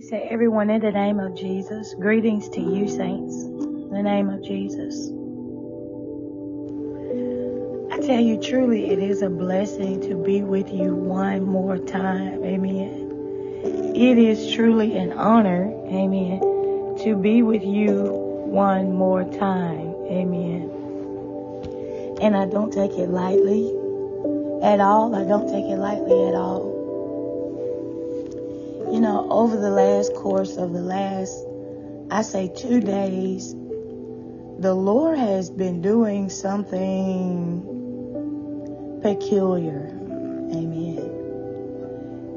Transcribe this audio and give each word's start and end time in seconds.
Say, 0.00 0.26
everyone, 0.30 0.70
in 0.70 0.80
the 0.80 0.90
name 0.90 1.20
of 1.20 1.36
Jesus, 1.36 1.92
greetings 1.92 2.48
to 2.48 2.62
you, 2.62 2.88
saints. 2.88 3.44
In 3.44 3.90
the 3.90 4.02
name 4.02 4.30
of 4.30 4.42
Jesus. 4.42 5.08
I 7.92 8.00
tell 8.00 8.18
you, 8.18 8.40
truly, 8.40 8.90
it 8.90 8.98
is 9.00 9.20
a 9.20 9.28
blessing 9.28 10.00
to 10.08 10.14
be 10.14 10.40
with 10.40 10.72
you 10.72 10.94
one 10.94 11.44
more 11.44 11.76
time. 11.76 12.42
Amen. 12.42 13.92
It 13.94 14.16
is 14.16 14.54
truly 14.54 14.96
an 14.96 15.12
honor, 15.12 15.70
amen, 15.88 16.40
to 17.04 17.14
be 17.14 17.42
with 17.42 17.62
you 17.62 18.04
one 18.46 18.94
more 18.94 19.24
time. 19.24 19.94
Amen. 20.06 20.70
And 22.22 22.34
I 22.34 22.46
don't 22.46 22.72
take 22.72 22.92
it 22.92 23.10
lightly 23.10 23.68
at 24.62 24.80
all. 24.80 25.14
I 25.14 25.24
don't 25.24 25.48
take 25.48 25.66
it 25.66 25.76
lightly 25.76 26.28
at 26.28 26.34
all 26.34 26.71
you 28.92 29.00
know, 29.00 29.26
over 29.30 29.56
the 29.56 29.70
last 29.70 30.12
course 30.14 30.58
of 30.58 30.74
the 30.74 30.82
last, 30.82 31.46
I 32.10 32.20
say 32.20 32.52
two 32.54 32.78
days, 32.78 33.54
the 34.58 34.74
Lord 34.74 35.16
has 35.16 35.48
been 35.48 35.80
doing 35.80 36.28
something 36.28 37.62
peculiar. 39.02 39.88
Amen. 40.52 40.98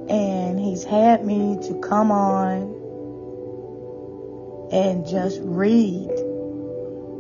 And 0.10 0.58
He's 0.58 0.86
had 0.86 1.26
me 1.26 1.60
to 1.68 1.82
come 1.82 2.10
on 2.10 2.74
and 4.72 5.06
just 5.06 5.42
read. 5.44 6.10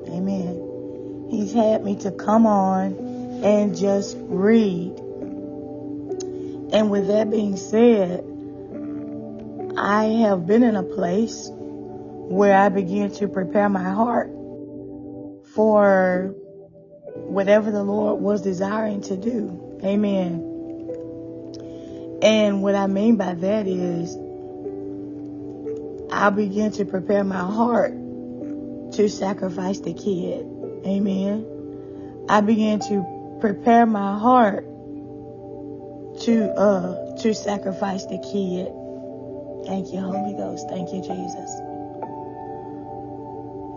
Amen. 0.08 1.28
He's 1.30 1.52
had 1.52 1.84
me 1.84 1.98
to 1.98 2.12
come 2.12 2.48
on 2.48 2.94
and 3.44 3.76
just 3.76 4.16
read. 4.18 4.98
And 6.72 6.90
with 6.90 7.08
that 7.08 7.30
being 7.30 7.58
said, 7.58 8.24
I 9.86 10.06
have 10.06 10.48
been 10.48 10.64
in 10.64 10.76
a 10.76 10.82
place 10.82 11.48
where 11.52 12.58
I 12.58 12.70
began 12.70 13.12
to 13.18 13.28
prepare 13.28 13.70
my 13.70 13.92
heart 13.92 14.32
for 15.54 16.34
whatever 17.14 17.70
the 17.70 17.84
Lord 17.84 18.20
was 18.20 18.42
desiring 18.42 19.02
to 19.02 19.16
do. 19.16 19.80
Amen. 19.84 20.42
And 22.24 22.64
what 22.64 22.74
I 22.74 22.88
mean 22.88 23.18
by 23.18 23.36
that 23.36 23.68
is 23.68 24.18
I 26.12 26.32
began 26.32 26.72
to 26.72 26.86
prepare 26.86 27.24
my 27.24 27.46
heart 27.46 27.92
to 28.94 29.08
sacrifice 29.08 29.82
the 29.82 29.94
kid. 29.94 30.48
Amen. 30.84 32.26
I 32.28 32.42
began 32.42 32.80
to 32.80 33.38
prepare 33.40 33.86
my 33.86 34.18
heart 34.18 34.64
to 36.22 36.50
uh 36.58 37.18
to 37.18 37.36
sacrifice 37.36 38.08
the 38.08 38.18
kid. 38.18 38.72
Thank 39.66 39.92
you, 39.94 40.00
Holy 40.00 40.34
Ghost. 40.34 40.70
Thank 40.70 40.94
you, 40.94 41.02
Jesus. 41.02 41.52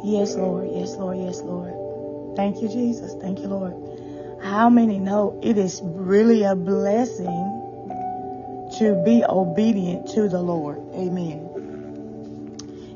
Yes, 0.04 0.36
Lord. 0.36 0.68
Yes, 0.72 0.96
Lord. 0.96 1.18
Yes, 1.18 1.40
Lord. 1.42 2.36
Thank 2.36 2.62
you, 2.62 2.68
Jesus. 2.68 3.14
Thank 3.20 3.40
you, 3.40 3.48
Lord. 3.48 3.74
How 4.42 4.68
many 4.68 4.98
know 4.98 5.40
it 5.42 5.58
is 5.58 5.80
really 5.82 6.44
a 6.44 6.54
blessing 6.54 7.54
to 8.78 9.02
be 9.04 9.24
obedient 9.28 10.10
to 10.10 10.28
the 10.28 10.40
Lord? 10.40 10.78
Amen. 10.94 11.48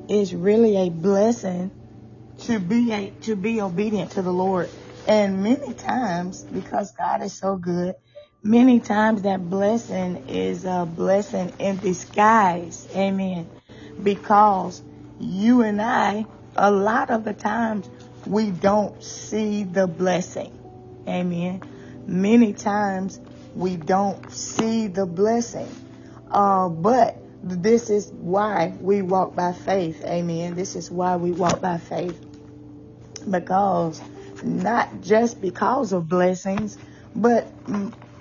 It's 0.09 0.33
really 0.33 0.77
a 0.77 0.91
blessing 0.91 1.71
to 2.41 2.59
be 2.59 2.93
a, 2.93 3.11
to 3.23 3.37
be 3.37 3.61
obedient 3.61 4.13
to 4.13 4.23
the 4.23 4.33
Lord. 4.33 4.69
And 5.09 5.43
many 5.43 5.75
times, 5.75 6.43
because 6.45 6.93
God 6.93 7.23
is 7.23 7.33
so 7.33 7.57
good, 7.57 7.95
many 8.43 8.81
times 8.81 9.23
that 9.23 9.49
blessing 9.49 10.29
is 10.29 10.65
a 10.65 10.87
blessing 10.87 11.53
in 11.59 11.79
disguise. 11.79 12.89
Amen. 12.95 13.49
Because 14.03 14.83
you 15.21 15.63
and 15.63 15.81
I, 15.81 16.27
a 16.57 16.71
lot 16.71 17.11
of 17.11 17.25
the 17.25 17.35
times, 17.35 17.89
we 18.27 18.51
don't 18.51 19.03
see 19.03 19.65
the 19.65 19.87
blessing. 19.87 20.59
Amen. 21.09 21.63
Many 22.07 22.53
times 22.53 23.21
we 23.55 23.77
don't 23.77 24.33
see 24.33 24.89
the 24.89 25.07
blessing. 25.07 25.69
Uh, 26.31 26.69
but 26.69 27.17
this 27.43 27.91
is 27.91 28.11
why 28.13 28.75
we 28.81 29.03
walk 29.03 29.35
by 29.35 29.53
faith. 29.53 30.05
Amen. 30.05 30.55
This 30.55 30.77
is 30.77 30.91
why 30.91 31.17
we 31.17 31.33
walk 31.33 31.61
by 31.61 31.79
faith. 31.79 32.19
Because 33.29 34.01
not 34.43 35.01
just 35.01 35.41
because 35.41 35.93
of 35.93 36.09
blessings, 36.09 36.79
but 37.15 37.47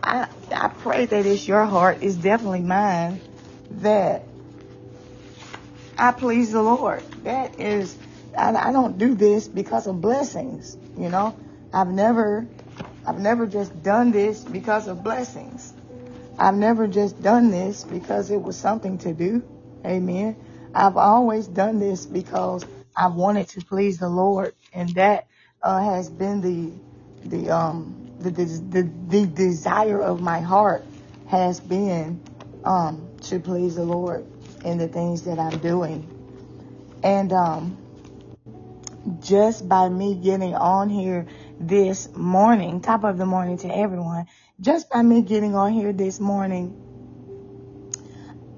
I, 0.04 0.28
I 0.52 0.70
pray 0.70 1.06
that 1.06 1.26
it's 1.26 1.48
your 1.48 1.66
heart, 1.66 2.00
it's 2.02 2.16
definitely 2.16 2.62
mine, 2.62 3.22
that 3.72 4.28
I 5.98 6.12
please 6.12 6.52
the 6.52 6.62
Lord. 6.62 7.04
That 7.24 7.60
is, 7.60 7.98
I, 8.38 8.54
I 8.56 8.72
don't 8.72 8.98
do 8.98 9.16
this 9.16 9.48
because 9.48 9.88
of 9.88 10.02
blessings, 10.02 10.78
you 10.98 11.10
know. 11.10 11.38
I've 11.74 11.90
never, 11.90 12.48
I've 13.06 13.20
never 13.20 13.46
just 13.48 13.84
done 13.84 14.12
this 14.12 14.44
because 14.44 14.88
of 14.88 15.04
blessings. 15.04 15.74
I've 16.40 16.56
never 16.56 16.88
just 16.88 17.22
done 17.22 17.52
this 17.52 17.84
because 17.84 18.32
it 18.32 18.42
was 18.42 18.58
something 18.58 18.98
to 19.00 19.14
do. 19.14 19.44
Amen. 19.86 20.38
I've 20.74 20.98
always 20.98 21.48
done 21.48 21.80
this 21.80 22.06
because 22.06 22.66
I 22.96 23.08
wanted 23.08 23.50
to 23.50 23.66
please 23.66 24.00
the 24.00 24.10
Lord, 24.10 24.56
and 24.74 24.90
that 24.96 25.28
uh, 25.62 25.82
has 25.84 26.10
been 26.10 26.42
the 26.42 26.82
the 27.30 27.52
um 27.52 28.11
the, 28.30 28.46
the, 28.46 28.92
the 29.08 29.26
desire 29.28 30.02
of 30.02 30.22
my 30.22 30.40
heart 30.40 30.86
has 31.28 31.60
been 31.60 32.22
um, 32.64 33.10
to 33.24 33.40
please 33.40 33.76
the 33.76 33.84
Lord 33.84 34.26
in 34.64 34.78
the 34.78 34.88
things 34.88 35.24
that 35.24 35.40
I'm 35.40 35.58
doing. 35.60 36.08
And 37.04 37.34
um, 37.34 37.78
just 39.22 39.68
by 39.68 39.90
me 39.90 40.16
getting 40.16 40.56
on 40.56 40.90
here 40.90 41.28
this 41.60 42.14
morning, 42.16 42.82
top 42.82 43.04
of 43.04 43.18
the 43.18 43.26
morning 43.26 43.58
to 43.60 43.68
everyone, 43.68 44.28
just 44.60 44.90
by 44.90 45.02
me 45.02 45.22
getting 45.22 45.56
on 45.56 45.74
here 45.74 45.94
this 45.94 46.20
morning, 46.20 46.78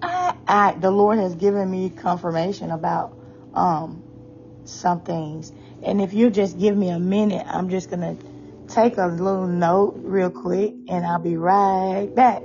I, 0.02 0.36
I 0.48 0.74
the 0.74 0.92
Lord 0.92 1.20
has 1.20 1.36
given 1.36 1.70
me 1.70 1.90
confirmation 1.90 2.72
about 2.72 3.18
um, 3.54 4.04
some 4.66 5.02
things. 5.02 5.52
And 5.84 6.02
if 6.02 6.14
you 6.14 6.30
just 6.30 6.60
give 6.60 6.76
me 6.76 6.90
a 6.90 7.00
minute, 7.00 7.46
I'm 7.48 7.70
just 7.70 7.90
gonna 7.90 8.18
take 8.74 8.98
a 8.98 9.08
little 9.08 9.48
note 9.48 10.00
real 10.04 10.32
quick 10.32 10.74
and 10.90 11.06
I'll 11.06 11.20
be 11.20 11.38
right 11.38 12.10
back. 12.16 12.44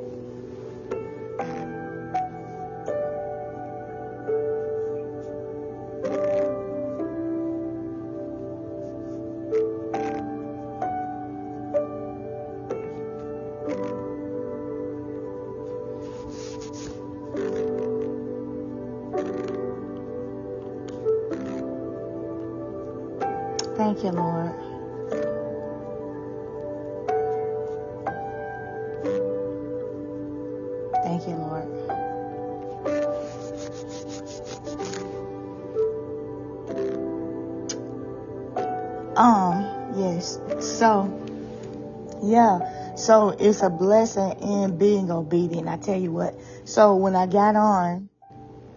It's 43.39 43.63
a 43.63 43.71
blessing 43.71 44.33
in 44.41 44.79
being 44.79 45.11
obedient. 45.11 45.69
I 45.69 45.77
tell 45.77 45.99
you 45.99 46.13
what. 46.13 46.35
So 46.65 46.97
when 46.97 47.15
I 47.15 47.27
got 47.27 47.57
on, 47.57 48.09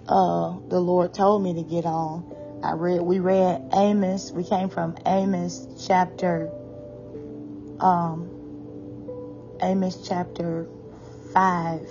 uh, 0.07 0.57
the 0.67 0.79
Lord 0.79 1.13
told 1.13 1.43
me 1.43 1.53
to 1.55 1.63
get 1.63 1.85
on. 1.85 2.35
I 2.63 2.73
read, 2.73 3.01
we 3.01 3.19
read 3.19 3.69
Amos. 3.73 4.31
We 4.31 4.43
came 4.43 4.69
from 4.69 4.95
Amos 5.05 5.67
chapter, 5.87 6.51
um, 7.79 8.29
Amos 9.61 10.07
chapter 10.07 10.67
five 11.33 11.87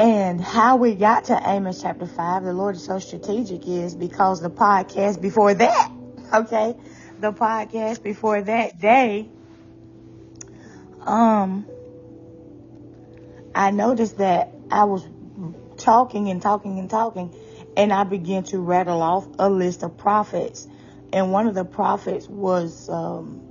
and 0.00 0.40
how 0.40 0.76
we 0.76 0.94
got 0.94 1.24
to 1.24 1.38
Amos 1.44 1.82
chapter 1.82 2.06
5, 2.06 2.44
the 2.44 2.54
Lord 2.54 2.76
is 2.76 2.84
so 2.84 2.98
strategic 2.98 3.68
is 3.68 3.94
because 3.94 4.40
the 4.40 4.48
podcast 4.48 5.20
before 5.20 5.52
that, 5.52 5.92
okay, 6.34 6.74
the 7.18 7.32
podcast 7.34 8.02
before 8.02 8.40
that 8.40 8.80
day, 8.80 9.28
um, 11.06 11.66
I 13.54 13.70
noticed 13.70 14.18
that 14.18 14.52
I 14.70 14.84
was 14.84 15.06
talking 15.76 16.28
and 16.28 16.40
talking 16.40 16.78
and 16.78 16.88
talking, 16.88 17.34
and 17.76 17.92
I 17.92 18.04
began 18.04 18.44
to 18.44 18.58
rattle 18.58 19.02
off 19.02 19.26
a 19.38 19.48
list 19.48 19.82
of 19.82 19.96
prophets. 19.96 20.68
And 21.12 21.32
one 21.32 21.46
of 21.46 21.54
the 21.54 21.64
prophets 21.64 22.28
was, 22.28 22.88
um, 22.88 23.42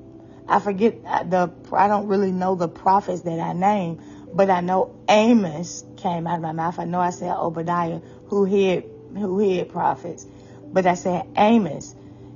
I 0.48 0.60
forget 0.60 1.04
the, 1.04 1.52
I 1.74 1.88
don't 1.88 2.08
really 2.08 2.32
know 2.32 2.56
the 2.56 2.70
prophets 2.70 3.22
that 3.22 3.40
I 3.40 3.54
named, 3.54 4.02
but 4.34 4.50
I 4.50 4.62
know 4.62 4.96
Amos 5.10 5.84
came 5.98 6.28
out 6.28 6.36
of 6.36 6.42
my 6.42 6.52
mouth. 6.52 6.80
I 6.80 6.86
know 6.86 7.00
I 7.00 7.10
said 7.10 7.36
Obadiah, 7.36 8.00
who 8.28 8.46
hid 8.46 8.86
who 9.14 9.40
hid 9.40 9.70
prophets. 9.70 10.26
But 10.72 10.86
I 10.86 10.94
said 10.94 11.28
Amos 11.36 11.96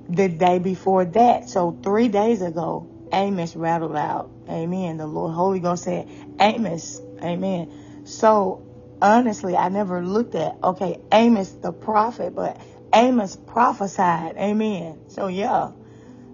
the 0.09 0.27
day 0.27 0.59
before 0.59 1.05
that. 1.05 1.49
So 1.49 1.77
three 1.83 2.07
days 2.07 2.41
ago, 2.41 2.87
Amos 3.13 3.55
rattled 3.55 3.95
out. 3.95 4.29
Amen. 4.49 4.97
The 4.97 5.07
Lord 5.07 5.33
Holy 5.33 5.59
Ghost 5.59 5.83
said, 5.83 6.07
Amos. 6.39 6.99
Amen. 7.21 8.05
So 8.05 8.65
honestly, 9.01 9.55
I 9.55 9.69
never 9.69 10.03
looked 10.03 10.35
at, 10.35 10.55
okay, 10.63 10.99
Amos 11.11 11.51
the 11.51 11.71
prophet, 11.71 12.35
but 12.35 12.59
Amos 12.93 13.35
prophesied. 13.35 14.35
Amen. 14.37 14.99
So 15.07 15.27
yeah. 15.27 15.71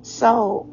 So 0.01 0.69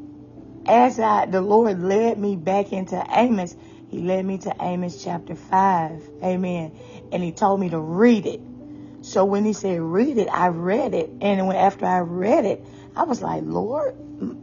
as 0.67 0.99
I, 0.99 1.26
the 1.26 1.41
Lord 1.41 1.81
led 1.81 2.19
me 2.19 2.37
back 2.37 2.73
into 2.73 3.03
Amos, 3.11 3.56
he 3.91 3.99
led 3.99 4.25
me 4.25 4.38
to 4.38 4.55
Amos 4.61 5.03
chapter 5.03 5.35
5. 5.35 6.08
Amen. 6.23 6.76
And 7.12 7.23
he 7.23 7.32
told 7.32 7.61
me 7.61 7.69
to 7.70 7.81
read 7.81 8.26
it. 8.26 8.41
So 9.03 9.25
when 9.25 9.44
he 9.44 9.53
said 9.53 9.81
read 9.81 10.19
it, 10.19 10.29
I 10.29 10.49
read 10.49 10.93
it. 10.94 11.11
And 11.20 11.47
when 11.47 11.56
after 11.56 11.87
I 11.87 12.00
read 12.00 12.44
it, 12.44 12.64
I 12.97 13.05
was 13.05 13.23
like, 13.23 13.43
Lord, 13.44 13.94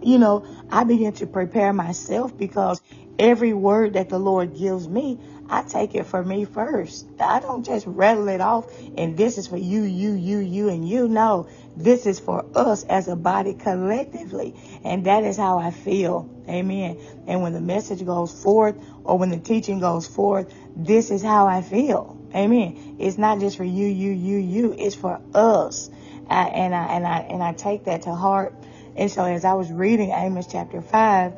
you 0.02 0.20
know, 0.20 0.46
I 0.70 0.84
begin 0.84 1.14
to 1.14 1.28
prepare 1.28 1.74
myself 1.74 2.38
because 2.38 2.82
every 3.18 3.54
word 3.54 3.94
that 3.94 4.10
the 4.10 4.20
Lord 4.20 4.58
gives 4.58 4.88
me, 4.88 5.20
I 5.50 5.64
take 5.64 5.94
it 5.96 6.06
for 6.06 6.24
me 6.24 6.46
first. 6.46 7.08
I 7.20 7.40
don't 7.40 7.66
just 7.66 7.86
rattle 7.86 8.28
it 8.30 8.42
off 8.42 8.66
and 8.98 9.18
this 9.18 9.38
is 9.38 9.48
for 9.48 9.58
you, 9.58 9.84
you, 9.84 10.14
you, 10.14 10.40
you, 10.40 10.70
and 10.70 10.88
you. 10.88 11.08
No, 11.08 11.48
this 11.76 12.06
is 12.06 12.20
for 12.20 12.46
us 12.56 12.84
as 12.84 13.08
a 13.08 13.16
body 13.16 13.54
collectively. 13.54 14.56
And 14.84 15.06
that 15.06 15.24
is 15.24 15.38
how 15.38 15.60
I 15.60 15.72
feel. 15.72 16.30
Amen. 16.48 17.00
And 17.28 17.42
when 17.42 17.54
the 17.54 17.62
message 17.62 18.06
goes 18.06 18.32
forth 18.42 18.76
or 19.04 19.18
when 19.18 19.30
the 19.30 19.40
teaching 19.40 19.80
goes 19.80 20.08
forth, 20.08 20.54
this 20.76 21.12
is 21.12 21.22
how 21.22 21.48
I 21.48 21.62
feel. 21.62 22.18
Amen. 22.36 22.98
It's 23.00 23.18
not 23.18 23.40
just 23.40 23.58
for 23.58 23.64
you, 23.64 23.86
you, 23.88 24.12
you, 24.12 24.38
you. 24.38 24.76
It's 24.78 24.96
for 24.96 25.22
us. 25.34 25.90
I, 26.30 26.48
and 26.48 26.74
I 26.74 26.86
and 26.86 27.06
I 27.06 27.18
and 27.20 27.44
I 27.44 27.54
take 27.54 27.86
that 27.86 28.04
to 28.04 28.16
heart. 28.16 28.56
And 28.96 29.10
so 29.10 29.24
as 29.26 29.46
I 29.46 29.54
was 29.54 29.72
reading 29.72 30.12
Amos 30.12 30.48
chapter 30.48 30.82
five, 30.82 31.34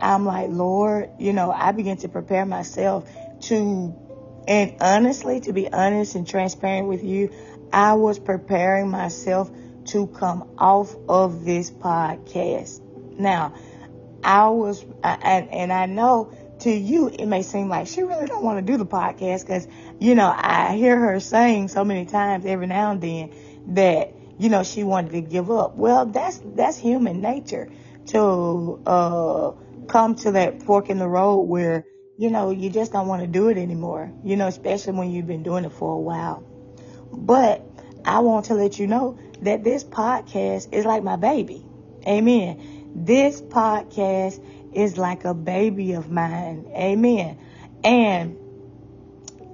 I'm 0.00 0.24
like, 0.24 0.48
Lord, 0.50 1.10
you 1.18 1.32
know, 1.32 1.50
I 1.50 1.72
begin 1.72 1.98
to 1.98 2.08
prepare 2.08 2.46
myself 2.46 3.08
to, 3.42 3.94
and 4.48 4.76
honestly, 4.80 5.40
to 5.40 5.52
be 5.52 5.70
honest 5.70 6.14
and 6.14 6.26
transparent 6.26 6.88
with 6.88 7.04
you, 7.04 7.30
I 7.72 7.94
was 7.94 8.18
preparing 8.18 8.90
myself 8.90 9.50
to 9.86 10.06
come 10.06 10.48
off 10.58 10.94
of 11.08 11.44
this 11.44 11.70
podcast. 11.70 12.80
Now, 13.18 13.54
I 14.22 14.48
was, 14.48 14.84
and, 15.02 15.50
and 15.50 15.72
I 15.72 15.86
know 15.86 16.32
to 16.60 16.70
you, 16.70 17.08
it 17.08 17.26
may 17.26 17.42
seem 17.42 17.68
like 17.68 17.86
she 17.86 18.02
really 18.02 18.26
don't 18.26 18.44
want 18.44 18.64
to 18.64 18.72
do 18.72 18.78
the 18.78 18.86
podcast 18.86 19.40
because, 19.40 19.66
you 19.98 20.14
know, 20.14 20.32
I 20.34 20.76
hear 20.76 20.98
her 20.98 21.20
saying 21.20 21.68
so 21.68 21.84
many 21.84 22.04
times 22.06 22.44
every 22.44 22.66
now 22.66 22.92
and 22.92 23.00
then 23.00 23.32
that 23.74 24.12
you 24.40 24.48
know, 24.48 24.62
she 24.64 24.84
wanted 24.84 25.12
to 25.12 25.20
give 25.20 25.50
up. 25.50 25.76
Well, 25.76 26.06
that's 26.06 26.40
that's 26.54 26.78
human 26.78 27.20
nature 27.20 27.70
to 28.06 28.80
uh, 28.86 29.50
come 29.86 30.14
to 30.14 30.32
that 30.32 30.62
fork 30.62 30.88
in 30.88 30.98
the 30.98 31.06
road 31.06 31.42
where 31.42 31.84
you 32.16 32.30
know 32.30 32.50
you 32.50 32.70
just 32.70 32.90
don't 32.92 33.06
want 33.06 33.20
to 33.20 33.28
do 33.28 33.48
it 33.48 33.58
anymore. 33.58 34.10
You 34.24 34.36
know, 34.36 34.46
especially 34.46 34.94
when 34.94 35.10
you've 35.10 35.26
been 35.26 35.42
doing 35.42 35.66
it 35.66 35.72
for 35.72 35.92
a 35.92 35.98
while. 35.98 36.42
But 37.12 37.62
I 38.06 38.20
want 38.20 38.46
to 38.46 38.54
let 38.54 38.78
you 38.78 38.86
know 38.86 39.18
that 39.42 39.62
this 39.62 39.84
podcast 39.84 40.72
is 40.72 40.86
like 40.86 41.02
my 41.02 41.16
baby. 41.16 41.62
Amen. 42.06 42.94
This 42.94 43.42
podcast 43.42 44.42
is 44.72 44.96
like 44.96 45.26
a 45.26 45.34
baby 45.34 45.92
of 45.92 46.10
mine. 46.10 46.64
Amen. 46.74 47.38
And 47.84 48.38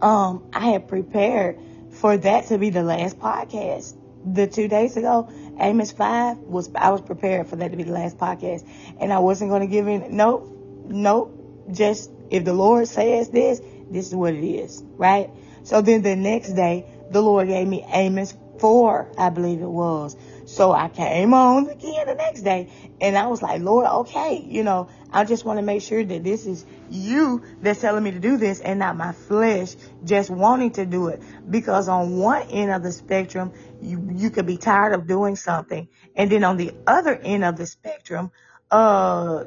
um, 0.00 0.48
I 0.52 0.68
had 0.68 0.86
prepared 0.86 1.58
for 1.90 2.16
that 2.16 2.46
to 2.46 2.58
be 2.58 2.70
the 2.70 2.84
last 2.84 3.18
podcast 3.18 3.96
the 4.26 4.46
two 4.46 4.69
days 4.69 4.96
ago, 4.96 5.31
Amos 5.58 5.93
5 5.93 6.38
was, 6.38 6.69
I 6.75 6.90
was 6.90 7.00
prepared 7.00 7.46
for 7.46 7.56
that 7.56 7.70
to 7.70 7.76
be 7.76 7.84
the 7.84 7.93
last 7.93 8.19
podcast. 8.19 8.69
And 9.00 9.12
I 9.12 9.20
wasn't 9.20 9.50
going 9.50 9.62
to 9.62 9.69
give 9.69 9.87
in. 9.87 10.17
Nope. 10.17 10.49
Nope. 10.87 11.67
Just 11.73 12.11
if 12.31 12.44
the 12.44 12.52
Lord 12.52 12.88
says 12.88 13.31
this, 13.31 13.61
this 13.90 14.08
is 14.08 14.14
what 14.14 14.34
it 14.34 14.44
is. 14.44 14.82
Right? 14.96 15.31
So 15.62 15.81
then 15.81 16.02
the 16.02 16.17
next 16.17 16.52
day, 16.52 16.87
the 17.11 17.23
Lord 17.23 17.49
gave 17.49 17.67
me 17.67 17.84
Amos 17.88 18.34
4, 18.58 19.12
I 19.19 19.31
believe 19.31 19.61
it 19.61 19.69
was. 19.69 20.17
So 20.46 20.73
I 20.73 20.88
came 20.88 21.34
on 21.34 21.69
again 21.69 22.06
the 22.06 22.14
next 22.14 22.43
day 22.43 22.70
and 23.00 23.19
I 23.19 23.26
was 23.26 23.43
like, 23.43 23.61
Lord, 23.61 23.87
okay, 23.87 24.44
you 24.46 24.62
know, 24.62 24.88
I 25.16 25.24
just 25.24 25.46
want 25.46 25.58
to 25.58 25.62
make 25.62 25.80
sure 25.80 26.04
that 26.04 26.24
this 26.24 26.44
is 26.44 26.66
you 26.90 27.42
that's 27.62 27.80
telling 27.80 28.04
me 28.04 28.10
to 28.10 28.18
do 28.18 28.36
this 28.36 28.60
and 28.60 28.78
not 28.78 28.98
my 28.98 29.12
flesh 29.12 29.74
just 30.04 30.28
wanting 30.28 30.72
to 30.72 30.84
do 30.84 31.08
it. 31.08 31.22
Because 31.48 31.88
on 31.88 32.18
one 32.18 32.42
end 32.50 32.70
of 32.70 32.82
the 32.82 32.92
spectrum, 32.92 33.54
you, 33.80 34.10
you 34.12 34.28
could 34.28 34.44
be 34.44 34.58
tired 34.58 34.92
of 34.92 35.06
doing 35.06 35.34
something. 35.36 35.88
And 36.14 36.30
then 36.30 36.44
on 36.44 36.58
the 36.58 36.74
other 36.86 37.14
end 37.14 37.46
of 37.46 37.56
the 37.56 37.64
spectrum, 37.64 38.30
uh, 38.70 39.44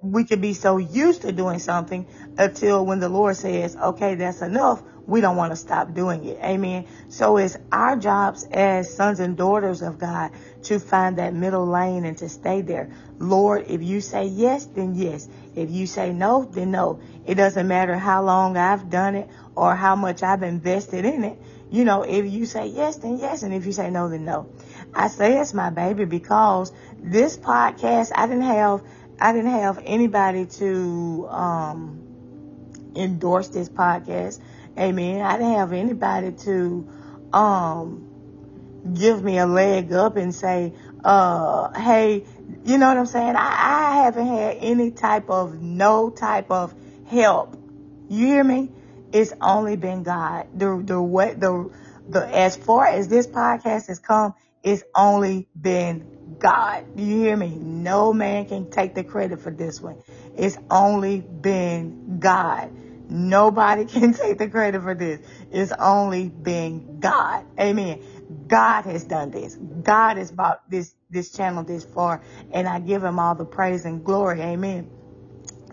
we 0.00 0.24
could 0.24 0.40
be 0.40 0.54
so 0.54 0.78
used 0.78 1.22
to 1.22 1.30
doing 1.30 1.60
something 1.60 2.08
until 2.36 2.84
when 2.84 2.98
the 2.98 3.08
Lord 3.08 3.36
says, 3.36 3.76
okay, 3.76 4.16
that's 4.16 4.42
enough 4.42 4.82
we 5.06 5.20
don't 5.20 5.36
want 5.36 5.52
to 5.52 5.56
stop 5.56 5.94
doing 5.94 6.24
it. 6.24 6.38
Amen. 6.42 6.86
So 7.08 7.36
it's 7.36 7.56
our 7.70 7.96
jobs 7.96 8.44
as 8.44 8.94
sons 8.94 9.20
and 9.20 9.36
daughters 9.36 9.82
of 9.82 9.98
God 9.98 10.30
to 10.64 10.78
find 10.78 11.18
that 11.18 11.34
middle 11.34 11.66
lane 11.66 12.04
and 12.04 12.16
to 12.18 12.28
stay 12.28 12.62
there. 12.62 12.90
Lord, 13.18 13.66
if 13.68 13.82
you 13.82 14.00
say 14.00 14.26
yes, 14.26 14.66
then 14.66 14.94
yes. 14.94 15.28
If 15.54 15.70
you 15.70 15.86
say 15.86 16.12
no, 16.12 16.44
then 16.44 16.70
no. 16.70 17.00
It 17.26 17.34
doesn't 17.34 17.66
matter 17.66 17.96
how 17.96 18.22
long 18.22 18.56
I've 18.56 18.90
done 18.90 19.16
it 19.16 19.28
or 19.54 19.74
how 19.74 19.96
much 19.96 20.22
I've 20.22 20.42
invested 20.42 21.04
in 21.04 21.24
it. 21.24 21.38
You 21.70 21.84
know, 21.84 22.02
if 22.02 22.26
you 22.26 22.46
say 22.46 22.66
yes, 22.66 22.96
then 22.96 23.18
yes. 23.18 23.42
And 23.42 23.52
if 23.52 23.66
you 23.66 23.72
say 23.72 23.90
no, 23.90 24.08
then 24.08 24.24
no. 24.24 24.52
I 24.94 25.08
say 25.08 25.38
it's 25.40 25.54
my 25.54 25.70
baby 25.70 26.04
because 26.04 26.72
this 26.98 27.36
podcast, 27.36 28.12
I 28.14 28.26
didn't 28.26 28.42
have, 28.42 28.82
I 29.20 29.32
didn't 29.32 29.50
have 29.52 29.80
anybody 29.84 30.46
to, 30.46 31.26
um, 31.28 32.02
endorse 32.94 33.48
this 33.48 33.68
podcast. 33.68 34.40
Amen. 34.78 35.20
I 35.22 35.36
didn't 35.36 35.54
have 35.54 35.72
anybody 35.72 36.32
to 36.32 36.88
um 37.32 38.08
give 38.94 39.22
me 39.22 39.38
a 39.38 39.46
leg 39.46 39.92
up 39.92 40.16
and 40.16 40.34
say, 40.34 40.72
uh, 41.04 41.72
hey, 41.78 42.24
you 42.64 42.78
know 42.78 42.88
what 42.88 42.98
I'm 42.98 43.06
saying? 43.06 43.36
I, 43.36 43.40
I 43.40 43.96
haven't 44.04 44.26
had 44.26 44.56
any 44.60 44.90
type 44.90 45.30
of 45.30 45.60
no 45.60 46.10
type 46.10 46.50
of 46.50 46.74
help. 47.06 47.56
You 48.08 48.26
hear 48.26 48.44
me? 48.44 48.70
It's 49.12 49.32
only 49.40 49.76
been 49.76 50.02
God. 50.02 50.48
The 50.54 50.82
the 50.84 51.00
what 51.00 51.38
the 51.38 51.70
the 52.08 52.26
as 52.26 52.56
far 52.56 52.86
as 52.86 53.08
this 53.08 53.26
podcast 53.26 53.88
has 53.88 53.98
come, 53.98 54.34
it's 54.62 54.82
only 54.94 55.48
been 55.60 56.36
God. 56.38 56.84
You 56.96 57.18
hear 57.18 57.36
me? 57.36 57.50
No 57.56 58.12
man 58.12 58.46
can 58.46 58.70
take 58.70 58.94
the 58.94 59.04
credit 59.04 59.40
for 59.40 59.50
this 59.50 59.80
one. 59.80 59.96
It's 60.36 60.56
only 60.70 61.20
been 61.20 62.18
God. 62.18 62.70
Nobody 63.12 63.86
can 63.86 64.14
take 64.14 64.38
the 64.38 64.50
credit 64.50 64.82
for 64.82 64.94
this. 64.96 65.20
It's 65.52 65.72
only 65.78 66.30
been 66.30 67.00
God. 67.00 67.44
Amen. 67.60 68.00
God 68.48 68.84
has 68.84 69.04
done 69.04 69.30
this. 69.32 69.56
God 69.56 70.18
has 70.18 70.32
brought 70.32 70.68
this, 70.70 70.94
this 71.10 71.32
channel 71.32 71.64
this 71.64 71.84
far 71.84 72.22
and 72.52 72.68
I 72.68 72.80
give 72.80 73.04
him 73.04 73.20
all 73.20 73.36
the 73.36 73.46
praise 73.46 73.86
and 73.86 74.04
glory. 74.04 74.42
Amen. 74.42 74.90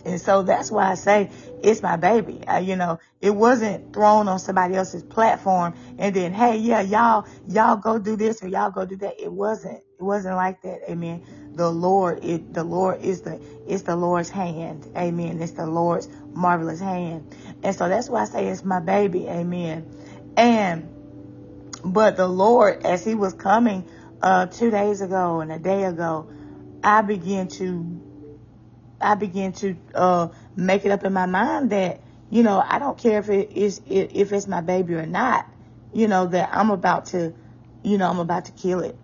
And 0.05 0.22
so 0.22 0.43
that's 0.43 0.72
why 0.72 0.91
I 0.91 0.96
say 0.96 1.31
it's 1.63 1.84
my 1.84 1.98
baby. 1.98 2.46
Uh, 2.48 2.60
you 2.60 2.75
know, 2.75 3.00
it 3.22 3.31
wasn't 3.31 3.93
thrown 3.93 4.27
on 4.27 4.39
somebody 4.39 4.75
else's 4.75 5.03
platform 5.03 5.75
and 6.00 6.15
then, 6.15 6.34
hey, 6.34 6.58
yeah, 6.58 6.81
y'all, 6.81 7.27
y'all 7.48 7.77
go 7.77 8.00
do 8.00 8.15
this 8.17 8.43
or 8.43 8.48
y'all 8.50 8.72
go 8.72 8.86
do 8.86 8.98
that. 8.98 9.22
It 9.22 9.31
wasn't. 9.31 9.77
It 10.00 10.03
wasn't 10.03 10.36
like 10.36 10.62
that. 10.63 10.81
Amen. 10.89 11.24
The 11.60 11.70
Lord, 11.70 12.24
it, 12.24 12.54
the 12.54 12.63
Lord 12.63 13.01
is 13.01 13.20
the, 13.20 13.38
it's 13.68 13.82
the 13.82 13.98
Lord's 13.98 14.30
hand. 14.30 14.89
Amen. 14.96 15.42
It's 15.42 15.51
the 15.51 15.68
Lord's 15.68 16.08
marvelous 16.32 16.80
hand. 16.80 17.36
And 17.63 17.75
so 17.75 17.89
that's 17.89 18.08
why 18.08 18.22
I 18.22 18.25
say 18.25 18.48
it's 18.48 18.63
my 18.63 18.80
baby. 18.80 19.28
Amen. 19.28 19.86
And, 20.38 20.88
but 21.84 22.16
the 22.16 22.30
Lord, 22.30 22.86
as 22.86 23.04
he 23.04 23.13
was 23.13 23.34
coming, 23.34 23.84
uh, 24.22 24.46
two 24.46 24.72
days 24.72 25.01
ago 25.01 25.42
and 25.42 25.51
a 25.51 25.60
day 25.60 25.84
ago, 25.84 26.30
I 26.82 27.01
began 27.01 27.50
to 27.50 28.06
I 29.01 29.16
began 29.16 29.51
to 29.51 29.75
uh, 29.94 30.30
make 30.56 30.86
it 30.86 30.92
up 30.92 31.04
in 31.04 31.12
my 31.12 31.25
mind 31.25 31.72
that 31.72 32.00
you 32.30 32.42
know 32.42 32.63
I 32.66 32.80
don't 32.80 32.98
care 32.98 33.20
if 33.20 33.30
it 33.30 33.51
is 33.51 33.82
if 33.86 34.32
it's 34.32 34.48
my 34.48 34.62
baby 34.62 34.94
or 34.94 35.06
not. 35.06 35.46
You 35.92 36.08
know 36.08 36.28
that 36.28 36.51
I'm 36.54 36.70
about 36.70 37.08
to, 37.08 37.34
you 37.84 37.98
know, 37.98 38.10
I'm 38.10 38.20
about 38.20 38.46
to 38.46 38.54
kill 38.54 38.80
it. 38.80 38.98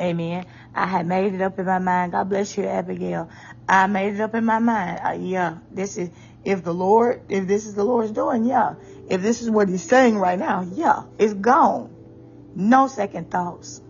Amen. 0.00 0.46
I 0.74 0.86
had 0.86 1.06
made 1.06 1.34
it 1.34 1.42
up 1.42 1.58
in 1.58 1.66
my 1.66 1.78
mind. 1.78 2.12
God 2.12 2.28
bless 2.30 2.56
you, 2.58 2.64
Abigail. 2.66 3.30
I 3.68 3.86
made 3.88 4.14
it 4.14 4.20
up 4.20 4.34
in 4.34 4.44
my 4.44 4.58
mind. 4.60 5.00
Uh, 5.04 5.12
yeah, 5.12 5.58
this 5.72 5.98
is 5.98 6.10
if 6.44 6.64
the 6.64 6.74
Lord, 6.74 7.22
if 7.28 7.46
this 7.48 7.66
is 7.66 7.74
the 7.74 7.84
Lord's 7.84 8.12
doing, 8.12 8.44
yeah. 8.44 8.74
If 9.08 9.22
this 9.22 9.42
is 9.42 9.50
what 9.50 9.68
He's 9.68 9.84
saying 9.84 10.18
right 10.18 10.38
now, 10.38 10.66
yeah, 10.74 11.04
it's 11.18 11.34
gone. 11.34 11.90
No 12.54 12.88
second 12.88 13.30
thoughts. 13.30 13.82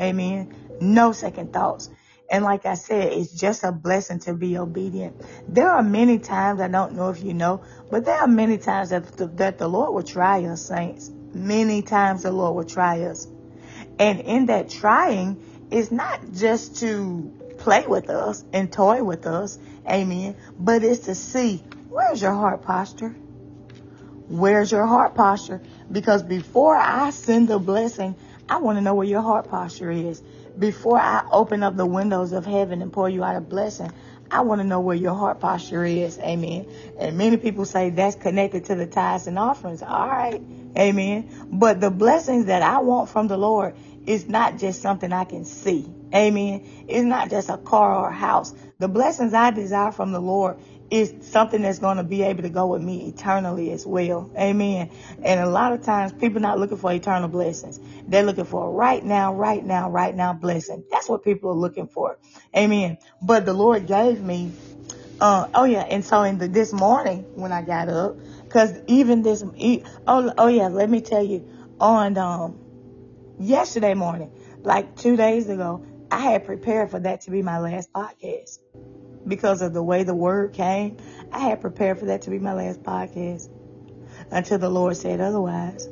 Amen. 0.00 0.54
No 0.80 1.12
second 1.12 1.52
thoughts. 1.52 1.90
And 2.30 2.44
like 2.44 2.66
I 2.66 2.74
said, 2.74 3.12
it's 3.12 3.32
just 3.32 3.64
a 3.64 3.72
blessing 3.72 4.20
to 4.20 4.34
be 4.34 4.58
obedient. 4.58 5.20
There 5.48 5.70
are 5.70 5.82
many 5.82 6.18
times, 6.18 6.60
I 6.60 6.68
don't 6.68 6.94
know 6.94 7.10
if 7.10 7.22
you 7.22 7.34
know, 7.34 7.62
but 7.90 8.04
there 8.04 8.16
are 8.20 8.28
many 8.28 8.58
times 8.58 8.90
that 8.90 9.06
the, 9.16 9.26
that 9.28 9.58
the 9.58 9.68
Lord 9.68 9.94
will 9.94 10.04
try 10.04 10.44
us, 10.46 10.62
saints. 10.66 11.10
Many 11.34 11.82
times 11.82 12.22
the 12.24 12.32
Lord 12.32 12.56
will 12.56 12.64
try 12.64 13.02
us. 13.02 13.28
And 13.98 14.20
in 14.20 14.46
that 14.46 14.70
trying 14.70 15.42
is 15.70 15.90
not 15.90 16.20
just 16.32 16.76
to 16.76 17.32
play 17.58 17.86
with 17.86 18.10
us 18.10 18.44
and 18.52 18.72
toy 18.72 19.02
with 19.02 19.26
us, 19.26 19.58
amen, 19.88 20.36
but 20.58 20.84
it's 20.84 21.06
to 21.06 21.14
see 21.14 21.62
where's 21.88 22.20
your 22.20 22.34
heart 22.34 22.62
posture? 22.62 23.14
Where's 24.28 24.72
your 24.72 24.86
heart 24.86 25.14
posture? 25.14 25.62
Because 25.90 26.22
before 26.22 26.76
I 26.76 27.10
send 27.10 27.48
the 27.48 27.58
blessing, 27.58 28.16
I 28.48 28.58
want 28.58 28.76
to 28.78 28.82
know 28.82 28.94
where 28.94 29.06
your 29.06 29.22
heart 29.22 29.48
posture 29.48 29.90
is. 29.90 30.22
Before 30.58 30.98
I 30.98 31.26
open 31.30 31.62
up 31.62 31.76
the 31.76 31.86
windows 31.86 32.32
of 32.32 32.44
heaven 32.44 32.82
and 32.82 32.92
pour 32.92 33.08
you 33.08 33.22
out 33.22 33.36
a 33.36 33.40
blessing, 33.40 33.92
I 34.30 34.40
want 34.40 34.60
to 34.60 34.66
know 34.66 34.80
where 34.80 34.96
your 34.96 35.14
heart 35.14 35.40
posture 35.40 35.84
is. 35.84 36.18
Amen. 36.18 36.66
And 36.98 37.16
many 37.16 37.36
people 37.36 37.64
say 37.64 37.90
that's 37.90 38.16
connected 38.16 38.64
to 38.66 38.74
the 38.74 38.86
tithes 38.86 39.26
and 39.26 39.38
offerings. 39.38 39.82
All 39.82 40.08
right. 40.08 40.40
Amen. 40.76 41.30
But 41.50 41.80
the 41.80 41.90
blessings 41.90 42.46
that 42.46 42.62
I 42.62 42.78
want 42.78 43.08
from 43.08 43.28
the 43.28 43.36
Lord 43.36 43.76
is 44.06 44.28
not 44.28 44.58
just 44.58 44.80
something 44.82 45.12
I 45.12 45.24
can 45.24 45.44
see. 45.44 45.86
Amen. 46.14 46.66
It's 46.88 47.04
not 47.04 47.30
just 47.30 47.48
a 47.50 47.58
car 47.58 47.94
or 48.04 48.08
a 48.08 48.14
house. 48.14 48.54
The 48.78 48.88
blessings 48.88 49.34
I 49.34 49.50
desire 49.50 49.92
from 49.92 50.12
the 50.12 50.20
Lord 50.20 50.58
is 50.90 51.12
something 51.22 51.62
that's 51.62 51.80
going 51.80 51.96
to 51.96 52.04
be 52.04 52.22
able 52.22 52.42
to 52.42 52.48
go 52.48 52.68
with 52.68 52.82
me 52.82 53.08
eternally 53.08 53.72
as 53.72 53.84
well. 53.84 54.30
Amen. 54.38 54.90
And 55.22 55.40
a 55.40 55.48
lot 55.48 55.72
of 55.72 55.82
times 55.82 56.12
people 56.12 56.40
not 56.40 56.58
looking 56.58 56.76
for 56.78 56.92
eternal 56.92 57.28
blessings. 57.28 57.80
They're 58.06 58.22
looking 58.22 58.44
for 58.44 58.72
right 58.72 59.04
now, 59.04 59.34
right 59.34 59.64
now, 59.64 59.90
right 59.90 60.14
now 60.14 60.32
blessing. 60.32 60.84
That's 60.90 61.08
what 61.08 61.24
people 61.24 61.50
are 61.50 61.56
looking 61.56 61.88
for. 61.88 62.18
Amen. 62.56 62.98
But 63.20 63.46
the 63.46 63.52
Lord 63.52 63.86
gave 63.86 64.20
me, 64.20 64.52
uh, 65.20 65.48
oh 65.54 65.64
yeah. 65.64 65.82
And 65.82 66.04
so 66.04 66.22
in 66.22 66.38
the, 66.38 66.46
this 66.46 66.72
morning 66.72 67.26
when 67.34 67.50
I 67.50 67.62
got 67.62 67.88
up, 67.88 68.16
cause 68.48 68.72
even 68.86 69.22
this, 69.22 69.42
oh, 70.06 70.32
oh 70.38 70.46
yeah, 70.46 70.68
let 70.68 70.88
me 70.88 71.00
tell 71.00 71.24
you 71.24 71.48
on, 71.80 72.16
um, 72.16 72.60
yesterday 73.38 73.94
morning, 73.94 74.30
like 74.62 74.96
two 74.96 75.16
days 75.16 75.48
ago, 75.48 75.84
I 76.10 76.20
had 76.20 76.44
prepared 76.44 76.90
for 76.90 77.00
that 77.00 77.22
to 77.22 77.30
be 77.30 77.42
my 77.42 77.58
last 77.58 77.92
podcast 77.92 78.58
because 79.26 79.62
of 79.62 79.72
the 79.72 79.82
way 79.82 80.04
the 80.04 80.14
word 80.14 80.52
came. 80.52 80.96
I 81.32 81.40
had 81.40 81.60
prepared 81.60 81.98
for 81.98 82.06
that 82.06 82.22
to 82.22 82.30
be 82.30 82.38
my 82.38 82.54
last 82.54 82.82
podcast 82.82 83.48
until 84.30 84.58
the 84.58 84.68
Lord 84.68 84.96
said 84.96 85.20
otherwise. 85.20 85.88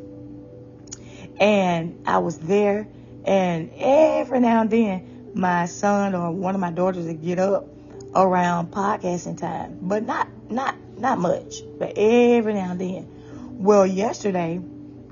And 1.41 2.03
I 2.07 2.19
was 2.19 2.39
there, 2.39 2.87
and 3.25 3.73
every 3.77 4.41
now 4.41 4.61
and 4.61 4.71
then, 4.71 5.31
my 5.35 5.67
son 5.67 6.15
or 6.15 6.31
one 6.31 6.55
of 6.55 6.61
my 6.61 6.71
daughters 6.71 7.07
would 7.07 7.23
get 7.23 7.41
up 7.41 7.67
around 8.15 8.71
podcasting 8.71 9.37
time, 9.39 9.79
but 9.83 10.05
not 10.05 10.29
not 10.49 10.77
not 10.97 11.19
much, 11.19 11.57
but 11.79 11.95
every 11.97 12.55
now 12.55 12.71
and 12.71 12.81
then. 12.81 13.09
Well, 13.59 13.87
yesterday 13.87 14.61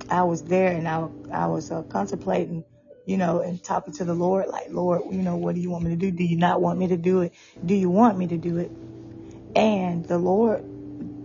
I 0.09 0.23
was 0.23 0.43
there 0.45 0.69
and 0.69 0.87
I 0.87 1.09
I 1.33 1.47
was 1.47 1.71
uh, 1.71 1.83
contemplating 1.83 2.65
you 3.05 3.17
know, 3.17 3.41
and 3.41 3.63
talking 3.63 3.93
to 3.95 4.05
the 4.05 4.15
Lord, 4.15 4.49
like, 4.49 4.69
Lord, 4.71 5.03
you 5.11 5.23
know, 5.23 5.37
what 5.37 5.55
do 5.55 5.61
you 5.61 5.71
want 5.71 5.85
me 5.85 5.91
to 5.91 5.97
do? 5.97 6.11
Do 6.11 6.25
you 6.25 6.37
not 6.37 6.61
want 6.61 6.79
me 6.79 6.89
to 6.89 6.97
do 6.97 7.23
it? 7.23 7.33
Do 7.65 7.75
you 7.75 7.91
want 7.91 8.17
me 8.17 8.29
to 8.29 8.37
do 8.37 8.59
it? 8.59 8.71
And 9.57 10.07
the 10.07 10.19
Lord 10.19 10.65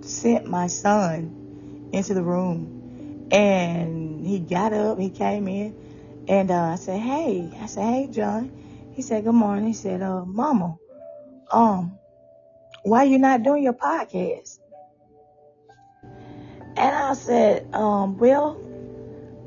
sent 0.03 0.47
my 0.47 0.67
son 0.67 1.89
into 1.93 2.13
the 2.13 2.23
room 2.23 3.27
and 3.31 4.25
he 4.25 4.39
got 4.39 4.73
up, 4.73 4.99
he 4.99 5.09
came 5.09 5.47
in 5.47 6.25
and 6.27 6.49
uh, 6.49 6.61
I 6.61 6.75
said, 6.75 6.99
Hey, 6.99 7.51
I 7.61 7.67
said, 7.67 7.83
Hey, 7.83 8.07
John. 8.11 8.51
He 8.93 9.01
said, 9.01 9.23
Good 9.23 9.33
morning. 9.33 9.67
He 9.67 9.73
said, 9.73 10.01
uh, 10.01 10.25
Mama, 10.25 10.77
um, 11.51 11.99
why 12.81 13.03
you 13.03 13.19
not 13.19 13.43
doing 13.43 13.63
your 13.63 13.73
podcast? 13.73 14.57
And 16.75 16.95
I 16.95 17.13
said, 17.13 17.73
um, 17.73 18.17
well, 18.17 18.59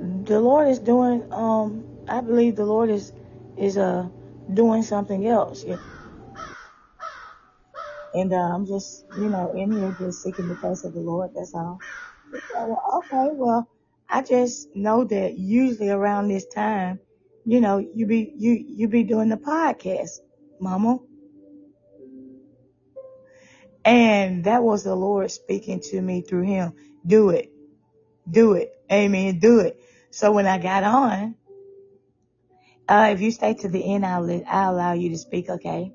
the 0.01 0.41
Lord 0.41 0.69
is 0.69 0.79
doing, 0.79 1.31
um, 1.33 1.85
I 2.09 2.21
believe 2.21 2.57
the 2.57 2.65
Lord 2.65 2.91
is 2.91 3.13
is 3.57 3.77
uh 3.77 4.09
doing 4.53 4.83
something 4.83 5.27
else. 5.27 5.65
Yeah. 5.65 5.77
And 8.15 8.33
uh, 8.33 8.37
I'm 8.37 8.67
just, 8.67 9.05
you 9.19 9.29
know, 9.29 9.53
in 9.53 9.71
here 9.71 9.95
just 9.99 10.23
seeking 10.23 10.49
the 10.49 10.57
face 10.57 10.85
of 10.85 10.95
the 10.95 11.01
Lord. 11.01 11.31
That's 11.35 11.55
all. 11.55 11.79
okay, 12.97 13.29
well, 13.33 13.69
I 14.09 14.23
just 14.23 14.75
know 14.75 15.05
that 15.05 15.39
usually 15.39 15.91
around 15.91 16.29
this 16.29 16.47
time, 16.47 16.99
you 17.45 17.61
know, 17.61 17.79
you 17.79 18.07
be 18.07 18.33
you 18.37 18.53
you 18.53 18.89
be 18.89 19.05
doing 19.05 19.29
the 19.29 19.37
podcast, 19.37 20.21
Mama. 20.61 20.99
And 23.85 24.45
that 24.45 24.63
was 24.63 24.85
the 24.85 24.95
Lord 24.95 25.31
speaking 25.31 25.81
to 25.91 26.01
me 26.01 26.23
through 26.23 26.43
him. 26.43 26.73
Do 27.07 27.31
it. 27.31 27.51
Do 28.31 28.55
it. 28.55 28.73
Amen. 28.91 29.39
Do 29.39 29.61
it. 29.61 29.81
So 30.11 30.33
when 30.33 30.47
I 30.47 30.59
got 30.59 30.85
on, 30.85 31.37
uh, 32.89 33.11
if 33.13 33.21
you 33.21 33.31
stay 33.33 33.55
to 33.55 33.69
the 33.69 33.95
end, 33.95 34.07
I'll, 34.07 34.23
let, 34.23 34.45
I'll 34.49 34.75
allow 34.75 34.93
you 34.95 35.11
to 35.11 35.19
speak, 35.19 35.51
okay? 35.51 35.93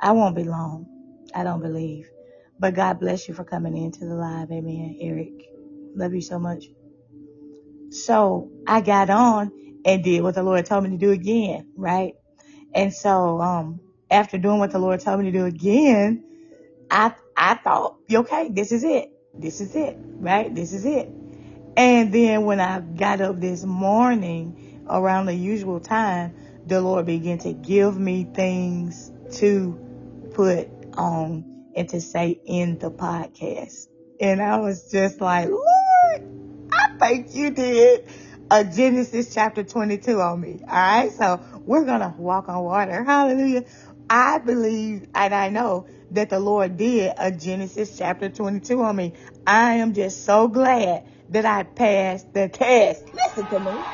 I 0.00 0.12
won't 0.12 0.36
be 0.36 0.44
long. 0.44 0.86
I 1.34 1.44
don't 1.44 1.62
believe. 1.62 2.10
But 2.58 2.74
God 2.74 3.00
bless 3.00 3.28
you 3.28 3.34
for 3.34 3.44
coming 3.44 3.76
into 3.76 4.00
the 4.06 4.14
live. 4.14 4.50
Amen, 4.52 4.98
Eric. 5.00 5.32
Love 5.94 6.14
you 6.14 6.22
so 6.22 6.38
much. 6.38 6.66
So 7.90 8.50
I 8.66 8.80
got 8.82 9.10
on 9.10 9.52
and 9.84 10.04
did 10.04 10.22
what 10.22 10.34
the 10.36 10.42
Lord 10.42 10.66
told 10.66 10.84
me 10.84 10.90
to 10.90 10.98
do 10.98 11.12
again, 11.12 11.68
right? 11.76 12.14
And 12.74 12.94
so, 12.94 13.40
um, 13.40 13.80
after 14.10 14.38
doing 14.38 14.60
what 14.60 14.72
the 14.72 14.78
Lord 14.80 15.00
told 15.00 15.20
me 15.20 15.26
to 15.30 15.38
do 15.38 15.46
again, 15.46 16.24
I, 16.90 17.14
I 17.36 17.56
thought, 17.56 17.96
okay, 18.12 18.50
this 18.50 18.72
is 18.72 18.84
it. 18.84 19.10
This 19.34 19.60
is 19.60 19.76
it, 19.76 19.96
right? 20.20 20.54
This 20.54 20.72
is 20.72 20.86
it. 20.86 21.10
And 21.76 22.12
then 22.12 22.44
when 22.44 22.60
I 22.60 22.80
got 22.80 23.20
up 23.20 23.40
this 23.40 23.64
morning, 23.64 24.70
around 24.90 25.26
the 25.26 25.34
usual 25.34 25.80
time, 25.80 26.34
the 26.66 26.80
Lord 26.80 27.06
began 27.06 27.38
to 27.38 27.52
give 27.52 27.98
me 27.98 28.24
things 28.34 29.10
to 29.36 29.78
put 30.34 30.68
on 30.94 31.44
and 31.74 31.88
to 31.88 32.00
say 32.00 32.40
in 32.44 32.78
the 32.78 32.90
podcast. 32.90 33.86
And 34.20 34.42
I 34.42 34.58
was 34.58 34.90
just 34.90 35.20
like, 35.20 35.48
Lord, 35.48 36.70
I 36.72 36.98
think 36.98 37.34
you 37.34 37.50
did 37.50 38.06
a 38.50 38.64
Genesis 38.64 39.32
chapter 39.32 39.62
22 39.62 40.20
on 40.20 40.40
me. 40.40 40.60
All 40.68 40.74
right. 40.74 41.12
So 41.12 41.40
we're 41.64 41.84
going 41.84 42.00
to 42.00 42.14
walk 42.18 42.48
on 42.48 42.62
water. 42.64 43.04
Hallelujah. 43.04 43.64
I 44.10 44.38
believe 44.38 45.06
and 45.14 45.34
I 45.34 45.48
know 45.50 45.86
that 46.10 46.30
the 46.30 46.40
Lord 46.40 46.76
did 46.76 47.14
a 47.16 47.30
Genesis 47.30 47.96
chapter 47.96 48.28
22 48.28 48.82
on 48.82 48.96
me. 48.96 49.14
I 49.46 49.74
am 49.74 49.94
just 49.94 50.24
so 50.24 50.48
glad 50.48 51.04
that 51.30 51.46
I 51.46 51.64
passed 51.64 52.32
the 52.34 52.48
test. 52.48 53.04
Listen 53.14 53.46
to 53.48 53.60
me. 53.60 53.84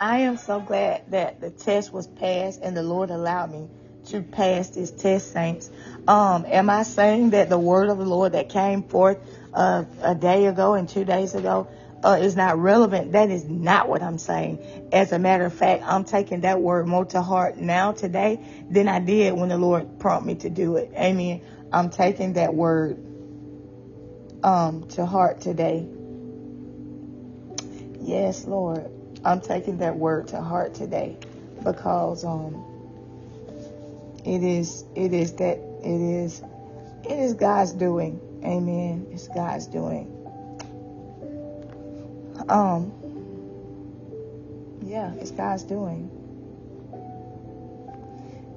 I 0.00 0.18
am 0.18 0.36
so 0.36 0.60
glad 0.60 1.10
that 1.10 1.40
the 1.40 1.50
test 1.50 1.92
was 1.92 2.06
passed 2.06 2.60
and 2.62 2.76
the 2.76 2.84
Lord 2.84 3.10
allowed 3.10 3.50
me 3.50 3.68
to 4.06 4.22
pass 4.22 4.70
this 4.70 4.92
test, 4.92 5.32
saints. 5.32 5.70
Um, 6.06 6.46
am 6.46 6.70
I 6.70 6.84
saying 6.84 7.30
that 7.30 7.48
the 7.48 7.58
word 7.58 7.88
of 7.88 7.98
the 7.98 8.04
Lord 8.04 8.32
that 8.32 8.48
came 8.48 8.84
forth 8.84 9.18
uh, 9.54 9.84
a 10.02 10.14
day 10.14 10.46
ago 10.46 10.74
and 10.74 10.88
two 10.88 11.04
days 11.04 11.34
ago 11.34 11.68
uh, 12.04 12.18
is 12.20 12.36
not 12.36 12.58
relevant? 12.58 13.12
That 13.12 13.30
is 13.30 13.44
not 13.46 13.88
what 13.88 14.02
I'm 14.02 14.18
saying. 14.18 14.88
As 14.92 15.12
a 15.12 15.18
matter 15.18 15.46
of 15.46 15.54
fact, 15.54 15.82
I'm 15.86 16.04
taking 16.04 16.42
that 16.42 16.60
word 16.60 16.86
more 16.88 17.04
to 17.06 17.22
heart 17.22 17.58
now 17.58 17.92
today 17.92 18.40
than 18.70 18.88
I 18.88 19.00
did 19.00 19.34
when 19.34 19.50
the 19.50 19.58
Lord 19.58 19.98
prompted 20.00 20.26
me 20.26 20.34
to 20.36 20.50
do 20.50 20.76
it. 20.76 20.92
Amen. 20.96 21.42
I'm 21.72 21.90
taking 21.90 22.34
that 22.34 22.54
word 22.54 22.98
um, 24.44 24.88
to 24.90 25.06
heart 25.06 25.40
today. 25.40 25.88
Yes, 28.00 28.46
Lord. 28.46 28.90
I'm 29.24 29.40
taking 29.40 29.78
that 29.78 29.96
word 29.96 30.28
to 30.28 30.40
heart 30.40 30.74
today 30.74 31.18
because 31.64 32.24
um 32.24 32.64
it 34.24 34.42
is 34.42 34.84
it 34.96 35.12
is 35.12 35.34
that 35.34 35.58
it 35.84 36.00
is 36.02 36.42
it 37.04 37.18
is 37.18 37.34
God's 37.34 37.72
doing. 37.72 38.20
Amen. 38.44 39.06
It's 39.12 39.28
God's 39.28 39.66
doing. 39.66 40.17
Um 42.48 42.92
yeah, 44.82 45.12
it's 45.14 45.30
God's 45.30 45.64
doing. 45.64 46.10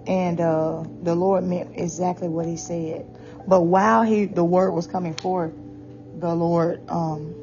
And 0.07 0.39
uh 0.41 0.83
the 1.03 1.15
Lord 1.15 1.43
meant 1.43 1.71
exactly 1.75 2.27
what 2.29 2.45
he 2.45 2.57
said. 2.57 3.05
But 3.47 3.61
while 3.61 4.03
he 4.03 4.25
the 4.25 4.43
word 4.43 4.71
was 4.71 4.87
coming 4.87 5.13
forth, 5.15 5.53
the 6.19 6.33
Lord 6.33 6.81
um 6.89 7.35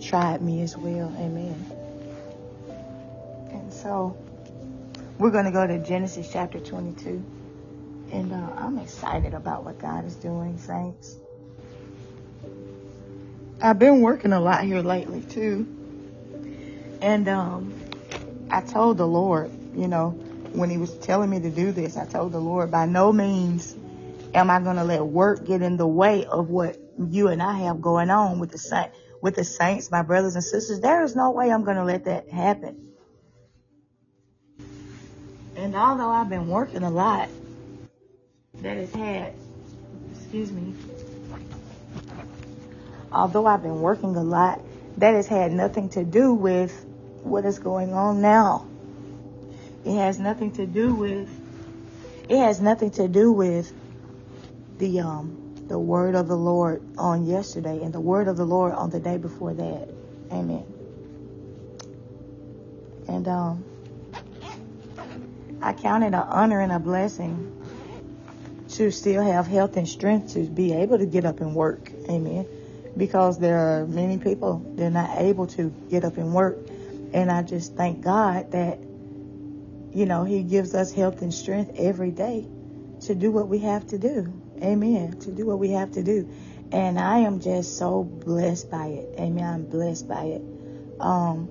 tried 0.00 0.42
me 0.42 0.62
as 0.62 0.76
well. 0.76 1.14
Amen. 1.18 1.64
And 3.50 3.72
so 3.72 4.16
we're 5.18 5.30
going 5.30 5.44
to 5.46 5.50
go 5.50 5.66
to 5.66 5.78
Genesis 5.78 6.28
chapter 6.32 6.60
22. 6.60 7.24
And 8.12 8.32
uh, 8.32 8.50
I'm 8.56 8.78
excited 8.78 9.34
about 9.34 9.64
what 9.64 9.78
God 9.78 10.04
is 10.04 10.16
doing, 10.16 10.58
saints. 10.58 11.16
I've 13.60 13.78
been 13.78 14.00
working 14.00 14.32
a 14.32 14.40
lot 14.40 14.64
here 14.64 14.82
lately, 14.82 15.22
too. 15.22 15.66
And 17.00 17.28
um, 17.28 17.74
I 18.50 18.60
told 18.60 18.98
the 18.98 19.06
Lord, 19.06 19.50
you 19.74 19.88
know, 19.88 20.10
when 20.52 20.70
he 20.70 20.76
was 20.78 20.96
telling 20.98 21.30
me 21.30 21.40
to 21.40 21.50
do 21.50 21.72
this, 21.72 21.96
I 21.96 22.06
told 22.06 22.32
the 22.32 22.40
Lord, 22.40 22.70
by 22.70 22.86
no 22.86 23.12
means 23.12 23.76
am 24.34 24.50
I 24.50 24.60
going 24.60 24.76
to 24.76 24.84
let 24.84 25.04
work 25.04 25.44
get 25.44 25.62
in 25.62 25.76
the 25.76 25.86
way 25.86 26.24
of 26.26 26.50
what 26.50 26.78
you 26.98 27.28
and 27.28 27.42
I 27.42 27.58
have 27.60 27.80
going 27.80 28.10
on 28.10 28.38
with 28.38 28.50
the 28.50 28.58
saint, 28.58 28.90
with 29.20 29.36
the 29.36 29.44
saints, 29.44 29.90
my 29.90 30.02
brothers 30.02 30.34
and 30.34 30.44
sisters. 30.44 30.80
There 30.80 31.02
is 31.02 31.16
no 31.16 31.30
way 31.30 31.50
I'm 31.50 31.64
going 31.64 31.76
to 31.76 31.84
let 31.84 32.04
that 32.04 32.28
happen. 32.28 32.92
And 35.56 35.74
although 35.76 36.10
I've 36.10 36.28
been 36.28 36.48
working 36.48 36.82
a 36.82 36.90
lot, 36.90 37.28
that 38.56 38.76
has 38.76 38.92
had, 38.92 39.34
excuse 40.12 40.50
me, 40.50 40.74
although 43.14 43.46
I've 43.46 43.62
been 43.62 43.80
working 43.80 44.16
a 44.16 44.22
lot, 44.22 44.60
that 44.98 45.14
has 45.14 45.26
had 45.26 45.52
nothing 45.52 45.88
to 45.90 46.04
do 46.04 46.34
with 46.34 46.84
what 47.22 47.44
is 47.44 47.58
going 47.58 47.92
on 47.92 48.20
now. 48.20 48.66
It 49.84 49.96
has 49.96 50.18
nothing 50.18 50.52
to 50.52 50.66
do 50.66 50.94
with, 50.94 51.28
it 52.28 52.38
has 52.38 52.60
nothing 52.60 52.90
to 52.92 53.08
do 53.08 53.32
with 53.32 53.72
the, 54.78 55.00
um, 55.00 55.54
the 55.68 55.78
word 55.78 56.14
of 56.14 56.28
the 56.28 56.36
Lord 56.36 56.82
on 56.98 57.26
yesterday 57.26 57.82
and 57.82 57.92
the 57.92 58.00
word 58.00 58.28
of 58.28 58.36
the 58.36 58.44
Lord 58.44 58.72
on 58.72 58.90
the 58.90 59.00
day 59.00 59.16
before 59.16 59.54
that. 59.54 59.88
Amen. 60.32 60.64
And, 63.08 63.28
um, 63.28 63.64
I 65.62 65.72
count 65.72 66.04
it 66.04 66.08
an 66.08 66.14
honor 66.14 66.60
and 66.60 66.72
a 66.72 66.78
blessing 66.78 67.50
to 68.70 68.90
still 68.90 69.22
have 69.22 69.46
health 69.46 69.76
and 69.76 69.88
strength 69.88 70.34
to 70.34 70.40
be 70.40 70.72
able 70.72 70.98
to 70.98 71.06
get 71.06 71.24
up 71.24 71.40
and 71.40 71.54
work. 71.54 71.90
Amen. 72.08 72.46
Because 72.96 73.38
there 73.38 73.58
are 73.58 73.86
many 73.86 74.18
people, 74.18 74.64
they're 74.76 74.90
not 74.90 75.18
able 75.18 75.46
to 75.48 75.74
get 75.90 76.04
up 76.04 76.16
and 76.16 76.32
work. 76.32 76.58
And 77.12 77.30
I 77.30 77.42
just 77.42 77.74
thank 77.74 78.02
God 78.02 78.52
that, 78.52 78.78
you 79.92 80.06
know, 80.06 80.24
He 80.24 80.42
gives 80.42 80.74
us 80.74 80.92
health 80.92 81.22
and 81.22 81.32
strength 81.32 81.72
every 81.76 82.10
day 82.10 82.46
to 83.02 83.14
do 83.14 83.30
what 83.30 83.48
we 83.48 83.60
have 83.60 83.86
to 83.88 83.98
do. 83.98 84.32
Amen. 84.62 85.18
To 85.20 85.32
do 85.32 85.46
what 85.46 85.58
we 85.58 85.70
have 85.70 85.92
to 85.92 86.02
do. 86.02 86.28
And 86.72 86.98
I 86.98 87.18
am 87.18 87.40
just 87.40 87.78
so 87.78 88.02
blessed 88.04 88.70
by 88.70 88.86
it. 88.86 89.14
Amen. 89.18 89.44
I'm 89.44 89.64
blessed 89.64 90.08
by 90.08 90.24
it. 90.24 90.42
Um, 91.00 91.48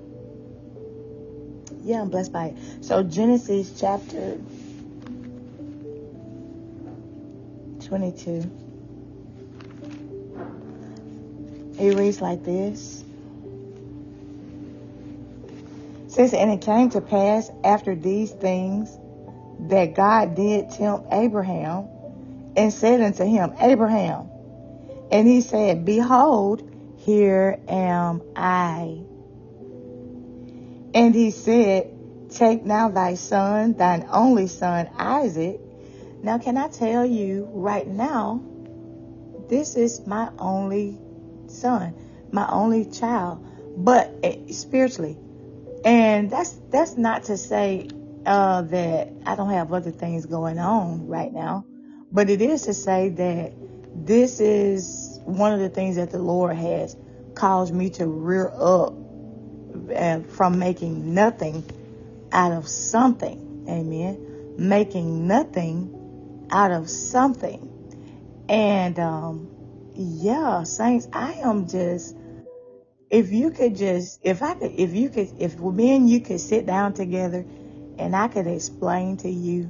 yeah, 1.83 2.01
I'm 2.01 2.09
blessed 2.09 2.31
by 2.31 2.47
it. 2.47 2.57
So 2.83 3.03
Genesis 3.03 3.79
chapter 3.79 4.39
22. 7.85 8.62
It 11.79 11.95
reads 11.95 12.21
like 12.21 12.43
this. 12.43 13.03
It 16.05 16.11
says, 16.11 16.33
And 16.33 16.51
it 16.51 16.61
came 16.61 16.89
to 16.91 17.01
pass 17.01 17.49
after 17.63 17.95
these 17.95 18.31
things 18.31 18.95
that 19.69 19.95
God 19.95 20.35
did 20.35 20.69
tempt 20.71 21.07
Abraham 21.11 21.87
and 22.55 22.71
said 22.71 23.01
unto 23.01 23.23
him, 23.23 23.53
Abraham. 23.59 24.29
And 25.11 25.27
he 25.27 25.41
said, 25.41 25.85
Behold, 25.85 26.69
here 26.97 27.59
am 27.67 28.21
I. 28.35 29.01
And 30.93 31.15
he 31.15 31.31
said, 31.31 31.89
Take 32.29 32.65
now 32.65 32.89
thy 32.89 33.15
son, 33.15 33.73
thine 33.73 34.07
only 34.11 34.47
son, 34.47 34.89
Isaac. 34.97 35.59
Now, 36.21 36.37
can 36.37 36.57
I 36.57 36.67
tell 36.67 37.05
you 37.05 37.49
right 37.51 37.87
now, 37.87 38.41
this 39.49 39.75
is 39.75 40.05
my 40.07 40.29
only 40.39 40.97
son, 41.53 41.93
my 42.31 42.47
only 42.49 42.85
child, 42.85 43.45
but 43.77 44.11
eh, 44.23 44.51
spiritually. 44.51 45.17
And 45.85 46.29
that's 46.29 46.59
that's 46.69 46.97
not 46.97 47.25
to 47.25 47.37
say 47.37 47.89
uh, 48.25 48.61
that 48.63 49.11
I 49.25 49.35
don't 49.35 49.49
have 49.49 49.73
other 49.73 49.91
things 49.91 50.25
going 50.25 50.59
on 50.59 51.07
right 51.07 51.33
now, 51.33 51.65
but 52.11 52.29
it 52.29 52.41
is 52.41 52.63
to 52.63 52.73
say 52.73 53.09
that 53.09 53.53
this 53.95 54.39
is 54.39 55.19
one 55.25 55.53
of 55.53 55.59
the 55.59 55.69
things 55.69 55.97
that 55.97 56.11
the 56.11 56.19
Lord 56.19 56.55
has 56.55 56.95
caused 57.35 57.73
me 57.73 57.89
to 57.91 58.07
rear 58.07 58.51
up 58.55 58.93
and 59.93 60.29
from 60.29 60.59
making 60.59 61.13
nothing 61.13 61.63
out 62.31 62.51
of 62.51 62.67
something. 62.67 63.65
Amen. 63.69 64.55
Making 64.57 65.27
nothing 65.27 66.47
out 66.51 66.71
of 66.71 66.89
something. 66.89 67.69
And 68.49 68.99
um, 68.99 69.52
yeah, 69.95 70.63
saints, 70.63 71.07
I 71.13 71.33
am 71.33 71.67
just 71.67 72.15
if 73.09 73.31
you 73.31 73.51
could 73.51 73.75
just 73.75 74.19
if 74.23 74.41
I 74.41 74.55
could 74.55 74.71
if 74.71 74.93
you 74.93 75.09
could 75.09 75.31
if 75.39 75.59
me 75.59 75.95
and 75.95 76.09
you 76.09 76.19
could 76.19 76.41
sit 76.41 76.65
down 76.65 76.93
together 76.93 77.45
and 77.99 78.15
I 78.15 78.27
could 78.27 78.47
explain 78.47 79.17
to 79.17 79.29
you, 79.29 79.69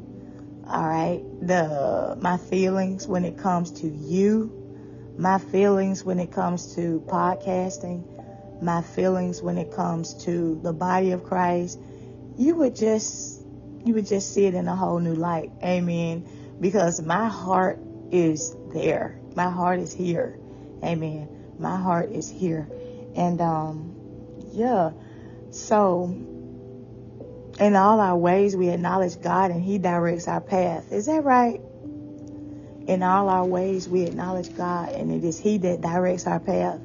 all 0.66 0.88
right, 0.88 1.22
the 1.42 2.18
my 2.22 2.38
feelings 2.38 3.06
when 3.06 3.26
it 3.26 3.38
comes 3.38 3.72
to 3.82 3.88
you, 3.88 5.14
my 5.18 5.40
feelings 5.40 6.06
when 6.06 6.20
it 6.20 6.32
comes 6.32 6.76
to 6.76 7.04
podcasting, 7.08 8.62
my 8.62 8.82
feelings 8.82 9.42
when 9.42 9.58
it 9.58 9.72
comes 9.74 10.14
to 10.26 10.60
the 10.64 10.72
body 10.72 11.12
of 11.12 11.26
Christ, 11.26 11.80
you 12.38 12.56
would 12.56 12.78
just 12.78 13.46
you 13.84 13.94
would 13.96 14.08
just 14.08 14.34
see 14.34 14.46
it 14.46 14.54
in 14.54 14.70
a 14.70 14.76
whole 14.76 15.00
new 15.00 15.16
light. 15.16 15.52
Amen. 15.62 16.26
Because 16.62 17.02
my 17.02 17.28
heart 17.28 17.80
is 18.10 18.56
there. 18.72 19.20
My 19.36 19.50
heart 19.50 19.80
is 19.80 19.94
here. 19.94 20.38
Amen. 20.84 21.56
My 21.60 21.78
heart 21.78 22.12
is 22.12 22.30
here. 22.30 22.70
And 23.16 23.42
um 23.42 23.96
yeah. 24.52 24.92
So 25.52 26.06
in 27.60 27.76
all 27.76 28.00
our 28.00 28.18
ways 28.18 28.56
we 28.56 28.70
acknowledge 28.70 29.22
God 29.22 29.52
and 29.52 29.64
he 29.64 29.78
directs 29.78 30.28
our 30.28 30.42
path. 30.42 30.92
Is 30.92 31.06
that 31.08 31.24
right? 31.24 31.62
In 32.88 33.02
all 33.04 33.30
our 33.30 33.46
ways 33.46 33.88
we 33.88 34.04
acknowledge 34.04 34.56
God 34.56 34.90
and 34.90 35.12
it 35.12 35.24
is 35.24 35.40
he 35.40 35.58
that 35.60 35.82
directs 35.82 36.28
our 36.28 36.40
path. 36.40 36.80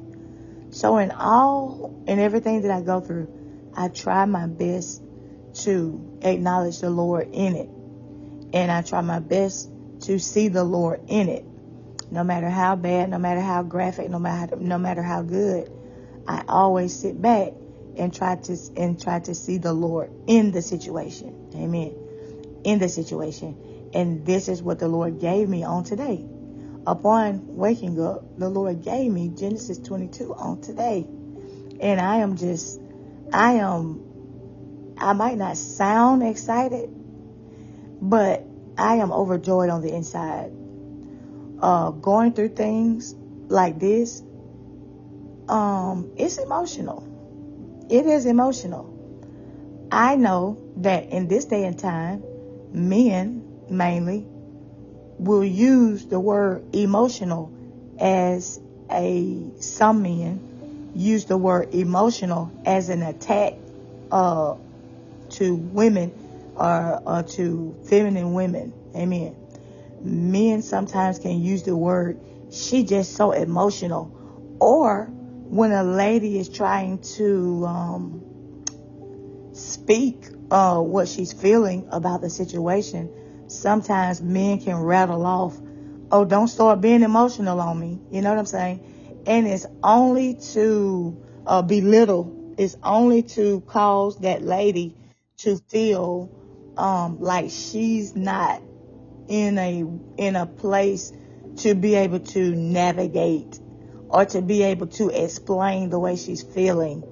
So 0.71 0.97
in 0.97 1.11
all 1.11 2.03
in 2.07 2.19
everything 2.19 2.61
that 2.61 2.71
I 2.71 2.81
go 2.81 3.01
through, 3.01 3.71
I 3.75 3.89
try 3.89 4.25
my 4.25 4.47
best 4.47 5.01
to 5.63 6.19
acknowledge 6.21 6.79
the 6.79 6.89
Lord 6.89 7.29
in 7.33 7.55
it. 7.55 7.69
And 8.53 8.71
I 8.71 8.81
try 8.81 9.01
my 9.01 9.19
best 9.19 9.69
to 10.01 10.19
see 10.19 10.47
the 10.47 10.63
Lord 10.63 11.01
in 11.07 11.29
it. 11.29 11.45
No 12.11 12.23
matter 12.23 12.49
how 12.49 12.75
bad, 12.75 13.09
no 13.09 13.19
matter 13.19 13.41
how 13.41 13.63
graphic, 13.63 14.09
no 14.09 14.19
matter 14.19 14.55
no 14.55 14.77
matter 14.77 15.03
how 15.03 15.21
good, 15.21 15.71
I 16.27 16.43
always 16.47 16.93
sit 16.93 17.21
back 17.21 17.53
and 17.97 18.13
try 18.13 18.35
to 18.35 18.57
and 18.75 19.01
try 19.01 19.19
to 19.21 19.35
see 19.35 19.57
the 19.57 19.73
Lord 19.73 20.11
in 20.27 20.51
the 20.51 20.61
situation. 20.61 21.51
Amen. 21.55 21.95
In 22.63 22.79
the 22.79 22.89
situation. 22.89 23.89
And 23.93 24.25
this 24.25 24.47
is 24.47 24.61
what 24.61 24.79
the 24.79 24.87
Lord 24.87 25.19
gave 25.19 25.49
me 25.49 25.63
on 25.63 25.83
today 25.83 26.25
upon 26.89 27.55
waking 27.55 28.01
up, 28.01 28.23
the 28.37 28.49
Lord 28.49 28.83
gave 28.83 29.11
me 29.11 29.29
Genesis 29.29 29.77
22 29.79 30.33
on 30.33 30.61
today. 30.61 31.07
And 31.79 32.01
I 32.01 32.17
am 32.17 32.35
just, 32.35 32.81
I 33.31 33.53
am, 33.53 34.95
I 34.97 35.13
might 35.13 35.37
not 35.37 35.57
sound 35.57 36.23
excited, 36.23 36.89
but 38.01 38.43
I 38.77 38.95
am 38.95 39.11
overjoyed 39.11 39.69
on 39.69 39.81
the 39.81 39.93
inside. 39.93 40.51
Uh, 41.61 41.91
going 41.91 42.33
through 42.33 42.49
things 42.49 43.15
like 43.47 43.79
this, 43.79 44.21
um, 45.49 46.11
it's 46.17 46.37
emotional. 46.37 47.05
It 47.89 48.05
is 48.05 48.25
emotional. 48.25 48.95
I 49.91 50.15
know 50.15 50.57
that 50.77 51.09
in 51.09 51.27
this 51.27 51.45
day 51.45 51.65
and 51.65 51.77
time, 51.77 52.23
men 52.71 53.43
mainly 53.69 54.25
will 55.17 55.43
use 55.43 56.05
the 56.05 56.19
word 56.19 56.63
emotional 56.73 57.51
as 57.99 58.59
a 58.91 59.51
some 59.59 60.01
men 60.01 60.91
use 60.95 61.25
the 61.25 61.37
word 61.37 61.73
emotional 61.73 62.51
as 62.65 62.89
an 62.89 63.03
attack 63.03 63.53
uh, 64.11 64.55
to 65.29 65.55
women 65.55 66.11
or, 66.55 67.01
or 67.05 67.23
to 67.23 67.75
feminine 67.87 68.33
women. 68.33 68.73
Amen. 68.95 69.35
Men 70.03 70.61
sometimes 70.61 71.19
can 71.19 71.41
use 71.41 71.63
the 71.63 71.75
word 71.75 72.19
she 72.51 72.83
just 72.83 73.15
so 73.15 73.31
emotional 73.31 74.15
or 74.59 75.05
when 75.05 75.71
a 75.71 75.83
lady 75.83 76.39
is 76.39 76.49
trying 76.49 76.99
to 76.99 77.65
um, 77.65 78.23
speak 79.53 80.25
uh, 80.51 80.79
what 80.79 81.07
she's 81.07 81.33
feeling 81.33 81.87
about 81.91 82.21
the 82.21 82.29
situation 82.29 83.09
sometimes 83.49 84.21
men 84.21 84.59
can 84.59 84.77
rattle 84.77 85.25
off, 85.25 85.57
oh, 86.11 86.25
don't 86.25 86.47
start 86.47 86.81
being 86.81 87.01
emotional 87.01 87.59
on 87.59 87.79
me. 87.79 87.99
You 88.11 88.21
know 88.21 88.29
what 88.29 88.39
I'm 88.39 88.45
saying? 88.45 89.23
And 89.25 89.47
it's 89.47 89.65
only 89.83 90.35
to 90.53 91.17
uh, 91.45 91.61
belittle, 91.61 92.53
it's 92.57 92.77
only 92.83 93.23
to 93.23 93.61
cause 93.61 94.17
that 94.19 94.43
lady 94.43 94.95
to 95.37 95.57
feel 95.69 96.29
um, 96.77 97.19
like 97.19 97.49
she's 97.49 98.15
not 98.15 98.61
in 99.29 99.57
a 99.57 99.85
in 100.17 100.35
a 100.35 100.45
place 100.45 101.13
to 101.57 101.75
be 101.75 101.95
able 101.95 102.19
to 102.19 102.55
navigate 102.55 103.59
or 104.09 104.25
to 104.25 104.41
be 104.41 104.63
able 104.63 104.87
to 104.87 105.09
explain 105.09 105.89
the 105.89 105.99
way 105.99 106.15
she's 106.15 106.41
feeling 106.41 107.03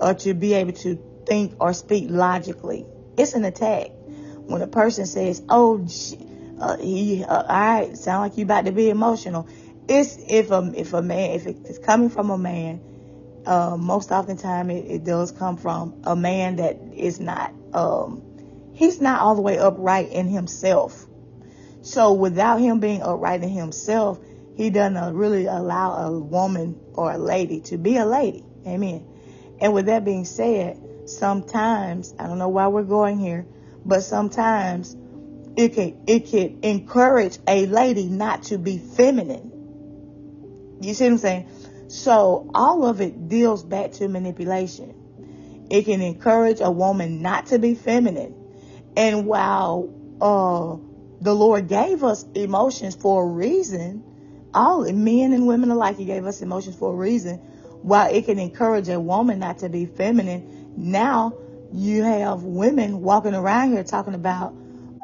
or 0.00 0.14
to 0.14 0.34
be 0.34 0.54
able 0.54 0.72
to 0.72 0.96
think 1.26 1.54
or 1.60 1.72
speak 1.72 2.06
logically. 2.08 2.84
It's 3.16 3.34
an 3.34 3.44
attack 3.44 3.90
when 4.46 4.62
a 4.62 4.66
person 4.66 5.06
says, 5.06 5.42
"Oh, 5.48 5.86
uh, 6.58 6.76
he, 6.78 7.24
uh, 7.24 7.42
all 7.42 7.46
right, 7.48 7.96
sound 7.96 8.22
like 8.22 8.36
you 8.36 8.44
about 8.44 8.64
to 8.64 8.72
be 8.72 8.90
emotional," 8.90 9.46
it's 9.88 10.18
if 10.28 10.50
a 10.50 10.72
if 10.74 10.92
a 10.92 11.02
man 11.02 11.30
if 11.32 11.46
it's 11.46 11.78
coming 11.78 12.10
from 12.10 12.30
a 12.30 12.38
man, 12.38 12.80
uh, 13.46 13.76
most 13.76 14.10
often 14.10 14.36
time 14.36 14.70
it, 14.70 14.86
it, 14.86 15.04
does 15.04 15.32
come 15.32 15.56
from 15.56 16.00
a 16.04 16.16
man 16.16 16.56
that 16.56 16.78
is 16.94 17.20
not 17.20 17.52
um, 17.72 18.22
he's 18.74 19.00
not 19.00 19.20
all 19.20 19.34
the 19.34 19.42
way 19.42 19.58
upright 19.58 20.10
in 20.10 20.26
himself. 20.26 21.06
So 21.82 22.12
without 22.12 22.60
him 22.60 22.80
being 22.80 23.02
upright 23.02 23.42
in 23.42 23.48
himself, 23.48 24.20
he 24.56 24.70
doesn't 24.70 25.14
really 25.14 25.46
allow 25.46 26.06
a 26.06 26.18
woman 26.18 26.78
or 26.94 27.12
a 27.12 27.18
lady 27.18 27.60
to 27.62 27.78
be 27.78 27.96
a 27.96 28.04
lady. 28.04 28.44
Amen. 28.66 29.06
And 29.60 29.72
with 29.72 29.86
that 29.86 30.04
being 30.04 30.24
said, 30.24 30.78
sometimes, 31.06 32.14
I 32.18 32.26
don't 32.26 32.38
know 32.38 32.48
why 32.48 32.68
we're 32.68 32.82
going 32.82 33.18
here, 33.18 33.46
but 33.84 34.02
sometimes 34.02 34.96
it 35.56 35.74
can, 35.74 36.02
it 36.06 36.26
can 36.26 36.60
encourage 36.62 37.38
a 37.48 37.66
lady 37.66 38.06
not 38.06 38.44
to 38.44 38.58
be 38.58 38.78
feminine. 38.78 40.78
You 40.80 40.94
see 40.94 41.04
what 41.04 41.12
I'm 41.12 41.18
saying? 41.18 41.48
So 41.88 42.50
all 42.54 42.86
of 42.86 43.00
it 43.00 43.28
deals 43.28 43.64
back 43.64 43.92
to 43.92 44.08
manipulation. 44.08 44.94
It 45.70 45.84
can 45.84 46.00
encourage 46.00 46.60
a 46.60 46.70
woman 46.70 47.22
not 47.22 47.46
to 47.46 47.58
be 47.58 47.74
feminine. 47.74 48.34
And 48.96 49.26
while, 49.26 49.92
uh, 50.20 50.89
the 51.20 51.34
Lord 51.34 51.68
gave 51.68 52.02
us 52.02 52.24
emotions 52.34 52.94
for 52.94 53.24
a 53.24 53.26
reason, 53.26 54.02
all 54.54 54.90
men 54.92 55.32
and 55.32 55.46
women 55.46 55.70
alike, 55.70 55.96
He 55.96 56.04
gave 56.04 56.26
us 56.26 56.40
emotions 56.42 56.76
for 56.76 56.92
a 56.92 56.96
reason. 56.96 57.36
While 57.82 58.12
it 58.12 58.26
can 58.26 58.38
encourage 58.38 58.88
a 58.88 58.98
woman 58.98 59.38
not 59.38 59.58
to 59.58 59.68
be 59.68 59.86
feminine, 59.86 60.72
now 60.76 61.34
you 61.72 62.02
have 62.02 62.42
women 62.42 63.00
walking 63.00 63.34
around 63.34 63.72
here 63.72 63.84
talking 63.84 64.14
about, 64.14 64.54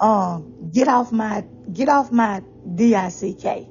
um, 0.01 0.71
get 0.73 0.89
off 0.89 1.13
my, 1.13 1.45
get 1.73 1.89
off 1.89 2.11
my 2.11 2.43
D-I-C-K. 2.75 3.69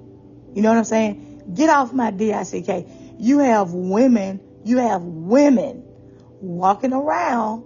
You 0.54 0.62
know 0.62 0.70
what 0.70 0.78
I'm 0.78 0.86
saying? 0.86 1.54
Get 1.54 1.70
off 1.70 1.94
my 1.94 2.12
D-I-C-K. 2.12 2.88
You 3.20 3.40
have 3.40 3.74
women, 3.74 4.40
you 4.64 4.78
have 4.78 5.02
women 5.04 5.84
walking 6.42 6.94
around 6.94 7.64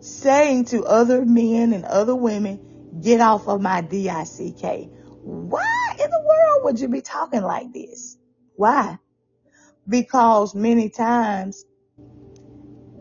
saying 0.00 0.64
to 0.66 0.84
other 0.84 1.24
men 1.24 1.72
and 1.72 1.84
other 1.84 2.14
women, 2.14 2.58
get 3.02 3.20
off 3.20 3.48
of 3.48 3.60
my 3.60 3.80
D-I-C-K. 3.80 4.88
Why 5.22 5.96
in 6.02 6.10
the 6.10 6.24
world 6.26 6.64
would 6.64 6.80
you 6.80 6.88
be 6.88 7.00
talking 7.00 7.42
like 7.42 7.72
this? 7.72 8.16
Why? 8.56 8.98
Because 9.88 10.54
many 10.54 10.88
times 10.90 11.64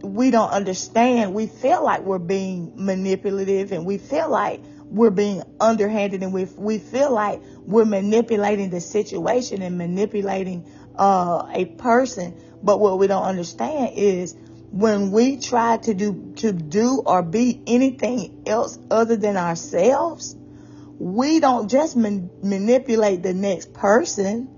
we 0.03 0.31
don't 0.31 0.49
understand. 0.49 1.33
We 1.33 1.47
feel 1.47 1.83
like 1.83 2.01
we're 2.01 2.19
being 2.19 2.73
manipulative 2.75 3.71
and 3.71 3.85
we 3.85 3.97
feel 3.97 4.29
like 4.29 4.61
we're 4.85 5.09
being 5.09 5.41
underhanded 5.59 6.21
and 6.21 6.33
we, 6.33 6.45
we 6.57 6.77
feel 6.77 7.11
like 7.11 7.41
we're 7.59 7.85
manipulating 7.85 8.69
the 8.69 8.81
situation 8.81 9.61
and 9.61 9.77
manipulating 9.77 10.69
uh, 10.97 11.47
a 11.53 11.65
person. 11.65 12.41
But 12.61 12.79
what 12.79 12.99
we 12.99 13.07
don't 13.07 13.23
understand 13.23 13.93
is 13.95 14.35
when 14.71 15.11
we 15.11 15.37
try 15.37 15.77
to 15.77 15.93
do 15.93 16.33
to 16.37 16.53
do 16.53 17.03
or 17.05 17.21
be 17.21 17.61
anything 17.67 18.43
else 18.45 18.79
other 18.89 19.17
than 19.17 19.35
ourselves, 19.35 20.35
we 20.97 21.39
don't 21.41 21.69
just 21.69 21.97
man- 21.97 22.29
manipulate 22.41 23.21
the 23.21 23.33
next 23.33 23.73
person. 23.73 24.49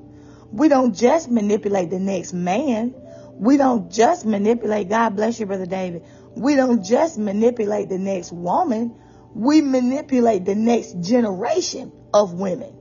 We 0.51 0.67
don't 0.67 0.95
just 0.95 1.31
manipulate 1.31 1.89
the 1.89 1.99
next 1.99 2.31
man. 2.31 2.93
We 3.39 3.57
don't 3.57 3.91
just 3.91 4.23
manipulate, 4.25 4.89
God 4.89 5.15
bless 5.15 5.39
you, 5.39 5.47
Brother 5.47 5.65
David. 5.65 6.03
We 6.35 6.55
don't 6.55 6.83
just 6.83 7.17
manipulate 7.17 7.89
the 7.89 7.97
next 7.97 8.31
woman. 8.31 8.95
We 9.33 9.61
manipulate 9.61 10.45
the 10.45 10.53
next 10.53 11.01
generation 11.01 11.91
of 12.13 12.33
women. 12.33 12.75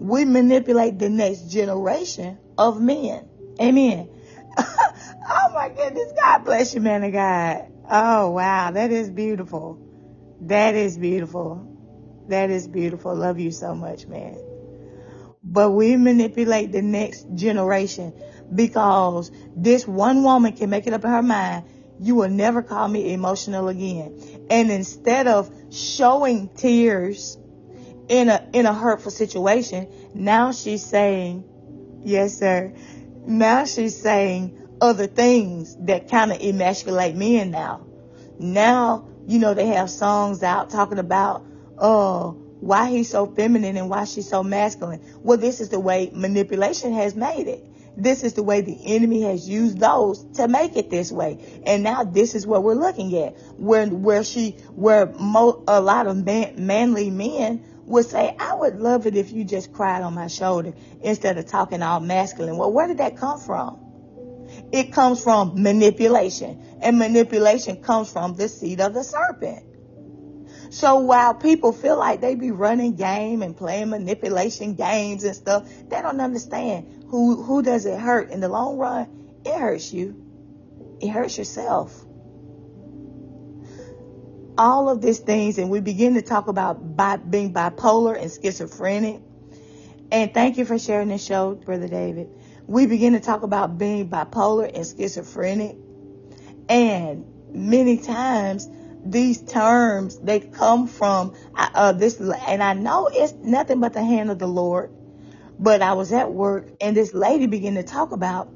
We 0.00 0.24
manipulate 0.24 0.98
the 0.98 1.08
next 1.08 1.48
generation 1.48 2.38
of 2.58 2.80
men. 2.80 3.28
Amen. 3.60 4.08
oh 4.58 5.50
my 5.54 5.68
goodness. 5.68 6.12
God 6.20 6.44
bless 6.44 6.74
you, 6.74 6.80
man 6.80 7.04
of 7.04 7.12
God. 7.12 7.66
Oh 7.90 8.30
wow. 8.30 8.70
That 8.70 8.90
is 8.90 9.10
beautiful. 9.10 9.78
That 10.42 10.74
is 10.74 10.98
beautiful. 10.98 11.68
That 12.28 12.50
is 12.50 12.66
beautiful. 12.68 13.14
Love 13.14 13.38
you 13.38 13.50
so 13.50 13.74
much, 13.74 14.06
man. 14.06 14.38
But 15.44 15.70
we 15.70 15.96
manipulate 15.96 16.72
the 16.72 16.82
next 16.82 17.26
generation 17.34 18.14
because 18.54 19.30
this 19.56 19.86
one 19.86 20.22
woman 20.22 20.52
can 20.52 20.70
make 20.70 20.86
it 20.86 20.92
up 20.92 21.04
in 21.04 21.10
her 21.10 21.22
mind, 21.22 21.64
you 22.00 22.14
will 22.14 22.28
never 22.28 22.62
call 22.62 22.86
me 22.88 23.12
emotional 23.12 23.68
again. 23.68 24.46
And 24.50 24.70
instead 24.70 25.26
of 25.26 25.50
showing 25.70 26.48
tears 26.48 27.38
in 28.08 28.28
a, 28.28 28.48
in 28.52 28.66
a 28.66 28.74
hurtful 28.74 29.10
situation, 29.10 29.88
now 30.14 30.52
she's 30.52 30.84
saying, 30.84 31.44
yes, 32.04 32.38
sir. 32.38 32.72
Now 33.24 33.64
she's 33.64 34.00
saying 34.00 34.58
other 34.80 35.06
things 35.06 35.76
that 35.86 36.10
kind 36.10 36.32
of 36.32 36.40
emasculate 36.40 37.14
men 37.14 37.50
now. 37.50 37.86
Now, 38.38 39.08
you 39.26 39.38
know, 39.38 39.54
they 39.54 39.66
have 39.66 39.90
songs 39.90 40.42
out 40.42 40.70
talking 40.70 40.98
about, 40.98 41.46
uh, 41.78 42.32
why 42.62 42.90
he's 42.90 43.10
so 43.10 43.26
feminine 43.26 43.76
and 43.76 43.90
why 43.90 44.04
she's 44.04 44.28
so 44.28 44.42
masculine. 44.42 45.00
Well, 45.22 45.38
this 45.38 45.60
is 45.60 45.68
the 45.70 45.80
way 45.80 46.10
manipulation 46.12 46.92
has 46.94 47.14
made 47.14 47.48
it. 47.48 47.66
This 47.96 48.22
is 48.22 48.34
the 48.34 48.42
way 48.42 48.62
the 48.62 48.78
enemy 48.86 49.22
has 49.22 49.48
used 49.48 49.78
those 49.78 50.24
to 50.36 50.48
make 50.48 50.76
it 50.76 50.88
this 50.88 51.12
way. 51.12 51.62
And 51.66 51.82
now 51.82 52.04
this 52.04 52.34
is 52.34 52.46
what 52.46 52.62
we're 52.62 52.74
looking 52.74 53.16
at, 53.18 53.36
where 53.58 53.86
where 53.86 54.24
she, 54.24 54.52
where 54.74 55.06
mo- 55.06 55.62
a 55.68 55.80
lot 55.80 56.06
of 56.06 56.24
man, 56.24 56.66
manly 56.66 57.10
men 57.10 57.64
would 57.86 58.06
say, 58.06 58.34
"I 58.38 58.54
would 58.54 58.80
love 58.80 59.06
it 59.06 59.16
if 59.16 59.32
you 59.32 59.44
just 59.44 59.72
cried 59.72 60.02
on 60.02 60.14
my 60.14 60.28
shoulder 60.28 60.72
instead 61.02 61.38
of 61.38 61.46
talking 61.46 61.82
all 61.82 62.00
masculine." 62.00 62.56
Well, 62.56 62.72
where 62.72 62.86
did 62.86 62.98
that 62.98 63.16
come 63.16 63.38
from? 63.38 63.78
It 64.70 64.92
comes 64.92 65.20
from 65.22 65.62
manipulation, 65.62 66.62
and 66.80 66.98
manipulation 66.98 67.76
comes 67.76 68.10
from 68.10 68.34
the 68.34 68.48
seed 68.48 68.80
of 68.80 68.94
the 68.94 69.02
serpent. 69.02 69.64
So 70.70 71.00
while 71.00 71.34
people 71.34 71.72
feel 71.72 71.98
like 71.98 72.22
they 72.22 72.34
be 72.34 72.50
running 72.50 72.94
game 72.94 73.42
and 73.42 73.54
playing 73.54 73.90
manipulation 73.90 74.74
games 74.74 75.22
and 75.22 75.36
stuff, 75.36 75.68
they 75.88 76.00
don't 76.00 76.20
understand 76.20 77.04
who, 77.08 77.42
who 77.42 77.62
does 77.62 77.84
it 77.84 77.98
hurt 77.98 78.30
in 78.30 78.40
the 78.40 78.48
long 78.48 78.78
run? 78.78 79.06
It 79.44 79.58
hurts 79.58 79.92
you. 79.92 80.16
It 81.00 81.08
hurts 81.08 81.36
yourself. 81.36 82.02
All 84.58 84.88
of 84.88 85.00
these 85.00 85.18
things, 85.18 85.58
and 85.58 85.70
we 85.70 85.80
begin 85.80 86.14
to 86.14 86.22
talk 86.22 86.48
about 86.48 86.96
bi- 86.96 87.16
being 87.16 87.52
bipolar 87.52 88.20
and 88.20 88.30
schizophrenic. 88.30 89.20
And 90.10 90.34
thank 90.34 90.58
you 90.58 90.64
for 90.64 90.78
sharing 90.78 91.08
this 91.08 91.24
show, 91.24 91.54
Brother 91.54 91.88
David. 91.88 92.28
We 92.66 92.86
begin 92.86 93.14
to 93.14 93.20
talk 93.20 93.42
about 93.42 93.78
being 93.78 94.08
bipolar 94.08 94.70
and 94.74 94.86
schizophrenic. 94.86 95.76
And 96.68 97.24
many 97.52 97.98
times 97.98 98.68
these 99.04 99.42
terms, 99.42 100.18
they 100.18 100.40
come 100.40 100.86
from 100.86 101.34
uh, 101.56 101.92
this, 101.92 102.20
and 102.20 102.62
I 102.62 102.74
know 102.74 103.08
it's 103.12 103.32
nothing 103.32 103.80
but 103.80 103.94
the 103.94 104.04
hand 104.04 104.30
of 104.30 104.38
the 104.38 104.46
Lord 104.46 104.92
but 105.58 105.80
I 105.80 105.92
was 105.92 106.12
at 106.12 106.32
work 106.32 106.68
and 106.80 106.96
this 106.96 107.14
lady 107.14 107.46
began 107.46 107.74
to 107.74 107.84
talk 107.84 108.12
about 108.12 108.48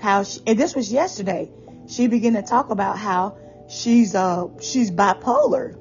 how, 0.00 0.24
she, 0.24 0.40
and 0.46 0.58
this 0.58 0.74
was 0.74 0.92
yesterday, 0.92 1.50
she 1.88 2.06
began 2.06 2.34
to 2.34 2.42
talk 2.42 2.70
about 2.70 2.98
how 2.98 3.38
she's, 3.70 4.14
uh, 4.14 4.48
she's 4.60 4.90
bipolar 4.90 5.78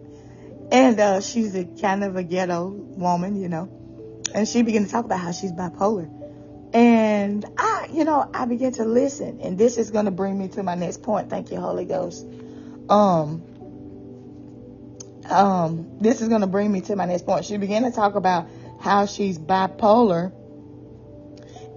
and, 0.71 0.99
uh, 0.99 1.21
she's 1.21 1.56
a 1.56 1.65
kind 1.65 2.04
of 2.04 2.15
a 2.15 2.23
ghetto 2.23 2.67
woman, 2.67 3.41
you 3.41 3.49
know, 3.49 3.69
and 4.34 4.47
she 4.47 4.62
began 4.62 4.86
to 4.86 4.91
talk 4.91 5.06
about 5.06 5.19
how 5.19 5.32
she's 5.32 5.52
bipolar. 5.52 6.15
And 6.73 7.45
I, 7.58 7.88
you 7.91 8.04
know, 8.04 8.30
I 8.34 8.45
began 8.45 8.73
to 8.73 8.86
listen 8.86 9.41
and 9.41 9.58
this 9.58 9.78
is 9.78 9.89
going 9.89 10.06
to 10.06 10.12
bring 10.12 10.38
me 10.38 10.49
to 10.49 10.63
my 10.63 10.75
next 10.75 11.02
point. 11.02 11.30
Thank 11.30 11.52
you, 11.52 11.60
Holy 11.60 11.86
Ghost. 11.86 12.25
Um, 12.89 13.43
um, 15.30 15.97
this 15.99 16.21
is 16.21 16.28
going 16.28 16.41
to 16.41 16.47
bring 16.47 16.71
me 16.71 16.82
to 16.82 16.95
my 16.95 17.06
next 17.06 17.25
point. 17.25 17.45
She 17.45 17.58
began 17.58 17.84
to 17.84 17.91
talk 17.91 18.15
about 18.15 18.47
how 18.80 19.06
she's 19.06 19.38
bipolar 19.38 20.32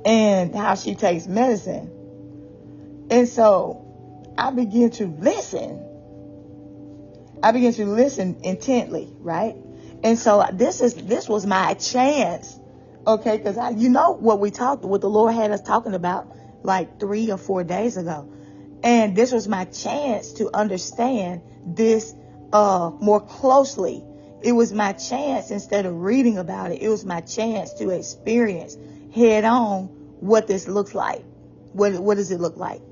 and 0.05 0.55
how 0.55 0.75
she 0.75 0.95
takes 0.95 1.27
medicine. 1.27 1.91
And 3.11 3.29
so 3.29 4.35
I 4.39 4.51
begin 4.51 4.91
to 4.93 5.07
listen. 5.07 5.89
I 7.43 7.53
began 7.53 7.73
to 7.75 7.87
listen 7.87 8.41
intently, 8.43 9.13
right? 9.19 9.57
And 10.05 10.19
so 10.19 10.45
this 10.53 10.81
is 10.81 10.95
this 10.95 11.29
was 11.29 11.47
my 11.47 11.75
chance, 11.75 12.59
okay? 13.07 13.37
Because 13.37 13.59
I, 13.59 13.71
you 13.71 13.89
know 13.89 14.13
what 14.13 14.41
we 14.41 14.51
talked, 14.51 14.85
what 14.85 15.01
the 15.01 15.11
Lord 15.11 15.35
had 15.35 15.51
us 15.51 15.61
talking 15.61 15.95
about 15.95 16.27
like 16.63 17.01
three 17.01 17.31
or 17.31 17.39
four 17.39 17.65
days 17.65 17.97
ago, 17.97 18.33
and 18.83 19.17
this 19.17 19.33
was 19.33 19.49
my 19.49 19.65
chance 19.65 20.35
to 20.35 20.51
understand 20.55 21.43
this 21.65 22.15
uh, 22.53 22.91
more 23.01 23.21
closely. 23.21 24.05
It 24.43 24.53
was 24.53 24.73
my 24.73 24.93
chance 24.93 25.51
instead 25.51 25.87
of 25.87 26.01
reading 26.01 26.39
about 26.39 26.73
it. 26.73 26.83
It 26.83 26.89
was 26.89 27.05
my 27.05 27.21
chance 27.21 27.75
to 27.75 27.91
experience 27.91 28.77
head 29.15 29.45
on 29.45 29.87
what 30.21 30.47
this 30.47 30.67
looks 30.67 30.95
like. 30.95 31.25
What, 31.73 31.95
what 31.95 32.17
does 32.17 32.31
it 32.31 32.41
look 32.41 32.57
like? 32.57 32.83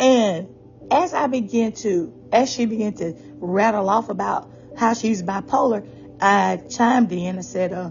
And 0.00 0.48
as 0.92 1.14
I 1.14 1.26
began 1.26 1.72
to, 1.72 2.12
as 2.32 2.52
she 2.52 2.66
began 2.66 2.92
to 2.94 3.14
rattle 3.38 3.88
off 3.88 4.10
about 4.10 4.50
how 4.76 4.92
she's 4.92 5.22
bipolar, 5.22 5.86
I 6.20 6.58
chimed 6.68 7.10
in 7.12 7.36
and 7.36 7.44
said, 7.44 7.72
uh, 7.72 7.90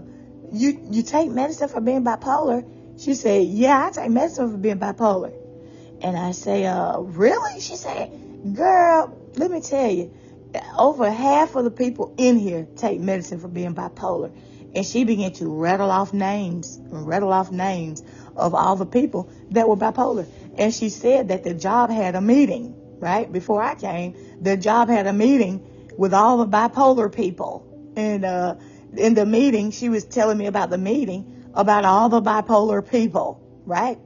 you, 0.52 0.78
you 0.90 1.02
take 1.02 1.30
medicine 1.30 1.68
for 1.68 1.80
being 1.80 2.04
bipolar? 2.04 2.64
She 2.98 3.14
said, 3.14 3.46
yeah, 3.46 3.86
I 3.86 3.90
take 3.90 4.10
medicine 4.10 4.52
for 4.52 4.56
being 4.56 4.78
bipolar. 4.78 5.32
And 6.00 6.16
I 6.16 6.30
say, 6.30 6.64
uh, 6.64 6.98
really? 7.00 7.60
She 7.60 7.74
said, 7.74 8.54
girl, 8.54 9.18
let 9.36 9.50
me 9.50 9.60
tell 9.60 9.90
you, 9.90 10.14
over 10.78 11.10
half 11.10 11.56
of 11.56 11.64
the 11.64 11.70
people 11.70 12.14
in 12.18 12.38
here 12.38 12.68
take 12.76 13.00
medicine 13.00 13.40
for 13.40 13.48
being 13.48 13.74
bipolar. 13.74 14.32
And 14.74 14.86
she 14.86 15.04
began 15.04 15.32
to 15.34 15.48
rattle 15.48 15.90
off 15.90 16.14
names, 16.14 16.78
rattle 16.84 17.32
off 17.32 17.50
names 17.50 18.02
of 18.36 18.54
all 18.54 18.76
the 18.76 18.86
people 18.86 19.30
that 19.50 19.68
were 19.68 19.76
bipolar. 19.76 20.26
And 20.56 20.72
she 20.72 20.88
said 20.88 21.28
that 21.28 21.44
the 21.44 21.54
job 21.54 21.90
had 21.90 22.14
a 22.14 22.20
meeting, 22.20 22.74
right? 23.02 23.30
Before 23.30 23.62
I 23.62 23.74
came, 23.74 24.16
the 24.40 24.56
job 24.56 24.88
had 24.88 25.06
a 25.06 25.12
meeting 25.12 25.92
with 25.98 26.14
all 26.14 26.38
the 26.38 26.46
bipolar 26.46 27.14
people. 27.14 27.68
And, 27.96 28.24
uh, 28.24 28.54
in 28.96 29.14
the 29.14 29.26
meeting, 29.26 29.70
she 29.70 29.88
was 29.88 30.04
telling 30.04 30.38
me 30.38 30.46
about 30.46 30.70
the 30.70 30.78
meeting 30.78 31.50
about 31.54 31.84
all 31.84 32.08
the 32.08 32.22
bipolar 32.22 32.88
people, 32.88 33.40
right? 33.66 33.98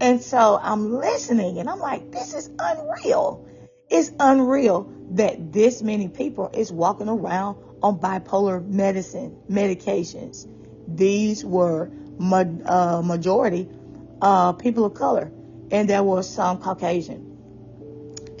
And 0.00 0.22
so 0.22 0.58
I'm 0.60 0.94
listening 0.94 1.58
and 1.58 1.68
I'm 1.68 1.78
like, 1.78 2.10
this 2.12 2.34
is 2.34 2.50
unreal. 2.58 3.46
It's 3.88 4.10
unreal 4.18 4.90
that 5.12 5.52
this 5.52 5.82
many 5.82 6.08
people 6.08 6.50
is 6.52 6.72
walking 6.72 7.08
around 7.08 7.58
on 7.82 7.98
bipolar 7.98 8.66
medicine, 8.66 9.36
medications. 9.50 10.46
These 10.88 11.44
were 11.44 11.90
ma- 12.18 12.44
uh, 12.64 13.02
majority 13.04 13.68
uh, 14.20 14.52
people 14.52 14.84
of 14.84 14.94
color, 14.94 15.30
and 15.70 15.88
there 15.88 16.02
was 16.02 16.28
some 16.28 16.58
Caucasian. 16.58 17.31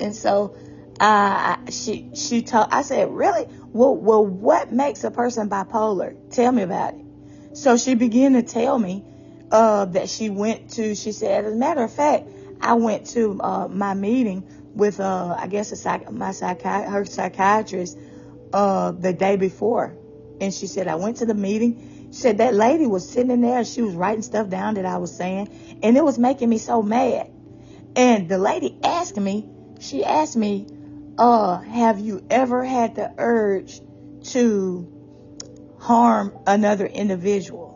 And 0.02 0.16
so 0.16 0.56
uh, 1.00 1.56
she 1.70 2.10
she 2.14 2.42
told 2.42 2.68
I 2.70 2.82
said, 2.82 3.10
really? 3.10 3.46
Well, 3.72 3.94
well, 3.94 4.26
what 4.26 4.72
makes 4.72 5.04
a 5.04 5.10
person 5.10 5.48
bipolar? 5.48 6.16
Tell 6.30 6.52
me 6.52 6.62
about 6.62 6.94
it. 6.94 7.00
So 7.56 7.76
she 7.76 7.94
began 7.94 8.32
to 8.32 8.42
tell 8.42 8.78
me 8.78 9.04
uh, 9.50 9.86
that 9.86 10.08
she 10.10 10.28
went 10.28 10.72
to. 10.72 10.94
She 10.94 11.12
said, 11.12 11.44
as 11.44 11.52
a 11.52 11.56
matter 11.56 11.82
of 11.84 11.92
fact, 11.92 12.28
I 12.60 12.74
went 12.74 13.06
to 13.08 13.40
uh, 13.40 13.68
my 13.68 13.94
meeting 13.94 14.44
with 14.74 15.00
uh, 15.00 15.36
I 15.38 15.46
guess 15.46 15.70
a 15.72 15.76
psych- 15.76 16.10
my 16.10 16.30
psychi- 16.30 16.90
her 16.90 17.04
psychiatrist 17.04 17.96
uh, 18.52 18.90
the 18.90 19.12
day 19.12 19.36
before, 19.36 19.96
and 20.40 20.52
she 20.52 20.66
said 20.66 20.88
I 20.88 20.96
went 20.96 21.18
to 21.18 21.26
the 21.26 21.34
meeting. 21.34 22.08
She 22.12 22.18
said 22.18 22.38
that 22.38 22.54
lady 22.54 22.86
was 22.86 23.08
sitting 23.08 23.30
in 23.30 23.40
there. 23.40 23.64
She 23.64 23.82
was 23.82 23.94
writing 23.94 24.22
stuff 24.22 24.48
down 24.48 24.74
that 24.74 24.84
I 24.84 24.98
was 24.98 25.14
saying, 25.14 25.78
and 25.82 25.96
it 25.96 26.04
was 26.04 26.18
making 26.18 26.48
me 26.48 26.58
so 26.58 26.82
mad. 26.82 27.30
And 27.96 28.28
the 28.28 28.38
lady 28.38 28.78
asked 28.82 29.16
me, 29.16 29.48
she 29.82 30.04
asked 30.04 30.36
me, 30.36 30.66
uh, 31.18 31.58
have 31.60 31.98
you 31.98 32.24
ever 32.30 32.64
had 32.64 32.94
the 32.94 33.12
urge 33.18 33.80
to 34.30 34.88
harm 35.80 36.32
another 36.46 36.86
individual? 36.86 37.70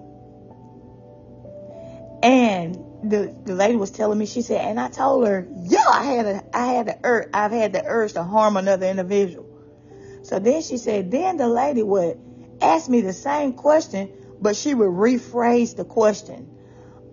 And 2.23 2.77
the, 3.03 3.37
the 3.45 3.55
lady 3.55 3.77
was 3.77 3.91
telling 3.91 4.19
me, 4.19 4.27
she 4.27 4.43
said, 4.43 4.65
and 4.65 4.81
I 4.81 4.89
told 4.89 5.27
her, 5.27 5.47
yeah, 5.63 5.85
I 5.89 6.05
had 6.05 6.27
a, 6.27 6.45
I 6.55 6.67
had 6.67 6.87
the 6.87 6.99
urge, 7.03 7.29
I've 7.35 7.53
had 7.53 7.73
the 7.73 7.85
urge 7.85 8.15
to 8.15 8.23
harm 8.25 8.57
another 8.57 8.87
individual. 8.87 9.45
So 10.23 10.39
then 10.39 10.63
she 10.63 10.79
said, 10.79 11.11
then 11.11 11.37
the 11.37 11.49
lady 11.49 11.83
would 11.83 12.19
ask 12.61 12.89
me 12.89 13.01
the 13.01 13.13
same 13.13 13.53
question, 13.53 14.13
but 14.41 14.57
she 14.57 14.75
would 14.75 14.89
rephrase 14.89 15.77
the 15.77 15.85
question. 15.85 16.53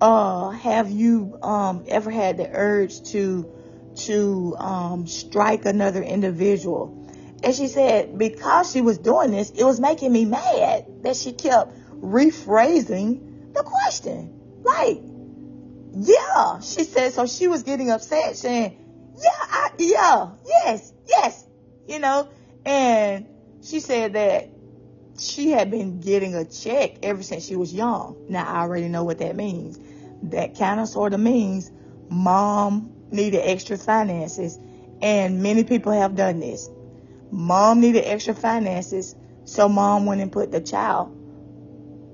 Uh, 0.01 0.49
have 0.49 0.89
you, 0.89 1.38
um, 1.41 1.84
ever 1.88 2.12
had 2.12 2.38
the 2.38 2.49
urge 2.51 3.03
to, 3.12 3.52
to, 3.95 4.56
um, 4.58 5.08
strike 5.08 5.65
another 5.65 6.01
individual? 6.01 6.99
And 7.43 7.53
she 7.53 7.67
said, 7.67 8.17
because 8.17 8.71
she 8.71 8.82
was 8.82 8.97
doing 8.97 9.32
this, 9.32 9.51
it 9.51 9.63
was 9.63 9.79
making 9.79 10.12
me 10.13 10.25
mad 10.25 10.86
that 11.03 11.15
she 11.17 11.34
kept 11.34 11.73
rephrasing 11.99 13.53
the 13.53 13.63
question. 13.63 14.62
Like, 14.63 15.01
yeah, 15.93 16.60
she 16.62 16.86
said, 16.86 17.13
so 17.13 17.25
she 17.27 17.47
was 17.47 17.63
getting 17.63 17.91
upset 17.91 18.38
saying, 18.38 18.77
yeah, 19.21 19.29
I, 19.32 19.71
yeah, 19.77 20.29
yes, 20.45 20.93
yes, 21.08 21.45
you 21.88 21.99
know, 21.99 22.29
and 22.65 23.27
she 23.62 23.79
said 23.79 24.13
that 24.13 24.49
she 25.19 25.51
had 25.51 25.69
been 25.69 25.99
getting 25.99 26.36
a 26.36 26.45
check 26.45 27.03
ever 27.03 27.21
since 27.21 27.45
she 27.45 27.56
was 27.56 27.73
young. 27.73 28.25
Now 28.29 28.45
I 28.45 28.62
already 28.62 28.88
know 28.88 29.03
what 29.03 29.19
that 29.19 29.36
means. 29.36 29.77
That 30.32 30.58
kind 30.58 30.79
of 30.79 30.88
sort 30.88 31.13
of 31.13 31.19
means 31.19 31.69
mom 32.10 32.92
needed 33.13 33.39
extra 33.39 33.78
finances 33.78 34.60
and 35.02 35.43
many 35.43 35.63
people 35.63 35.91
have 35.91 36.15
done 36.15 36.39
this. 36.39 36.69
Mom 37.32 37.82
needed 37.82 38.04
extra 38.06 38.34
finances, 38.34 39.15
so 39.45 39.67
mom 39.67 40.06
went 40.06 40.21
and 40.21 40.32
put 40.32 40.52
the 40.52 40.62
child 40.62 41.15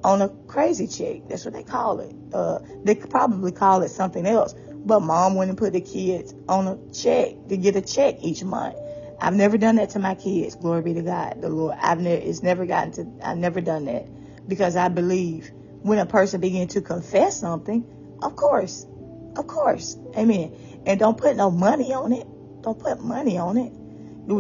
on 0.04 0.22
a 0.22 0.30
crazy 0.48 0.88
check. 0.88 1.28
That's 1.28 1.46
what 1.46 1.54
they 1.54 1.64
call 1.64 2.00
it. 2.00 2.16
Uh, 2.34 2.60
they 2.84 2.96
could 2.96 3.10
probably 3.10 3.52
call 3.52 3.82
it 3.84 3.90
something 3.90 4.26
else. 4.26 4.56
But 4.86 5.02
mom 5.02 5.36
went 5.36 5.50
and 5.50 5.58
put 5.58 5.74
the 5.74 5.82
kids 5.82 6.34
on 6.48 6.68
a 6.68 6.78
check 6.94 7.36
to 7.50 7.58
get 7.58 7.76
a 7.76 7.82
check 7.82 8.16
each 8.24 8.44
month. 8.44 8.76
I've 9.22 9.36
never 9.36 9.58
done 9.58 9.76
that 9.76 9.90
to 9.92 10.00
my 10.00 10.16
kids. 10.16 10.56
Glory 10.56 10.82
be 10.82 10.94
to 10.94 11.02
God, 11.02 11.42
the 11.42 11.50
Lord. 11.50 11.78
I've 11.80 12.00
never, 12.00 12.22
it's 12.22 12.42
never 12.42 12.66
gotten 12.66 12.92
to, 12.94 13.28
I've 13.28 13.38
never 13.38 13.60
done 13.60 13.86
that 13.86 14.08
because 14.48 14.76
I 14.78 14.88
believe 14.88 15.52
when 15.82 16.00
a 16.00 16.06
person 16.06 16.40
begins 16.40 16.74
to 16.74 16.82
confess 16.82 17.40
something, 17.40 17.86
of 18.22 18.36
course, 18.38 18.88
of 19.36 19.48
course, 19.48 19.98
amen. 20.18 20.56
And 20.86 21.00
don't 21.00 21.18
put 21.18 21.36
no 21.36 21.52
money 21.52 21.94
on 21.94 22.14
it. 22.14 22.28
Don't 22.62 22.80
put 22.80 23.02
money 23.02 23.38
on 23.38 23.58
it. 23.58 23.74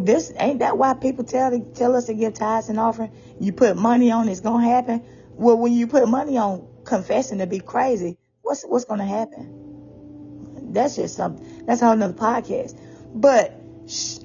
This 0.06 0.32
ain't 0.38 0.60
that 0.60 0.78
why 0.78 0.93
people 0.93 1.23
tell 1.23 1.60
tell 1.73 1.95
us 1.95 2.06
to 2.06 2.13
give 2.13 2.34
tithes 2.34 2.69
and 2.69 2.80
offering. 2.80 3.12
You 3.39 3.54
put 3.54 3.75
money 3.75 4.12
on, 4.12 4.30
it's 4.30 4.39
gonna 4.39 4.67
happen. 4.67 5.04
Well, 5.32 5.58
when 5.58 5.71
you 5.71 5.88
put 5.88 6.08
money 6.08 6.38
on 6.38 6.67
confessing 6.84 7.38
to 7.38 7.47
be 7.47 7.60
crazy, 7.60 8.17
what's 8.41 8.63
what's 8.63 8.86
going 8.86 8.99
to 8.99 9.06
happen? 9.06 10.73
That's 10.73 10.97
just 10.97 11.15
something. 11.15 11.65
That's 11.65 11.82
a 11.82 11.86
whole 11.86 11.95
nother 11.95 12.13
podcast. 12.13 12.78
But 13.13 13.54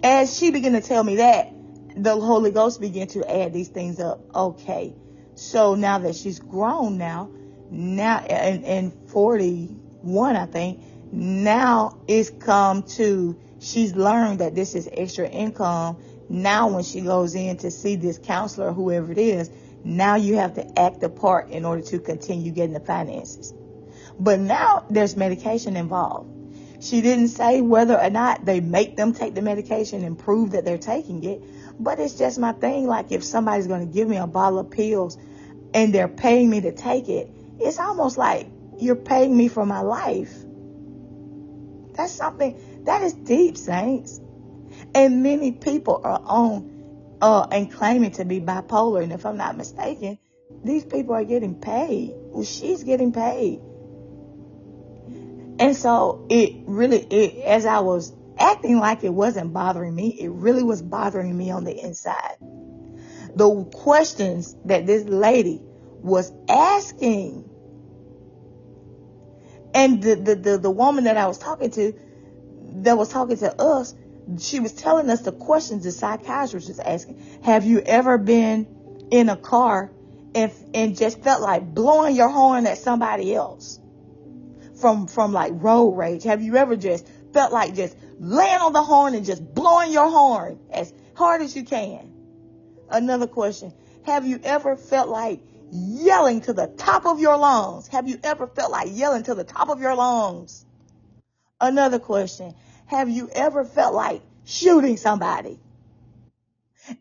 as 0.02 0.36
she 0.36 0.50
began 0.50 0.72
to 0.72 0.80
tell 0.80 1.04
me 1.04 1.16
that, 1.16 1.52
the 1.96 2.16
Holy 2.16 2.50
Ghost 2.50 2.80
began 2.80 3.06
to 3.08 3.30
add 3.30 3.52
these 3.52 3.68
things 3.68 4.00
up. 4.00 4.20
Okay, 4.34 4.96
so 5.36 5.76
now 5.76 5.98
that 5.98 6.16
she's 6.16 6.40
grown 6.40 6.98
now, 6.98 7.30
now 7.70 8.18
and 8.18 8.64
and 8.64 9.10
41, 9.10 10.36
I 10.36 10.46
think, 10.46 10.82
now 11.14 11.98
it's 12.08 12.30
come 12.30 12.82
to 12.82 13.38
she's 13.60 13.94
learned 13.94 14.40
that 14.40 14.54
this 14.54 14.74
is 14.74 14.88
extra 14.92 15.28
income. 15.28 15.96
Now 16.28 16.68
when 16.68 16.82
she 16.82 17.02
goes 17.02 17.34
in 17.34 17.56
to 17.58 17.70
see 17.70 17.96
this 17.96 18.18
counselor, 18.18 18.72
whoever 18.72 19.12
it 19.12 19.18
is, 19.18 19.50
now 19.84 20.16
you 20.16 20.36
have 20.36 20.54
to 20.54 20.78
act 20.78 21.00
the 21.00 21.08
part 21.08 21.50
in 21.50 21.64
order 21.64 21.82
to 21.82 21.98
continue 22.00 22.50
getting 22.50 22.74
the 22.74 22.80
finances. 22.80 23.54
But 24.18 24.40
now 24.40 24.86
there's 24.90 25.16
medication 25.16 25.76
involved. 25.76 26.30
She 26.82 27.00
didn't 27.00 27.28
say 27.28 27.60
whether 27.60 27.98
or 27.98 28.10
not 28.10 28.44
they 28.44 28.60
make 28.60 28.96
them 28.96 29.12
take 29.12 29.34
the 29.34 29.42
medication 29.42 30.04
and 30.04 30.18
prove 30.18 30.50
that 30.50 30.64
they're 30.64 30.78
taking 30.78 31.22
it. 31.24 31.42
But 31.78 32.00
it's 32.00 32.14
just 32.14 32.38
my 32.38 32.52
thing. 32.52 32.86
Like 32.86 33.12
if 33.12 33.22
somebody's 33.24 33.66
going 33.66 33.86
to 33.86 33.92
give 33.92 34.08
me 34.08 34.16
a 34.16 34.26
bottle 34.26 34.58
of 34.58 34.70
pills 34.70 35.16
and 35.72 35.94
they're 35.94 36.08
paying 36.08 36.50
me 36.50 36.60
to 36.62 36.72
take 36.72 37.08
it, 37.08 37.30
it's 37.60 37.78
almost 37.78 38.18
like 38.18 38.48
you're 38.78 38.96
paying 38.96 39.36
me 39.36 39.48
for 39.48 39.64
my 39.64 39.80
life. 39.80 40.43
That's 41.94 42.12
something 42.12 42.84
that 42.84 43.02
is 43.02 43.14
deep, 43.14 43.56
saints. 43.56 44.20
And 44.94 45.22
many 45.22 45.52
people 45.52 46.00
are 46.04 46.20
on 46.24 47.18
uh, 47.20 47.46
and 47.50 47.72
claiming 47.72 48.12
to 48.12 48.24
be 48.24 48.40
bipolar. 48.40 49.02
And 49.02 49.12
if 49.12 49.24
I'm 49.24 49.36
not 49.36 49.56
mistaken, 49.56 50.18
these 50.62 50.84
people 50.84 51.14
are 51.14 51.24
getting 51.24 51.54
paid. 51.54 52.12
Well, 52.14 52.44
she's 52.44 52.84
getting 52.84 53.12
paid. 53.12 53.60
And 55.58 55.76
so 55.76 56.26
it 56.28 56.64
really, 56.66 56.98
it, 56.98 57.44
as 57.44 57.64
I 57.64 57.80
was 57.80 58.12
acting 58.38 58.78
like 58.78 59.04
it 59.04 59.12
wasn't 59.12 59.52
bothering 59.52 59.94
me, 59.94 60.08
it 60.20 60.28
really 60.28 60.62
was 60.62 60.82
bothering 60.82 61.36
me 61.36 61.50
on 61.50 61.64
the 61.64 61.78
inside. 61.78 62.36
The 63.36 63.64
questions 63.72 64.54
that 64.64 64.86
this 64.86 65.04
lady 65.04 65.60
was 66.02 66.32
asking. 66.48 67.50
And 69.74 70.00
the, 70.00 70.14
the, 70.14 70.34
the, 70.36 70.58
the 70.58 70.70
woman 70.70 71.04
that 71.04 71.16
I 71.16 71.26
was 71.26 71.36
talking 71.36 71.70
to, 71.72 71.92
that 72.82 72.96
was 72.96 73.08
talking 73.08 73.36
to 73.38 73.60
us, 73.60 73.94
she 74.38 74.60
was 74.60 74.72
telling 74.72 75.10
us 75.10 75.22
the 75.22 75.32
questions 75.32 75.84
the 75.84 75.92
psychiatrist 75.92 76.68
was 76.68 76.78
asking. 76.78 77.20
Have 77.42 77.64
you 77.64 77.80
ever 77.80 78.16
been 78.16 79.08
in 79.10 79.28
a 79.28 79.36
car 79.36 79.90
and, 80.34 80.52
and 80.72 80.96
just 80.96 81.20
felt 81.22 81.42
like 81.42 81.74
blowing 81.74 82.14
your 82.14 82.28
horn 82.28 82.66
at 82.66 82.78
somebody 82.78 83.34
else 83.34 83.80
from, 84.80 85.08
from 85.08 85.32
like 85.32 85.52
road 85.54 85.96
rage? 85.96 86.22
Have 86.22 86.40
you 86.40 86.56
ever 86.56 86.76
just 86.76 87.06
felt 87.32 87.52
like 87.52 87.74
just 87.74 87.96
laying 88.18 88.60
on 88.60 88.72
the 88.72 88.82
horn 88.82 89.14
and 89.14 89.26
just 89.26 89.54
blowing 89.54 89.92
your 89.92 90.08
horn 90.08 90.58
as 90.70 90.92
hard 91.16 91.42
as 91.42 91.54
you 91.54 91.64
can? 91.64 92.12
Another 92.88 93.26
question. 93.26 93.72
Have 94.04 94.24
you 94.24 94.38
ever 94.44 94.76
felt 94.76 95.08
like 95.08 95.40
yelling 95.74 96.40
to 96.42 96.52
the 96.52 96.68
top 96.68 97.04
of 97.04 97.18
your 97.20 97.36
lungs? 97.36 97.88
Have 97.88 98.08
you 98.08 98.18
ever 98.22 98.46
felt 98.46 98.70
like 98.70 98.88
yelling 98.92 99.24
to 99.24 99.34
the 99.34 99.44
top 99.44 99.68
of 99.68 99.80
your 99.80 99.96
lungs? 99.96 100.64
Another 101.60 101.98
question. 101.98 102.54
Have 102.86 103.08
you 103.08 103.28
ever 103.32 103.64
felt 103.64 103.94
like 103.94 104.22
shooting 104.44 104.96
somebody? 104.96 105.58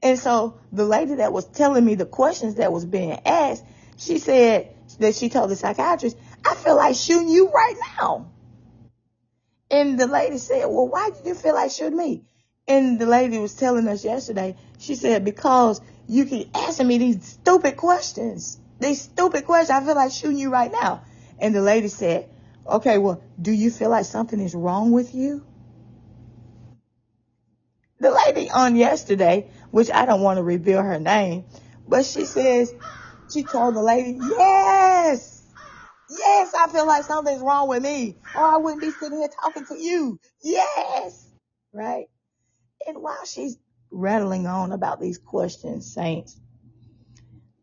And 0.01 0.17
so 0.17 0.59
the 0.71 0.85
lady 0.85 1.15
that 1.15 1.33
was 1.33 1.45
telling 1.45 1.85
me 1.85 1.95
the 1.95 2.05
questions 2.05 2.55
that 2.55 2.71
was 2.71 2.85
being 2.85 3.19
asked, 3.25 3.63
she 3.97 4.17
said 4.17 4.73
that 4.99 5.15
she 5.15 5.29
told 5.29 5.49
the 5.49 5.55
psychiatrist, 5.55 6.17
I 6.45 6.55
feel 6.55 6.75
like 6.75 6.95
shooting 6.95 7.29
you 7.29 7.49
right 7.49 7.75
now. 7.99 8.31
And 9.69 9.99
the 9.99 10.07
lady 10.07 10.37
said, 10.37 10.65
well, 10.65 10.87
why 10.87 11.09
did 11.09 11.25
you 11.25 11.35
feel 11.35 11.53
like 11.53 11.71
shooting 11.71 11.97
me? 11.97 12.23
And 12.67 12.99
the 12.99 13.05
lady 13.05 13.37
was 13.39 13.55
telling 13.55 13.87
us 13.87 14.05
yesterday, 14.05 14.55
she 14.79 14.95
said, 14.95 15.25
because 15.25 15.81
you 16.07 16.25
keep 16.25 16.49
asking 16.55 16.87
me 16.87 16.97
these 16.97 17.25
stupid 17.25 17.75
questions. 17.75 18.59
These 18.83 19.01
stupid 19.01 19.45
questions. 19.45 19.69
I 19.69 19.85
feel 19.85 19.95
like 19.95 20.11
shooting 20.11 20.37
you 20.37 20.51
right 20.51 20.71
now. 20.71 21.05
And 21.39 21.55
the 21.55 21.61
lady 21.61 21.87
said, 21.87 22.29
okay, 22.67 22.97
well, 22.97 23.23
do 23.41 23.51
you 23.51 23.71
feel 23.71 23.89
like 23.89 24.03
something 24.03 24.39
is 24.39 24.53
wrong 24.53 24.91
with 24.91 25.15
you? 25.15 25.45
The 28.01 28.11
lady 28.11 28.49
on 28.49 28.75
yesterday, 28.75 29.49
which 29.71 29.89
I 29.89 30.05
don't 30.05 30.21
want 30.21 30.37
to 30.37 30.43
reveal 30.43 30.81
her 30.81 30.99
name, 30.99 31.45
but 31.87 32.05
she 32.05 32.25
says, 32.25 32.73
she 33.33 33.43
told 33.43 33.75
the 33.75 33.81
lady, 33.81 34.19
yes, 34.21 35.41
yes, 36.09 36.53
I 36.53 36.67
feel 36.67 36.85
like 36.85 37.05
something's 37.05 37.41
wrong 37.41 37.69
with 37.69 37.81
me 37.81 38.17
or 38.35 38.43
I 38.43 38.57
wouldn't 38.57 38.81
be 38.81 38.91
sitting 38.91 39.19
here 39.19 39.29
talking 39.29 39.65
to 39.67 39.75
you. 39.75 40.19
Yes, 40.41 41.25
right? 41.71 42.07
And 42.85 43.01
while 43.01 43.23
she's 43.23 43.57
rattling 43.91 44.45
on 44.45 44.73
about 44.73 44.99
these 44.99 45.17
questions, 45.17 45.93
saints, 45.93 46.37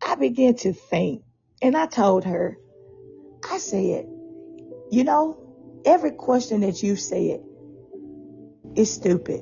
I 0.02 0.14
began 0.14 0.54
to 0.56 0.72
think 0.72 1.22
and 1.62 1.76
I 1.76 1.86
told 1.86 2.24
her, 2.24 2.58
I 3.50 3.58
said, 3.58 4.06
you 4.90 5.04
know, 5.04 5.38
every 5.84 6.12
question 6.12 6.60
that 6.62 6.82
you 6.82 6.96
said 6.96 7.40
is 8.76 8.92
stupid. 8.92 9.40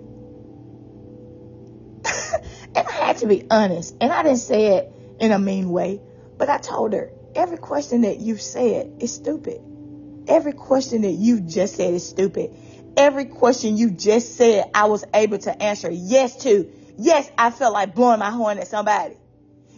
and 2.75 2.87
I 2.87 2.93
had 2.93 3.19
to 3.19 3.27
be 3.27 3.47
honest. 3.51 3.95
And 4.01 4.13
I 4.13 4.23
didn't 4.23 4.39
say 4.39 4.77
it 4.77 4.93
in 5.21 5.33
a 5.33 5.39
mean 5.39 5.71
way, 5.71 6.01
but 6.37 6.49
I 6.49 6.59
told 6.59 6.93
her, 6.93 7.11
every 7.35 7.59
question 7.59 8.03
that 8.03 8.19
you 8.19 8.37
said 8.37 8.97
is 9.01 9.13
stupid. 9.15 9.61
Every 10.27 10.53
question 10.53 11.03
that 11.03 11.13
you 11.13 11.41
just 11.41 11.77
said 11.77 11.95
is 11.95 12.07
stupid. 12.07 12.55
Every 12.97 13.27
question 13.27 13.77
you 13.77 13.91
just 13.91 14.37
said, 14.37 14.71
I 14.75 14.87
was 14.87 15.05
able 15.15 15.39
to 15.39 15.63
answer 15.63 15.91
yes 15.91 16.37
to. 16.43 16.71
Yes, 16.99 17.31
I 17.39 17.51
felt 17.51 17.73
like 17.73 17.95
blowing 17.95 18.19
my 18.19 18.31
horn 18.31 18.59
at 18.59 18.69
somebody. 18.69 19.17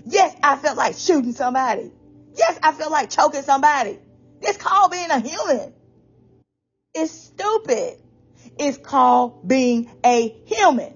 Yes, 0.07 0.37
I 0.43 0.57
felt 0.57 0.77
like 0.77 0.97
shooting 0.97 1.33
somebody. 1.33 1.93
Yes, 2.37 2.59
I 2.63 2.73
felt 2.73 2.91
like 2.91 3.11
choking 3.11 3.43
somebody. 3.43 3.99
It's 4.41 4.59
called 4.59 4.93
being 4.93 5.11
a 5.11 5.21
human. 5.21 5.75
It's 6.95 7.13
stupid. 7.13 8.01
It's 8.59 8.79
called 8.79 9.47
being 9.47 9.91
a 10.05 10.29
human. 10.47 10.95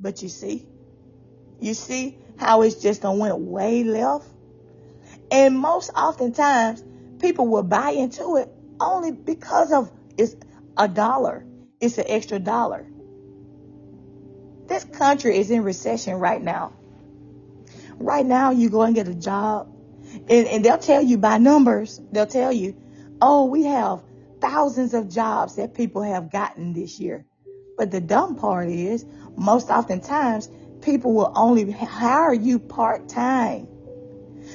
But 0.00 0.22
you 0.22 0.28
see, 0.28 0.66
you 1.60 1.74
see 1.74 2.18
how 2.38 2.62
it's 2.62 2.76
just 2.76 3.02
done 3.02 3.18
went 3.18 3.38
way 3.38 3.84
left? 3.84 4.26
And 5.30 5.58
most 5.58 5.90
oftentimes, 5.90 6.82
people 7.20 7.48
will 7.48 7.62
buy 7.64 7.90
into 7.90 8.36
it 8.36 8.48
only 8.80 9.12
because 9.12 9.72
of 9.72 9.90
it's 10.16 10.36
a 10.76 10.88
dollar. 10.88 11.44
It's 11.80 11.98
an 11.98 12.04
extra 12.08 12.38
dollar. 12.38 12.86
This 14.66 14.84
country 14.84 15.38
is 15.38 15.50
in 15.50 15.62
recession 15.62 16.14
right 16.14 16.42
now. 16.42 16.72
Right 17.98 18.24
now, 18.24 18.50
you 18.50 18.70
go 18.70 18.82
and 18.82 18.94
get 18.94 19.08
a 19.08 19.14
job, 19.14 19.68
and, 20.28 20.46
and 20.46 20.64
they'll 20.64 20.78
tell 20.78 21.02
you 21.02 21.18
by 21.18 21.38
numbers, 21.38 22.00
they'll 22.12 22.26
tell 22.26 22.52
you, 22.52 22.76
oh, 23.20 23.46
we 23.46 23.64
have 23.64 24.02
thousands 24.40 24.94
of 24.94 25.08
jobs 25.08 25.56
that 25.56 25.74
people 25.74 26.02
have 26.02 26.30
gotten 26.30 26.72
this 26.72 27.00
year. 27.00 27.26
But 27.76 27.90
the 27.90 28.00
dumb 28.00 28.36
part 28.36 28.68
is, 28.68 29.04
most 29.36 29.70
oftentimes, 29.70 30.48
people 30.80 31.12
will 31.12 31.32
only 31.34 31.70
hire 31.70 32.32
you 32.32 32.58
part 32.58 33.08
time. 33.08 33.68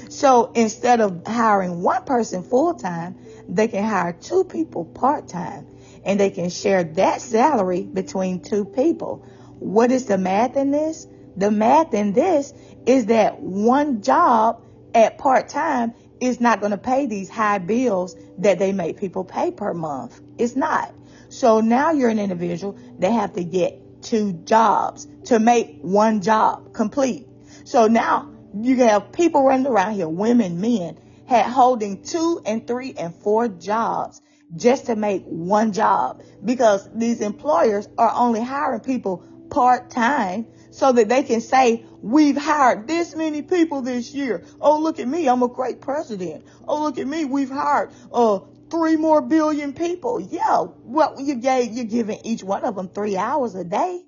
So 0.10 0.52
instead 0.54 1.02
of 1.02 1.26
hiring 1.26 1.82
one 1.82 2.04
person 2.04 2.44
full 2.44 2.74
time, 2.76 3.18
they 3.48 3.68
can 3.68 3.84
hire 3.84 4.14
two 4.14 4.44
people 4.44 4.86
part 4.86 5.28
time 5.28 5.68
and 6.06 6.20
they 6.20 6.30
can 6.30 6.50
share 6.50 6.84
that 6.84 7.22
salary 7.22 7.84
between 7.84 8.42
two 8.42 8.66
people. 8.66 9.26
What 9.60 9.92
is 9.92 10.06
the 10.06 10.18
math 10.18 10.58
in 10.58 10.72
this? 10.72 11.08
The 11.38 11.52
math 11.52 11.94
in 11.94 12.14
this 12.14 12.54
is 12.86 13.08
that 13.08 13.40
one 13.40 14.02
job 14.02 14.64
at 14.94 15.18
part 15.18 15.50
time 15.50 15.94
is 16.20 16.40
not 16.40 16.60
going 16.60 16.72
to 16.72 16.78
pay 16.78 17.06
these 17.06 17.30
high 17.30 17.58
bills 17.58 18.16
that 18.38 18.60
they 18.60 18.72
make 18.72 18.98
people 18.98 19.24
pay 19.24 19.52
per 19.52 19.74
month. 19.74 20.22
It's 20.38 20.56
not. 20.56 20.94
So 21.30 21.62
now 21.62 21.92
you're 21.92 22.10
an 22.10 22.20
individual 22.20 22.78
They 23.00 23.12
have 23.12 23.34
to 23.34 23.44
get 23.44 24.04
two 24.04 24.34
jobs 24.34 25.08
to 25.26 25.40
make 25.40 25.80
one 25.82 26.22
job 26.22 26.74
complete. 26.74 27.28
So 27.64 27.88
now 27.88 28.32
you 28.54 28.76
have 28.78 29.12
people 29.12 29.44
running 29.44 29.68
around 29.68 29.94
here, 29.94 30.08
women, 30.08 30.62
men, 30.62 31.00
had 31.26 31.46
holding 31.46 32.04
two 32.04 32.42
and 32.46 32.68
three 32.68 32.94
and 32.94 33.16
four 33.16 33.48
jobs 33.48 34.22
just 34.56 34.86
to 34.86 34.96
make 34.96 35.24
one 35.26 35.72
job 35.72 36.22
because 36.44 36.88
these 36.94 37.22
employers 37.22 37.88
are 37.98 38.12
only 38.14 38.42
hiring 38.42 38.82
people 38.82 39.26
part 39.50 39.90
time 39.90 40.46
so 40.74 40.92
that 40.92 41.08
they 41.08 41.22
can 41.22 41.40
say, 41.40 41.86
we've 42.02 42.36
hired 42.36 42.88
this 42.88 43.16
many 43.16 43.44
people 43.44 43.84
this 43.84 44.12
year. 44.12 44.44
Oh, 44.60 44.80
look 44.80 45.00
at 45.00 45.08
me. 45.08 45.30
I'm 45.30 45.44
a 45.44 45.48
great 45.48 45.82
president. 45.82 46.46
Oh, 46.68 46.82
look 46.82 46.98
at 46.98 47.06
me. 47.06 47.26
We've 47.26 47.50
hired, 47.50 47.92
uh, 48.12 48.40
three 48.72 48.96
more 48.96 49.22
billion 49.22 49.74
people. 49.74 50.20
Yeah. 50.20 50.66
Well, 50.84 51.22
you 51.22 51.36
gave, 51.36 51.74
you're 51.74 51.86
giving 51.86 52.20
each 52.24 52.44
one 52.44 52.66
of 52.66 52.76
them 52.76 52.90
three 52.90 53.16
hours 53.16 53.54
a 53.54 53.64
day. 53.64 54.04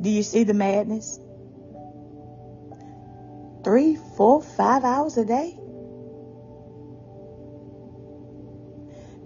Do 0.00 0.10
you 0.10 0.24
see 0.24 0.42
the 0.42 0.54
madness? 0.54 1.20
Three, 3.62 3.96
four, 4.16 4.42
five 4.42 4.82
hours 4.82 5.16
a 5.16 5.24
day? 5.24 5.56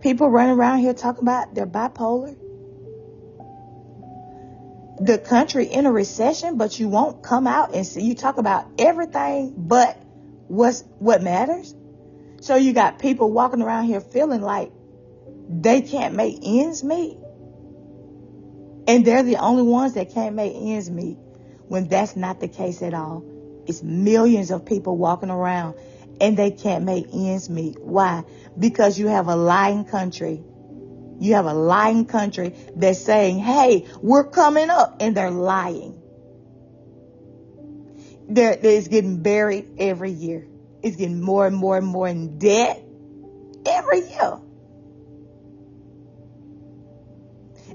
People 0.02 0.28
running 0.28 0.58
around 0.58 0.80
here 0.80 0.92
talking 0.92 1.22
about 1.22 1.54
they're 1.54 1.66
bipolar. 1.66 2.36
The 5.00 5.18
country 5.18 5.66
in 5.66 5.86
a 5.86 5.92
recession, 5.92 6.56
but 6.56 6.78
you 6.78 6.88
won't 6.88 7.22
come 7.22 7.46
out 7.46 7.74
and 7.74 7.86
see 7.86 8.02
you 8.02 8.14
talk 8.14 8.38
about 8.38 8.66
everything 8.78 9.54
but 9.56 9.96
what's 10.48 10.84
what 10.98 11.22
matters. 11.22 11.74
So 12.40 12.56
you 12.56 12.72
got 12.72 12.98
people 12.98 13.30
walking 13.30 13.62
around 13.62 13.86
here 13.86 14.00
feeling 14.00 14.40
like 14.40 14.70
they 15.48 15.82
can't 15.82 16.14
make 16.14 16.38
ends 16.42 16.82
meet. 16.82 17.18
And 18.88 19.04
they're 19.04 19.22
the 19.22 19.36
only 19.36 19.64
ones 19.64 19.94
that 19.94 20.12
can't 20.12 20.34
make 20.34 20.54
ends 20.54 20.90
meet 20.90 21.18
when 21.68 21.88
that's 21.88 22.14
not 22.16 22.40
the 22.40 22.48
case 22.48 22.82
at 22.82 22.94
all. 22.94 23.24
It's 23.66 23.82
millions 23.82 24.50
of 24.50 24.64
people 24.64 24.96
walking 24.96 25.30
around 25.30 25.74
and 26.20 26.36
they 26.36 26.50
can't 26.50 26.84
make 26.84 27.06
ends 27.12 27.50
meet. 27.50 27.82
Why? 27.82 28.24
Because 28.58 28.98
you 28.98 29.08
have 29.08 29.28
a 29.28 29.36
lying 29.36 29.84
country. 29.84 30.42
You 31.18 31.34
have 31.34 31.46
a 31.46 31.54
lying 31.54 32.06
country 32.06 32.54
that's 32.76 33.00
saying, 33.00 33.38
hey, 33.38 33.86
we're 34.00 34.28
coming 34.28 34.70
up, 34.70 34.96
and 35.00 35.16
they're 35.16 35.30
lying. 35.30 36.02
They're, 38.28 38.58
it's 38.60 38.88
getting 38.88 39.22
buried 39.22 39.76
every 39.78 40.10
year. 40.10 40.46
It's 40.82 40.96
getting 40.96 41.20
more 41.20 41.46
and 41.46 41.56
more 41.56 41.76
and 41.76 41.86
more 41.86 42.08
in 42.08 42.38
debt 42.38 42.82
every 43.64 44.00
year. 44.00 44.38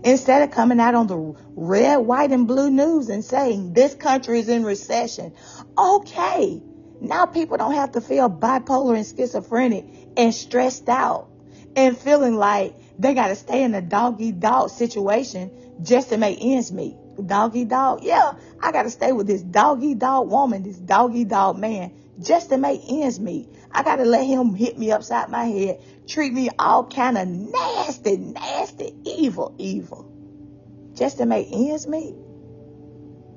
Instead 0.04 0.42
of 0.42 0.52
coming 0.52 0.80
out 0.80 0.96
on 0.96 1.08
the 1.08 1.36
red, 1.56 1.98
white, 1.98 2.32
and 2.32 2.48
blue 2.48 2.72
news 2.72 3.10
and 3.10 3.24
saying 3.24 3.74
this 3.74 3.94
country 3.94 4.40
is 4.40 4.50
in 4.50 4.64
recession. 4.64 5.34
Okay. 5.78 6.62
Now 7.00 7.26
people 7.26 7.58
don't 7.58 7.74
have 7.74 7.94
to 7.94 8.02
feel 8.02 8.30
bipolar 8.30 8.96
and 8.96 9.06
schizophrenic 9.06 9.86
and 10.18 10.34
stressed 10.34 10.90
out 10.90 11.30
and 11.76 11.98
feeling 11.98 12.36
like 12.36 12.76
they 13.02 13.16
got 13.16 13.30
to 13.30 13.36
stay 13.36 13.64
in 13.64 13.74
a 13.74 13.82
doggy 13.82 14.32
dog 14.32 14.70
situation 14.70 15.52
just 15.82 16.10
to 16.10 16.18
make 16.18 16.38
ends 16.40 16.72
meet. 16.72 16.96
Doggy 17.26 17.66
dog. 17.66 18.04
Yeah, 18.04 18.34
I 18.60 18.72
got 18.72 18.84
to 18.84 18.92
stay 18.92 19.12
with 19.12 19.26
this 19.26 19.42
doggy 19.42 19.96
dog 19.96 20.30
woman, 20.30 20.62
this 20.62 20.78
doggy 20.78 21.26
dog 21.26 21.58
man 21.58 21.92
just 22.22 22.50
to 22.50 22.58
make 22.58 22.82
ends 22.88 23.20
meet. 23.20 23.50
I 23.72 23.82
got 23.82 23.96
to 23.96 24.06
let 24.06 24.26
him 24.28 24.54
hit 24.54 24.78
me 24.78 24.92
upside 24.92 25.30
my 25.30 25.46
head, 25.46 25.82
treat 26.08 26.32
me 26.32 26.50
all 26.60 26.86
kind 26.86 27.18
of 27.18 27.28
nasty, 27.28 28.18
nasty, 28.18 28.94
evil, 29.04 29.56
evil, 29.58 30.94
just 30.96 31.18
to 31.18 31.26
make 31.26 31.48
ends 31.52 31.88
meet. 31.88 32.16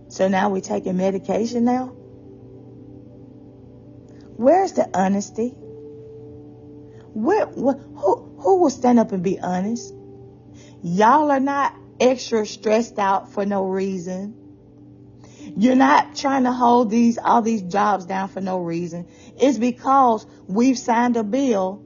So 0.08 0.28
now 0.28 0.50
we're 0.50 0.60
taking 0.60 0.98
medication 0.98 1.64
now. 1.64 1.86
Where's 4.36 4.72
the 4.72 4.90
honesty? 4.92 5.54
Where, 7.14 7.46
who, 7.46 8.23
who 8.44 8.58
will 8.58 8.70
stand 8.70 8.98
up 8.98 9.10
and 9.12 9.22
be 9.22 9.40
honest? 9.40 9.94
Y'all 10.82 11.30
are 11.30 11.40
not 11.40 11.74
extra 11.98 12.44
stressed 12.44 12.98
out 12.98 13.32
for 13.32 13.46
no 13.46 13.64
reason. 13.64 14.34
You're 15.56 15.76
not 15.76 16.14
trying 16.14 16.44
to 16.44 16.52
hold 16.52 16.90
these 16.90 17.16
all 17.16 17.40
these 17.40 17.62
jobs 17.62 18.04
down 18.04 18.28
for 18.28 18.42
no 18.42 18.58
reason. 18.58 19.08
It's 19.40 19.56
because 19.56 20.26
we've 20.46 20.78
signed 20.78 21.16
a 21.16 21.24
bill 21.24 21.82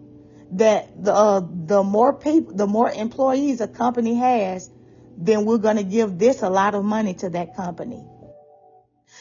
that 0.52 1.04
the 1.04 1.14
uh, 1.14 1.42
the 1.48 1.84
more 1.84 2.12
people, 2.12 2.54
the 2.54 2.66
more 2.66 2.90
employees 2.90 3.60
a 3.60 3.68
company 3.68 4.16
has, 4.16 4.68
then 5.16 5.44
we're 5.44 5.58
going 5.58 5.76
to 5.76 5.84
give 5.84 6.18
this 6.18 6.42
a 6.42 6.50
lot 6.50 6.74
of 6.74 6.84
money 6.84 7.14
to 7.14 7.30
that 7.30 7.54
company. 7.54 8.04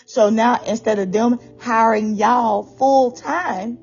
So 0.07 0.31
now 0.31 0.59
instead 0.65 0.97
of 0.97 1.11
them 1.11 1.39
hiring 1.59 2.15
y'all 2.15 2.63
full 2.63 3.11
time, 3.11 3.77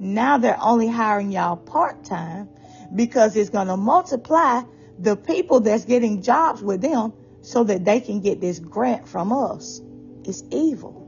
now 0.00 0.38
they're 0.38 0.58
only 0.60 0.88
hiring 0.88 1.30
y'all 1.30 1.56
part 1.56 2.04
time 2.04 2.48
because 2.94 3.36
it's 3.36 3.50
going 3.50 3.68
to 3.68 3.76
multiply 3.76 4.62
the 4.98 5.16
people 5.16 5.60
that's 5.60 5.84
getting 5.84 6.22
jobs 6.22 6.62
with 6.62 6.80
them 6.80 7.12
so 7.42 7.64
that 7.64 7.84
they 7.84 8.00
can 8.00 8.20
get 8.20 8.40
this 8.40 8.58
grant 8.58 9.08
from 9.08 9.32
us. 9.32 9.80
It's 10.24 10.42
evil. 10.50 11.04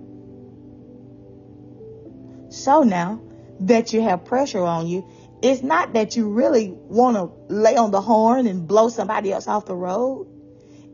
So 2.51 2.83
now 2.83 3.21
that 3.61 3.93
you 3.93 4.03
have 4.03 4.25
pressure 4.25 4.63
on 4.63 4.87
you, 4.87 5.09
it's 5.43 5.63
not 5.63 5.93
that 5.93 6.17
you 6.17 6.31
really 6.31 6.73
want 6.73 7.17
to 7.17 7.31
lay 7.53 7.77
on 7.77 7.91
the 7.91 8.01
horn 8.01 8.47
and 8.47 8.67
blow 8.67 8.89
somebody 8.89 9.33
else 9.33 9.47
off 9.47 9.67
the 9.67 9.77
road. 9.77 10.27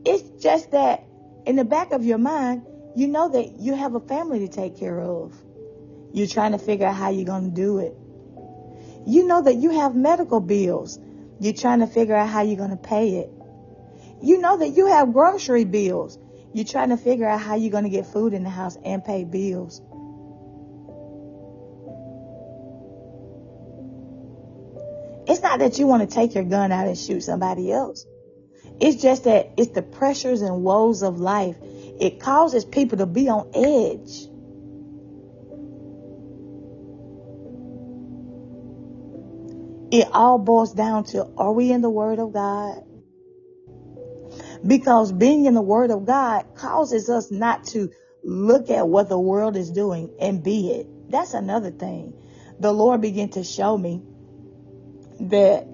It's 0.05 0.43
just 0.43 0.71
that 0.73 1.05
in 1.47 1.57
the 1.57 1.65
back 1.65 1.93
of 1.93 2.05
your 2.05 2.19
mind, 2.19 2.67
you 2.97 3.09
know 3.09 3.29
that 3.31 3.59
you 3.59 3.75
have 3.75 3.95
a 3.95 4.01
family 4.01 4.41
to 4.41 4.49
take 4.49 4.79
care 4.79 5.01
of. 5.01 5.35
You're 6.13 6.27
trying 6.27 6.53
to 6.53 6.59
figure 6.59 6.87
out 6.87 6.95
how 6.95 7.11
you're 7.11 7.25
going 7.25 7.51
to 7.51 7.55
do 7.55 7.79
it. 7.79 7.97
You 9.07 9.27
know 9.27 9.43
that 9.43 9.57
you 9.57 9.71
have 9.71 9.95
medical 9.95 10.41
bills. 10.41 10.99
You're 11.41 11.53
trying 11.53 11.81
to 11.81 11.87
figure 11.87 12.15
out 12.15 12.29
how 12.29 12.43
you're 12.43 12.57
going 12.57 12.71
to 12.71 12.77
pay 12.77 13.17
it. 13.19 13.31
You 14.23 14.39
know 14.41 14.57
that 14.59 14.71
you 14.71 14.87
have 14.87 15.13
grocery 15.13 15.65
bills. 15.65 16.19
You're 16.55 16.65
trying 16.65 16.91
to 16.91 16.97
figure 16.97 17.27
out 17.27 17.41
how 17.41 17.57
you're 17.57 17.73
going 17.73 17.85
to 17.85 17.91
get 17.91 18.07
food 18.07 18.33
in 18.33 18.45
the 18.45 18.51
house 18.51 18.77
and 18.85 19.05
pay 19.05 19.25
bills. 19.25 19.83
It's 25.27 25.43
not 25.43 25.59
that 25.59 25.79
you 25.79 25.87
want 25.87 26.09
to 26.09 26.15
take 26.15 26.35
your 26.35 26.45
gun 26.45 26.71
out 26.71 26.87
and 26.87 26.97
shoot 26.97 27.23
somebody 27.23 27.73
else. 27.73 28.07
It's 28.81 29.01
just 29.01 29.25
that 29.25 29.53
it's 29.57 29.73
the 29.73 29.83
pressures 29.83 30.43
and 30.43 30.63
woes 30.63 31.03
of 31.03 31.19
life. 31.19 31.57
It 31.63 32.21
causes 32.21 32.65
people 32.65 32.99
to 32.99 33.07
be 33.07 33.29
on 33.29 33.51
edge. 33.55 34.29
It 39.95 40.09
all 40.13 40.39
boils 40.39 40.75
down 40.75 41.05
to 41.13 41.25
are 41.37 41.53
we 41.53 41.71
in 41.71 41.81
the 41.81 41.89
Word 41.89 42.19
of 42.19 42.33
God? 42.33 42.83
Because 44.67 45.13
being 45.13 45.45
in 45.47 45.55
the 45.55 45.63
Word 45.63 45.93
of 45.93 46.05
God 46.05 46.57
causes 46.57 47.09
us 47.09 47.31
not 47.31 47.63
to 47.69 47.93
look 48.25 48.71
at 48.71 48.89
what 48.89 49.09
the 49.09 49.21
world 49.21 49.57
is 49.57 49.71
doing 49.71 50.13
and 50.21 50.43
be 50.43 50.73
it. 50.73 50.89
That's 51.11 51.33
another 51.33 51.71
thing. 51.71 52.13
The 52.59 52.73
Lord 52.73 53.03
began 53.03 53.29
to 53.31 53.45
show 53.45 53.79
me 53.79 54.03
that 55.21 55.69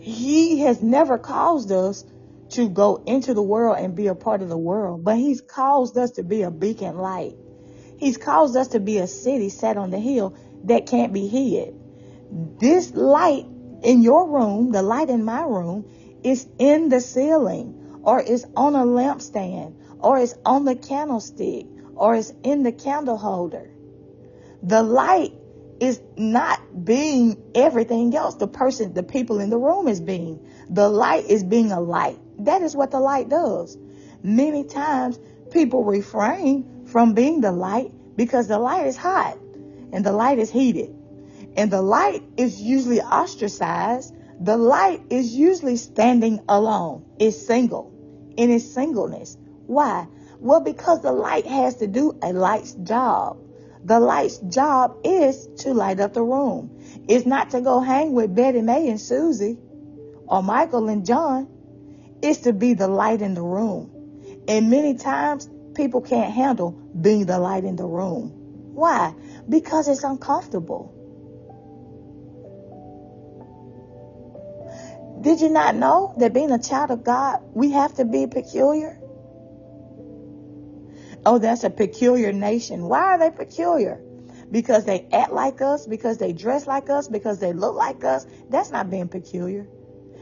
He 0.00 0.58
has 0.62 0.82
never 0.82 1.16
caused 1.16 1.70
us 1.70 2.04
to 2.54 2.68
go 2.68 3.04
into 3.06 3.34
the 3.34 3.42
world 3.42 3.78
and 3.78 3.94
be 3.94 4.08
a 4.08 4.16
part 4.16 4.42
of 4.42 4.48
the 4.48 4.58
world, 4.58 5.04
but 5.04 5.16
He's 5.16 5.42
caused 5.42 5.96
us 5.96 6.10
to 6.12 6.24
be 6.24 6.42
a 6.42 6.50
beacon 6.50 6.98
light. 6.98 7.36
He's 7.98 8.16
caused 8.16 8.56
us 8.56 8.66
to 8.70 8.80
be 8.80 8.98
a 8.98 9.06
city 9.06 9.48
set 9.48 9.76
on 9.76 9.90
the 9.92 10.00
hill 10.00 10.34
that 10.64 10.86
can't 10.86 11.12
be 11.12 11.28
hid. 11.28 11.77
This 12.30 12.94
light 12.94 13.46
in 13.82 14.02
your 14.02 14.28
room, 14.28 14.72
the 14.72 14.82
light 14.82 15.10
in 15.10 15.24
my 15.24 15.42
room, 15.42 15.84
is 16.22 16.46
in 16.58 16.88
the 16.88 17.00
ceiling 17.00 18.00
or 18.02 18.20
is 18.20 18.46
on 18.56 18.74
a 18.74 18.84
lampstand 18.84 19.74
or 20.00 20.18
is 20.18 20.36
on 20.44 20.64
the 20.64 20.76
candlestick 20.76 21.66
or 21.94 22.14
is 22.14 22.32
in 22.42 22.62
the 22.62 22.72
candle 22.72 23.16
holder. 23.16 23.70
The 24.62 24.82
light 24.82 25.32
is 25.80 26.00
not 26.16 26.84
being 26.84 27.40
everything 27.54 28.14
else. 28.14 28.34
The 28.34 28.48
person, 28.48 28.94
the 28.94 29.02
people 29.02 29.40
in 29.40 29.50
the 29.50 29.58
room 29.58 29.88
is 29.88 30.00
being. 30.00 30.44
The 30.68 30.88
light 30.88 31.26
is 31.26 31.44
being 31.44 31.72
a 31.72 31.80
light. 31.80 32.18
That 32.40 32.62
is 32.62 32.74
what 32.74 32.90
the 32.90 33.00
light 33.00 33.28
does. 33.28 33.78
Many 34.22 34.64
times 34.64 35.18
people 35.50 35.84
refrain 35.84 36.86
from 36.86 37.14
being 37.14 37.40
the 37.40 37.52
light 37.52 37.92
because 38.16 38.48
the 38.48 38.58
light 38.58 38.86
is 38.86 38.96
hot 38.96 39.38
and 39.92 40.04
the 40.04 40.12
light 40.12 40.38
is 40.38 40.50
heated. 40.50 40.94
And 41.58 41.72
the 41.72 41.82
light 41.82 42.22
is 42.36 42.62
usually 42.62 43.00
ostracized. 43.00 44.14
The 44.40 44.56
light 44.56 45.02
is 45.10 45.34
usually 45.34 45.76
standing 45.76 46.38
alone. 46.48 47.04
It's 47.18 47.36
single 47.36 47.92
in 48.36 48.52
its 48.52 48.64
singleness. 48.64 49.36
Why? 49.66 50.06
Well, 50.38 50.60
because 50.60 51.02
the 51.02 51.10
light 51.10 51.46
has 51.46 51.74
to 51.78 51.88
do 51.88 52.16
a 52.22 52.32
light's 52.32 52.74
job. 52.74 53.38
The 53.82 53.98
light's 53.98 54.38
job 54.38 54.98
is 55.02 55.48
to 55.62 55.74
light 55.74 55.98
up 55.98 56.14
the 56.14 56.22
room. 56.22 56.80
It's 57.08 57.26
not 57.26 57.50
to 57.50 57.60
go 57.60 57.80
hang 57.80 58.12
with 58.12 58.36
Betty 58.36 58.62
May 58.62 58.88
and 58.88 59.00
Susie 59.00 59.58
or 60.28 60.44
Michael 60.44 60.88
and 60.88 61.04
John. 61.04 61.48
It's 62.22 62.42
to 62.42 62.52
be 62.52 62.74
the 62.74 62.86
light 62.86 63.20
in 63.20 63.34
the 63.34 63.42
room. 63.42 63.90
And 64.46 64.70
many 64.70 64.94
times 64.94 65.50
people 65.74 66.02
can't 66.02 66.32
handle 66.32 66.70
being 66.70 67.26
the 67.26 67.40
light 67.40 67.64
in 67.64 67.74
the 67.74 67.86
room. 67.86 68.30
Why? 68.74 69.12
Because 69.48 69.88
it's 69.88 70.04
uncomfortable. 70.04 70.94
Did 75.20 75.40
you 75.40 75.48
not 75.48 75.74
know 75.74 76.14
that 76.18 76.32
being 76.32 76.52
a 76.52 76.58
child 76.58 76.90
of 76.90 77.02
God, 77.02 77.40
we 77.54 77.72
have 77.72 77.94
to 77.94 78.04
be 78.04 78.26
peculiar? 78.26 78.98
Oh, 81.26 81.38
that's 81.38 81.64
a 81.64 81.70
peculiar 81.70 82.32
nation. 82.32 82.84
Why 82.84 83.00
are 83.00 83.18
they 83.18 83.30
peculiar? 83.30 84.00
Because 84.50 84.84
they 84.84 85.08
act 85.12 85.32
like 85.32 85.60
us, 85.60 85.86
because 85.86 86.18
they 86.18 86.32
dress 86.32 86.66
like 86.66 86.88
us, 86.88 87.08
because 87.08 87.40
they 87.40 87.52
look 87.52 87.74
like 87.74 88.04
us. 88.04 88.26
That's 88.48 88.70
not 88.70 88.90
being 88.90 89.08
peculiar. 89.08 89.66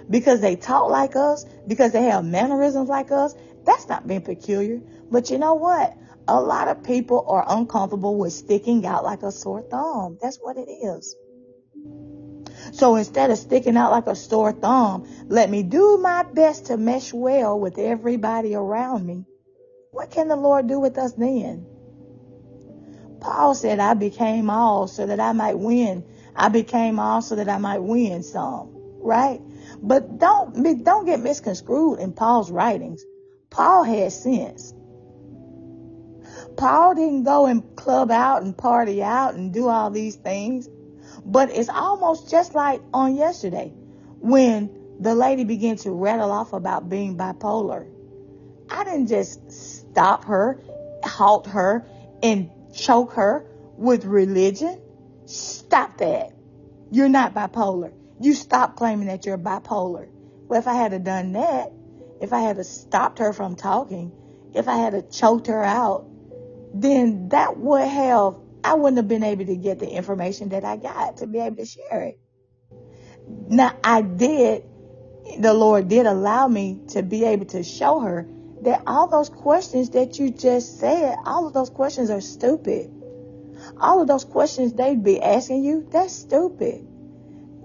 Because 0.09 0.41
they 0.41 0.57
talk 0.57 0.91
like 0.91 1.15
us, 1.15 1.45
because 1.67 1.93
they 1.93 2.05
have 2.05 2.25
mannerisms 2.25 2.89
like 2.89 3.13
us. 3.13 3.35
That's 3.65 3.89
not 3.89 4.07
being 4.07 4.23
peculiar. 4.23 4.81
But 5.11 5.31
you 5.31 5.39
know 5.39 5.55
what? 5.55 5.95
A 6.27 6.41
lot 6.41 6.69
of 6.69 6.83
people 6.83 7.25
are 7.29 7.45
uncomfortable 7.47 8.17
with 8.17 8.33
sticking 8.33 8.85
out 8.87 9.05
like 9.05 9.23
a 9.23 9.31
sore 9.31 9.63
thumb. 9.63 10.19
That's 10.21 10.39
what 10.39 10.57
it 10.57 10.69
is. 10.71 11.15
So 12.77 12.97
instead 12.97 13.31
of 13.31 13.39
sticking 13.39 13.79
out 13.79 13.91
like 13.91 14.07
a 14.07 14.15
sore 14.15 14.53
thumb, 14.53 15.09
let 15.29 15.49
me 15.49 15.63
do 15.63 15.97
my 15.97 16.25
best 16.25 16.67
to 16.67 16.77
mesh 16.77 17.11
well 17.11 17.59
with 17.59 17.79
everybody 17.79 18.55
around 18.55 19.07
me. 19.07 19.25
What 19.93 20.11
can 20.11 20.29
the 20.29 20.37
Lord 20.37 20.67
do 20.67 20.79
with 20.79 20.99
us 20.99 21.15
then? 21.15 21.65
Paul 23.19 23.55
said, 23.55 23.81
I 23.81 23.95
became 23.95 24.51
all 24.51 24.89
so 24.89 25.07
that 25.07 25.21
I 25.21 25.33
might 25.33 25.59
win. 25.59 26.05
I 26.37 26.51
became 26.51 26.99
all 26.99 27.23
so 27.23 27.37
that 27.37 27.49
I 27.49 27.57
might 27.57 27.79
win 27.79 28.23
some, 28.23 28.73
right? 29.01 29.41
But 29.81 30.19
don't, 30.19 30.85
don't 30.85 31.07
get 31.07 31.21
misconstrued 31.21 31.99
in 31.99 32.13
Paul's 32.13 32.51
writings. 32.51 33.03
Paul 33.49 33.85
had 33.85 34.13
sense. 34.13 34.75
Paul 36.59 36.95
didn't 36.95 37.23
go 37.23 37.47
and 37.47 37.75
club 37.75 38.11
out 38.11 38.43
and 38.43 38.57
party 38.57 39.03
out 39.03 39.35
and 39.35 39.51
do 39.51 39.67
all 39.67 39.89
these 39.89 40.17
things. 40.17 40.69
But 41.27 41.51
it's 41.51 41.69
almost 41.69 42.31
just 42.31 42.55
like 42.55 42.81
on 42.95 43.17
yesterday 43.17 43.73
when 44.21 44.71
the 45.01 45.15
lady 45.15 45.43
began 45.43 45.77
to 45.79 45.91
rattle 45.91 46.31
off 46.31 46.53
about 46.53 46.89
being 46.89 47.17
bipolar. 47.17 47.89
I 48.71 48.85
didn't 48.85 49.09
just 49.09 49.51
stop 49.51 50.25
her, 50.27 50.61
halt 51.03 51.49
her, 51.49 51.85
and 52.23 52.51
choke 52.75 53.15
her 53.15 53.45
with 53.77 54.05
religion. 54.05 54.81
Stop 55.27 55.99
that. 55.99 56.33
You're 56.93 57.09
not 57.09 57.35
bipolar. 57.35 57.93
You 58.21 58.33
stop 58.33 58.77
claiming 58.77 59.09
that 59.09 59.27
you're 59.27 59.37
bipolar. 59.37 60.09
Well, 60.49 60.61
if 60.61 60.69
I 60.69 60.75
had 60.75 61.03
done 61.03 61.33
that, 61.33 61.73
if 62.21 62.33
I 62.33 62.41
had 62.41 62.57
to 62.57 62.65
stopped 62.65 63.19
her 63.19 63.33
from 63.33 63.57
talking, 63.57 64.13
if 64.55 64.69
I 64.69 64.77
had 64.77 65.11
choked 65.11 65.49
her 65.49 65.63
out, 65.63 66.07
then 66.73 67.31
that 67.31 67.59
would 67.59 67.87
have 67.87 68.37
I 68.67 68.75
wouldn't 68.75 68.97
have 68.97 69.07
been 69.07 69.23
able 69.23 69.47
to 69.47 69.55
get 69.55 69.79
the 69.79 69.89
information 69.89 70.49
that 70.49 70.65
I 70.65 70.77
got 70.77 71.19
to 71.19 71.29
be 71.29 71.39
able 71.39 71.55
to 71.57 71.67
share 71.67 72.03
it. 72.03 72.19
Now, 73.49 73.77
I 73.85 74.03
did, 74.03 74.65
the 75.39 75.55
Lord 75.55 75.87
did 75.87 76.05
allow 76.05 76.49
me 76.49 76.81
to 76.89 77.05
be 77.05 77.25
able 77.25 77.47
to 77.47 77.63
show 77.63 78.01
her 78.01 78.27
that 78.63 78.83
all 78.89 79.07
those 79.07 79.29
questions 79.29 79.91
that 79.91 80.19
you 80.19 80.33
just 80.33 80.81
said, 80.81 81.17
all 81.25 81.47
of 81.47 81.53
those 81.53 81.71
questions 81.71 82.11
are 82.11 82.21
stupid. 82.21 82.91
All 83.81 84.03
of 84.03 84.09
those 84.09 84.25
questions 84.25 84.73
they'd 84.73 85.03
be 85.03 85.23
asking 85.23 85.63
you, 85.63 85.87
that's 85.93 86.13
stupid. 86.13 86.89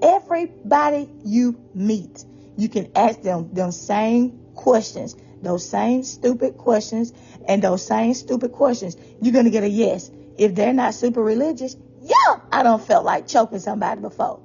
Everybody 0.03 1.09
you 1.25 1.59
meet, 1.73 2.23
you 2.57 2.69
can 2.69 2.91
ask 2.95 3.23
them 3.23 3.51
them 3.53 3.71
same 3.71 4.39
questions, 4.53 5.15
those 5.41 5.67
same 5.67 6.03
stupid 6.03 6.57
questions, 6.57 7.11
and 7.47 7.63
those 7.63 7.83
same 7.83 8.13
stupid 8.13 8.51
questions. 8.51 8.95
You're 9.19 9.33
going 9.33 9.45
to 9.45 9.51
get 9.51 9.63
a 9.63 9.69
yes 9.69 10.11
if 10.41 10.55
they're 10.55 10.73
not 10.73 10.95
super 10.95 11.21
religious, 11.21 11.77
yeah, 12.01 12.39
I 12.51 12.63
don't 12.63 12.83
felt 12.83 13.05
like 13.05 13.27
choking 13.27 13.59
somebody 13.59 14.01
before. 14.01 14.41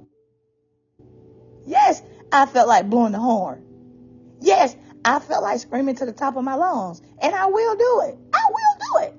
Yes, 1.64 2.02
I 2.30 2.44
felt 2.44 2.68
like 2.68 2.90
blowing 2.90 3.12
the 3.12 3.18
horn. 3.18 3.64
Yes, 4.40 4.76
I 5.06 5.20
felt 5.20 5.42
like 5.42 5.58
screaming 5.58 5.94
to 5.96 6.04
the 6.04 6.12
top 6.12 6.36
of 6.36 6.44
my 6.44 6.54
lungs. 6.54 7.00
And 7.22 7.34
I 7.34 7.46
will 7.46 7.76
do 7.76 8.02
it. 8.08 8.18
I 8.34 8.50
will 8.50 8.76
do 8.78 8.98
it. 9.06 9.14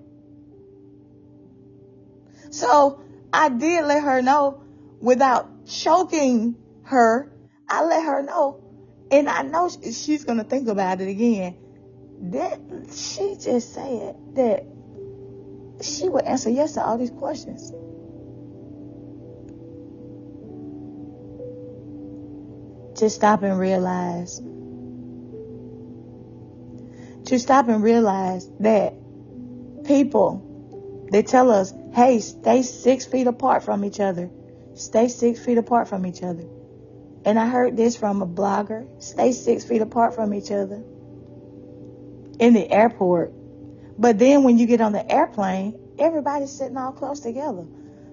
So 2.54 3.02
I 3.34 3.50
did 3.50 3.86
let 3.86 4.04
her 4.04 4.22
know 4.22 4.62
without 5.02 5.66
choking 5.66 6.58
her. 6.84 7.32
I 7.68 7.84
let 7.86 8.06
her 8.06 8.22
know 8.22 8.62
And 9.12 9.28
I 9.28 9.42
know 9.42 9.70
she's 9.70 10.24
to 10.38 10.44
think 10.44 10.68
about 10.68 11.02
it 11.02 11.10
again. 11.10 11.58
That 12.32 12.60
she 12.94 13.36
just 13.40 13.74
said 13.74 14.16
that 14.36 14.66
she 15.82 16.10
would 16.10 16.26
answer 16.26 16.50
yes 16.50 16.74
to 16.74 16.84
all 16.84 16.98
these 16.98 17.12
questions. 17.12 17.72
To 23.00 23.10
stop 23.10 23.44
and 23.44 23.60
realize. 23.60 24.40
To 27.26 27.38
stop 27.38 27.68
and 27.68 27.84
realize 27.84 28.50
that 28.60 28.94
people, 29.86 31.08
they 31.12 31.22
tell 31.22 31.52
us, 31.52 31.74
hey, 31.94 32.20
stay 32.20 32.64
six 32.64 33.06
feet 33.06 33.28
apart 33.28 33.64
from 33.64 33.86
each 33.86 34.00
other. 34.00 34.30
Stay 34.74 35.08
six 35.08 35.44
feet 35.44 35.58
apart 35.58 35.88
from 35.88 36.06
each 36.06 36.24
other. 36.24 36.46
And 37.26 37.38
I 37.38 37.48
heard 37.48 37.76
this 37.76 37.98
from 37.98 38.22
a 38.22 38.28
blogger. 38.28 38.88
Stay 39.02 39.32
six 39.32 39.64
feet 39.66 39.82
apart 39.82 40.16
from 40.16 40.34
each 40.34 40.52
other 40.52 40.84
in 42.40 42.54
the 42.54 42.70
airport. 42.72 43.34
But 43.98 44.20
then 44.20 44.44
when 44.44 44.58
you 44.58 44.68
get 44.68 44.82
on 44.82 44.92
the 44.92 45.12
airplane, 45.12 45.80
everybody's 45.98 46.52
sitting 46.52 46.78
all 46.78 46.92
close 46.92 47.20
together. 47.20 47.66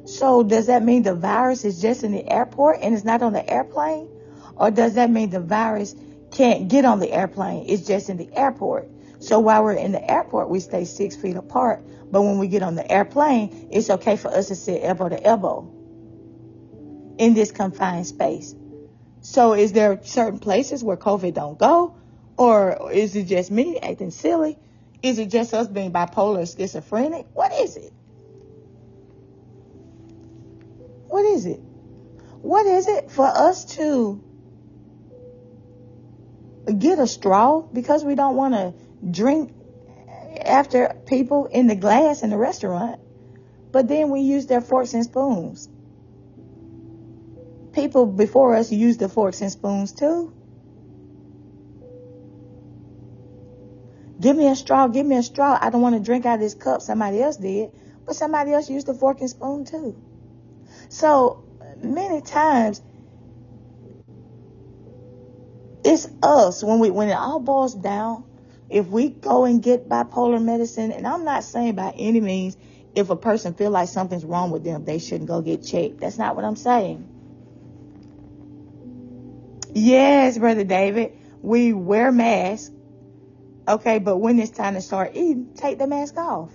So 0.07 0.43
does 0.43 0.66
that 0.66 0.82
mean 0.82 1.03
the 1.03 1.14
virus 1.14 1.64
is 1.64 1.80
just 1.80 2.05
in 2.05 2.12
the 2.12 2.26
airport 2.26 2.78
and 2.82 2.95
it's 2.95 3.05
not 3.05 3.22
on 3.22 3.32
the 3.32 3.49
airplane? 3.49 4.09
Or 4.57 4.70
does 4.70 4.95
that 4.95 5.11
mean 5.11 5.30
the 5.30 5.41
virus 5.41 5.95
can't 6.30 6.68
get 6.68 6.85
on 6.85 7.01
the 7.01 7.11
airplane? 7.12 7.66
It's 7.68 7.87
just 7.87 8.09
in 8.09 8.16
the 8.16 8.28
airport. 8.35 8.89
So 9.20 9.41
while 9.41 9.64
we're 9.64 9.72
in 9.72 9.93
the 9.93 10.11
airport, 10.11 10.51
we 10.51 10.61
stay 10.61 10.85
six 10.85 11.16
feet 11.16 11.37
apart. 11.37 11.82
But 12.11 12.22
when 12.22 12.39
we 12.39 12.49
get 12.49 12.62
on 12.62 12.74
the 12.74 12.91
airplane, 12.91 13.68
it's 13.70 13.91
okay 13.91 14.16
for 14.16 14.28
us 14.28 14.49
to 14.49 14.57
sit 14.57 14.82
elbow 14.82 15.09
to 15.09 15.22
elbow 15.22 15.70
in 17.18 17.35
this 17.35 17.51
confined 17.51 18.07
space. 18.07 18.55
So 19.22 19.55
is 19.55 19.72
there 19.72 20.01
certain 20.03 20.39
places 20.39 20.85
where 20.85 20.97
COVID 20.97 21.35
don't 21.35 21.59
go? 21.59 21.97
Or 22.37 22.93
is 22.93 23.16
it 23.16 23.24
just 23.24 23.51
me 23.51 23.78
acting 23.78 24.11
silly? 24.11 24.59
Is 25.05 25.18
it 25.18 25.30
just 25.30 25.52
us 25.55 25.68
being 25.68 25.92
bipolar 25.92 26.42
or 26.42 26.46
schizophrenic? 26.46 27.26
What 27.34 27.52
is 27.52 27.76
it? 27.76 27.92
What 31.07 31.24
is 31.24 31.46
it? 31.46 31.61
What 32.40 32.66
is 32.66 32.88
it 32.88 33.11
for 33.11 33.26
us 33.26 33.64
to 33.76 34.22
get 36.78 36.98
a 36.98 37.07
straw 37.07 37.61
because 37.61 38.05
we 38.05 38.14
don't 38.14 38.36
want 38.36 38.55
to 38.55 38.74
drink 39.09 39.55
after 40.44 40.96
people 41.07 41.46
in 41.46 41.66
the 41.66 41.76
glass 41.76 42.22
in 42.22 42.30
the 42.30 42.38
restaurant, 42.38 43.00
but 43.70 43.86
then 43.86 44.11
we 44.11 44.20
use 44.20 44.46
their 44.46 44.61
forks 44.61 44.94
and 44.94 45.05
spoons? 45.05 45.68
people 47.74 48.07
before 48.07 48.55
us 48.55 48.72
used 48.72 49.00
the 49.00 49.09
forks 49.09 49.40
and 49.40 49.50
spoons 49.50 49.92
too. 49.92 50.32
Give 54.20 54.36
me 54.36 54.48
a 54.48 54.56
straw, 54.56 54.88
give 54.88 55.06
me 55.06 55.16
a 55.16 55.22
straw. 55.22 55.58
I 55.60 55.70
don't 55.70 55.82
want 55.82 55.96
to 55.96 56.02
drink 56.02 56.24
out 56.26 56.34
of 56.34 56.40
this 56.40 56.54
cup 56.54 56.82
somebody 56.82 57.20
else 57.22 57.36
did, 57.36 57.70
but 58.06 58.16
somebody 58.16 58.52
else 58.52 58.70
used 58.70 58.86
the 58.86 58.94
fork 58.94 59.20
and 59.20 59.30
spoon 59.30 59.64
too. 59.64 60.00
So 60.88 61.44
many 61.82 62.20
times 62.20 62.80
it's 65.84 66.08
us 66.22 66.62
when 66.62 66.78
we 66.78 66.90
when 66.90 67.08
it 67.08 67.14
all 67.14 67.40
boils 67.40 67.74
down, 67.74 68.24
if 68.70 68.86
we 68.86 69.10
go 69.10 69.44
and 69.44 69.62
get 69.62 69.88
bipolar 69.88 70.42
medicine, 70.42 70.92
and 70.92 71.06
I'm 71.06 71.24
not 71.24 71.44
saying 71.44 71.74
by 71.74 71.92
any 71.96 72.20
means 72.20 72.56
if 72.94 73.10
a 73.10 73.16
person 73.16 73.54
feel 73.54 73.70
like 73.70 73.88
something's 73.88 74.24
wrong 74.24 74.50
with 74.50 74.64
them, 74.64 74.84
they 74.84 74.98
shouldn't 74.98 75.28
go 75.28 75.42
get 75.42 75.64
checked. 75.64 76.00
That's 76.00 76.16
not 76.18 76.36
what 76.36 76.44
I'm 76.44 76.56
saying. 76.56 77.08
Yes, 79.74 80.38
Brother 80.38 80.64
David. 80.64 81.12
We 81.42 81.72
wear 81.72 82.12
masks. 82.12 82.70
Okay, 83.66 83.98
but 83.98 84.18
when 84.18 84.38
it's 84.38 84.50
time 84.50 84.74
to 84.74 84.80
start 84.80 85.12
eating, 85.14 85.54
take 85.54 85.78
the 85.78 85.86
mask 85.86 86.16
off. 86.16 86.50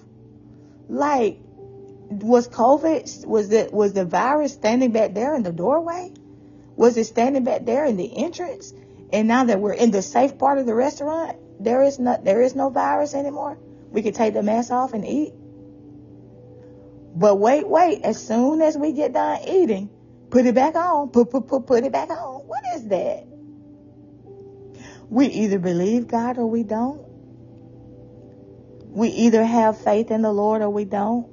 Like, 0.88 1.39
was 1.43 2.47
COVID, 2.47 3.26
was 3.26 3.49
the, 3.49 3.70
was 3.72 3.93
the 3.93 4.05
virus 4.05 4.53
standing 4.53 4.91
back 4.91 5.14
there 5.14 5.36
in 5.36 5.43
the 5.43 5.51
doorway? 5.51 6.12
Was 6.76 6.97
it 6.97 7.05
standing 7.05 7.43
back 7.43 7.66
there 7.66 7.86
in 7.86 7.97
the 7.97 8.18
entrance? 8.18 8.74
And 9.12 9.28
now 9.28 9.45
that 9.45 9.60
we're 9.60 9.74
in 9.74 9.91
the 9.91 10.01
safe 10.01 10.38
part 10.38 10.60
of 10.60 10.66
the 10.66 10.76
restaurant, 10.76 11.38
there 11.60 11.84
is 11.84 11.99
no, 11.99 12.20
there 12.24 12.41
is 12.41 12.55
no 12.55 12.70
virus 12.70 13.14
anymore. 13.14 13.57
We 13.91 14.01
can 14.01 14.14
take 14.14 14.34
the 14.34 14.43
mask 14.43 14.72
off 14.72 14.93
and 14.93 15.05
eat. 15.05 15.34
But 17.16 17.36
wait, 17.36 17.68
wait, 17.68 18.03
as 18.03 18.26
soon 18.26 18.62
as 18.62 18.78
we 18.78 18.91
get 18.91 19.14
done 19.14 19.39
eating, 19.47 19.89
Put 20.30 20.45
it 20.45 20.53
back 20.53 20.76
on. 20.76 21.10
Put, 21.10 21.32
put, 21.32 21.47
put, 21.47 21.66
put 21.66 21.84
it 21.84 21.91
back 21.91 22.10
on. 22.12 22.47
What 22.47 22.62
is 22.76 22.88
that? 22.88 23.26
We 25.10 25.26
either 25.28 25.60
believe 25.60 26.07
God 26.07 26.38
or 26.38 26.45
we 26.45 26.64
don't. 26.64 27.01
We 28.89 29.10
either 29.10 29.43
have 29.43 29.80
faith 29.80 30.12
in 30.12 30.22
the 30.22 30.32
Lord 30.32 30.62
or 30.62 30.70
we 30.70 30.86
don't. 30.86 31.28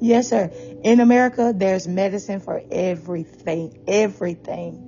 Yes, 0.00 0.28
sir. 0.28 0.50
In 0.84 1.00
America, 1.00 1.52
there's 1.54 1.88
medicine 1.88 2.40
for 2.40 2.62
everything. 2.70 3.82
Everything. 3.88 4.84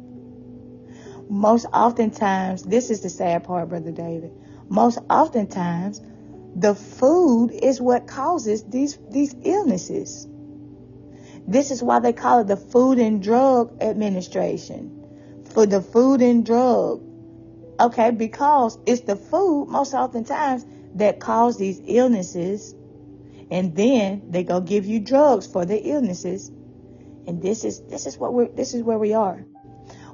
Most 1.29 1.67
oftentimes, 1.73 2.63
this 2.63 2.91
is 2.91 3.01
the 3.01 3.11
sad 3.11 3.45
part, 3.45 3.69
Brother 3.69 3.93
David. 3.93 4.33
Most 4.69 4.99
oftentimes, 5.09 6.01
the 6.55 6.75
food 6.75 7.51
is 7.51 7.81
what 7.81 8.07
causes 8.07 8.65
these, 8.65 8.99
these 9.11 9.35
illnesses. 9.45 10.27
This 11.47 11.71
is 11.71 11.83
why 11.83 11.99
they 12.01 12.13
call 12.13 12.41
it 12.41 12.47
the 12.47 12.57
Food 12.57 12.99
and 12.99 13.23
Drug 13.23 13.83
Administration. 13.83 15.00
For 15.53 15.67
the 15.67 15.81
food 15.81 16.23
and 16.23 16.45
drug. 16.45 17.03
Okay, 17.81 18.11
because 18.11 18.79
it's 18.87 19.03
the 19.03 19.17
food 19.17 19.69
most 19.69 19.95
oftentimes 19.95 20.65
that 20.97 21.19
cause 21.21 21.57
these 21.57 21.81
illnesses. 21.85 22.75
And 23.51 23.75
then 23.75 24.31
they 24.31 24.45
go 24.45 24.61
give 24.61 24.87
you 24.87 25.01
drugs 25.01 25.47
for 25.47 25.65
the 25.65 25.79
illnesses. 25.79 26.51
And 27.27 27.43
this 27.43 27.65
is 27.65 27.83
this 27.89 28.07
is 28.07 28.17
what 28.17 28.33
we're 28.33 28.49
this 28.49 28.75
is 28.75 28.83
where 28.83 28.99
we 28.99 29.15
are. 29.15 29.45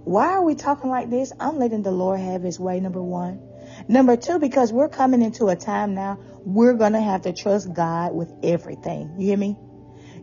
Why 0.05 0.29
are 0.29 0.45
we 0.45 0.55
talking 0.55 0.89
like 0.89 1.11
this? 1.11 1.33
I'm 1.41 1.59
letting 1.59 1.83
the 1.83 1.91
Lord 1.91 2.21
have 2.21 2.43
his 2.43 2.61
way, 2.61 2.79
number 2.79 3.03
one. 3.03 3.41
Number 3.89 4.17
two, 4.17 4.39
because 4.39 4.73
we're 4.73 4.89
coming 4.89 5.21
into 5.21 5.49
a 5.49 5.57
time 5.57 5.95
now, 5.95 6.19
we're 6.45 6.75
gonna 6.75 7.03
have 7.03 7.23
to 7.23 7.33
trust 7.33 7.73
God 7.75 8.15
with 8.15 8.33
everything. 8.43 9.17
You 9.19 9.27
hear 9.27 9.37
me? 9.37 9.57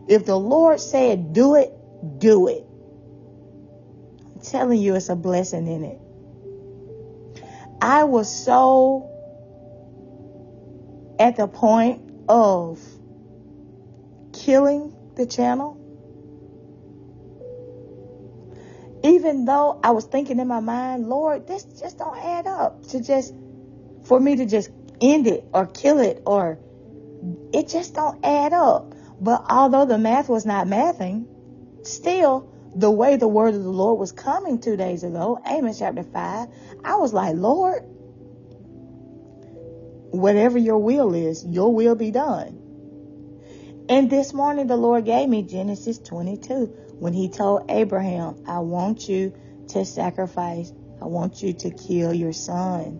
If 0.08 0.24
the 0.24 0.38
Lord 0.38 0.80
said 0.80 1.32
do 1.32 1.54
it, 1.54 1.72
do 2.18 2.48
it. 2.48 2.66
Telling 4.44 4.80
you, 4.80 4.94
it's 4.94 5.08
a 5.08 5.16
blessing 5.16 5.66
in 5.66 5.84
it. 5.84 6.00
I 7.80 8.04
was 8.04 8.30
so 8.44 9.10
at 11.18 11.36
the 11.36 11.46
point 11.46 12.02
of 12.28 12.80
killing 14.32 14.94
the 15.16 15.26
channel. 15.26 15.80
Even 19.02 19.44
though 19.44 19.80
I 19.82 19.90
was 19.90 20.04
thinking 20.04 20.40
in 20.40 20.48
my 20.48 20.60
mind, 20.60 21.08
Lord, 21.08 21.46
this 21.46 21.64
just 21.64 21.98
don't 21.98 22.16
add 22.16 22.46
up 22.46 22.86
to 22.88 23.02
just 23.02 23.34
for 24.04 24.18
me 24.18 24.36
to 24.36 24.46
just 24.46 24.70
end 25.00 25.26
it 25.26 25.44
or 25.52 25.66
kill 25.66 26.00
it 26.00 26.22
or 26.26 26.58
it 27.52 27.68
just 27.68 27.94
don't 27.94 28.24
add 28.24 28.52
up. 28.52 28.94
But 29.20 29.44
although 29.48 29.84
the 29.84 29.98
math 29.98 30.28
was 30.28 30.44
not 30.44 30.66
mathing, 30.66 31.26
still, 31.82 32.50
the 32.74 32.90
way 32.90 33.16
the 33.16 33.28
word 33.28 33.54
of 33.54 33.62
the 33.62 33.70
Lord 33.70 33.98
was 33.98 34.12
coming 34.12 34.60
two 34.60 34.76
days 34.76 35.04
ago, 35.04 35.40
Amos 35.46 35.78
chapter 35.78 36.02
5, 36.02 36.48
I 36.84 36.96
was 36.96 37.12
like, 37.12 37.36
Lord, 37.36 37.82
whatever 40.10 40.58
your 40.58 40.78
will 40.78 41.14
is, 41.14 41.44
your 41.44 41.74
will 41.74 41.94
be 41.94 42.10
done. 42.10 42.60
And 43.88 44.08
this 44.08 44.32
morning, 44.32 44.66
the 44.66 44.76
Lord 44.76 45.04
gave 45.04 45.28
me 45.28 45.42
Genesis 45.42 45.98
22 45.98 46.66
when 46.98 47.12
he 47.12 47.28
told 47.28 47.70
Abraham, 47.70 48.42
I 48.46 48.60
want 48.60 49.08
you 49.08 49.34
to 49.68 49.84
sacrifice, 49.84 50.72
I 51.00 51.06
want 51.06 51.42
you 51.42 51.52
to 51.52 51.70
kill 51.70 52.14
your 52.14 52.32
son. 52.32 52.98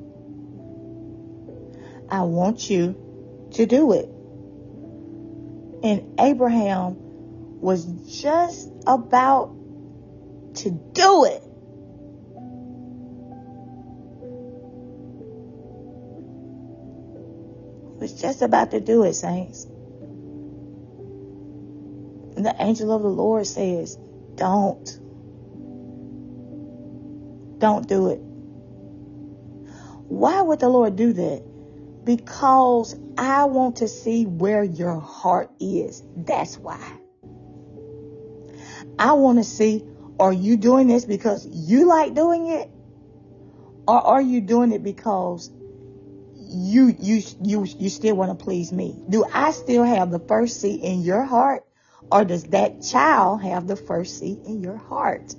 I 2.11 2.23
want 2.23 2.69
you 2.69 3.49
to 3.55 3.67
do 3.67 3.93
it. 3.93 4.09
And 5.83 6.21
Abraham 6.21 6.97
was 7.61 7.85
just 8.21 8.71
about 8.87 9.55
to 10.57 10.71
do 10.71 11.25
it. 11.25 11.43
Was 18.01 18.21
just 18.21 18.43
about 18.43 18.71
to 18.73 18.81
do 18.81 19.05
it, 19.05 19.15
saints. 19.15 19.65
And 22.37 22.45
the 22.45 22.55
angel 22.59 22.93
of 22.93 23.03
the 23.03 23.09
Lord 23.09 23.47
says, 23.47 23.97
Don't. 24.35 24.85
Don't 27.59 27.89
do 27.89 28.09
it. 28.11 28.21
Why 30.09 30.43
would 30.43 30.61
the 30.61 30.69
Lord 30.69 30.97
do 30.97 31.13
that? 31.13 31.43
Because 32.05 32.95
I 33.17 33.45
want 33.45 33.77
to 33.77 33.89
see 33.89 34.27
where 34.27 34.63
your 34.63 35.01
heart 35.01 35.51
is. 35.61 36.03
That's 36.17 36.59
why. 36.59 36.81
I 38.99 39.13
want 39.13 39.39
to 39.39 39.45
see, 39.45 39.85
are 40.19 40.33
you 40.33 40.57
doing 40.57 40.87
this 40.87 41.05
because 41.05 41.47
you 41.47 41.87
like 41.87 42.15
doing 42.15 42.47
it? 42.47 42.71
Or 43.87 44.01
are 44.01 44.23
you 44.23 44.41
doing 44.41 44.73
it 44.73 44.83
because 44.83 45.51
you 46.37 46.95
you 46.99 47.23
you 47.43 47.67
you 47.79 47.91
still 47.91 48.17
want 48.17 48.39
to 48.39 48.45
please 48.45 48.73
me? 48.73 48.97
Do 49.09 49.25
I 49.33 49.53
still 49.53 49.85
have 49.85 50.11
the 50.11 50.21
first 50.21 50.61
seat 50.61 50.83
in 50.83 51.03
your 51.03 51.23
heart 51.23 51.65
or 52.11 52.25
does 52.25 52.45
that 52.45 52.83
child 52.83 53.43
have 53.43 53.67
the 53.67 53.77
first 53.77 54.19
seat 54.19 54.39
in 54.47 54.63
your 54.63 54.77
heart? 54.77 55.35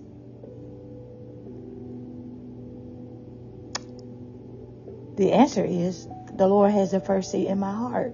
The 5.17 5.31
answer 5.31 5.63
is 5.63 6.07
the 6.35 6.47
Lord 6.47 6.71
has 6.71 6.91
the 6.91 6.99
first 6.99 7.31
seat 7.31 7.47
in 7.47 7.59
my 7.59 7.71
heart. 7.71 8.13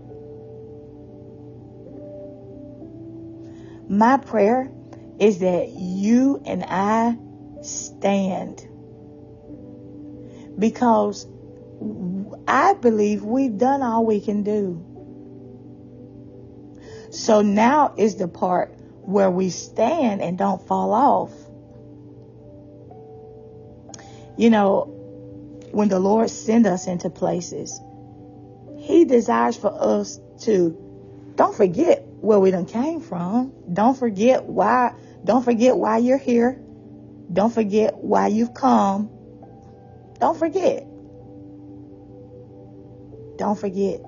My 3.89 4.17
prayer 4.17 4.71
is 5.21 5.37
that 5.39 5.69
you 5.69 6.41
and 6.45 6.65
I 6.67 7.15
stand 7.61 8.67
because 10.57 11.27
I 12.47 12.73
believe 12.73 13.23
we've 13.23 13.55
done 13.55 13.83
all 13.83 14.03
we 14.03 14.19
can 14.19 14.41
do. 14.41 14.83
So 17.11 17.43
now 17.43 17.93
is 17.97 18.15
the 18.15 18.27
part 18.27 18.75
where 19.03 19.29
we 19.29 19.51
stand 19.51 20.21
and 20.23 20.39
don't 20.39 20.65
fall 20.67 20.91
off. 20.91 21.31
You 24.37 24.49
know, 24.49 24.85
when 25.71 25.87
the 25.87 25.99
Lord 25.99 26.31
send 26.31 26.65
us 26.65 26.87
into 26.87 27.11
places, 27.11 27.79
He 28.79 29.05
desires 29.05 29.55
for 29.55 29.71
us 29.71 30.19
to 30.45 30.75
don't 31.35 31.55
forget 31.55 32.03
where 32.21 32.39
we 32.39 32.49
done 32.49 32.65
came 32.65 33.01
from. 33.01 33.53
Don't 33.71 33.97
forget 33.97 34.45
why 34.45 34.93
don't 35.23 35.43
forget 35.43 35.77
why 35.77 35.97
you're 35.97 36.17
here. 36.17 36.59
Don't 37.31 37.53
forget 37.53 37.95
why 37.97 38.27
you've 38.27 38.53
come. 38.53 39.09
Don't 40.19 40.37
forget. 40.37 40.87
Don't 43.37 43.57
forget. 43.57 44.01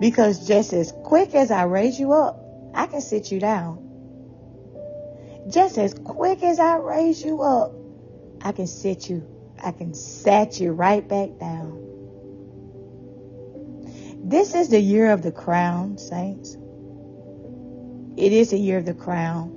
Because 0.00 0.46
just 0.46 0.72
as 0.72 0.92
quick 1.04 1.34
as 1.34 1.50
I 1.50 1.64
raise 1.64 1.98
you 1.98 2.12
up, 2.12 2.40
I 2.74 2.86
can 2.86 3.00
sit 3.00 3.32
you 3.32 3.40
down. 3.40 3.84
Just 5.48 5.78
as 5.78 5.94
quick 5.94 6.42
as 6.42 6.60
I 6.60 6.76
raise 6.76 7.24
you 7.24 7.42
up, 7.42 7.72
I 8.42 8.52
can 8.52 8.66
sit 8.66 9.08
you. 9.10 9.26
I 9.62 9.72
can 9.72 9.94
set 9.94 10.60
you 10.60 10.72
right 10.72 11.06
back 11.06 11.38
down. 11.40 11.84
This 14.22 14.54
is 14.54 14.68
the 14.68 14.80
year 14.80 15.10
of 15.12 15.22
the 15.22 15.32
crown, 15.32 15.98
saints. 15.98 16.56
It 18.18 18.32
is 18.32 18.52
a 18.52 18.58
year 18.58 18.78
of 18.78 18.84
the 18.84 18.94
crown. 18.94 19.54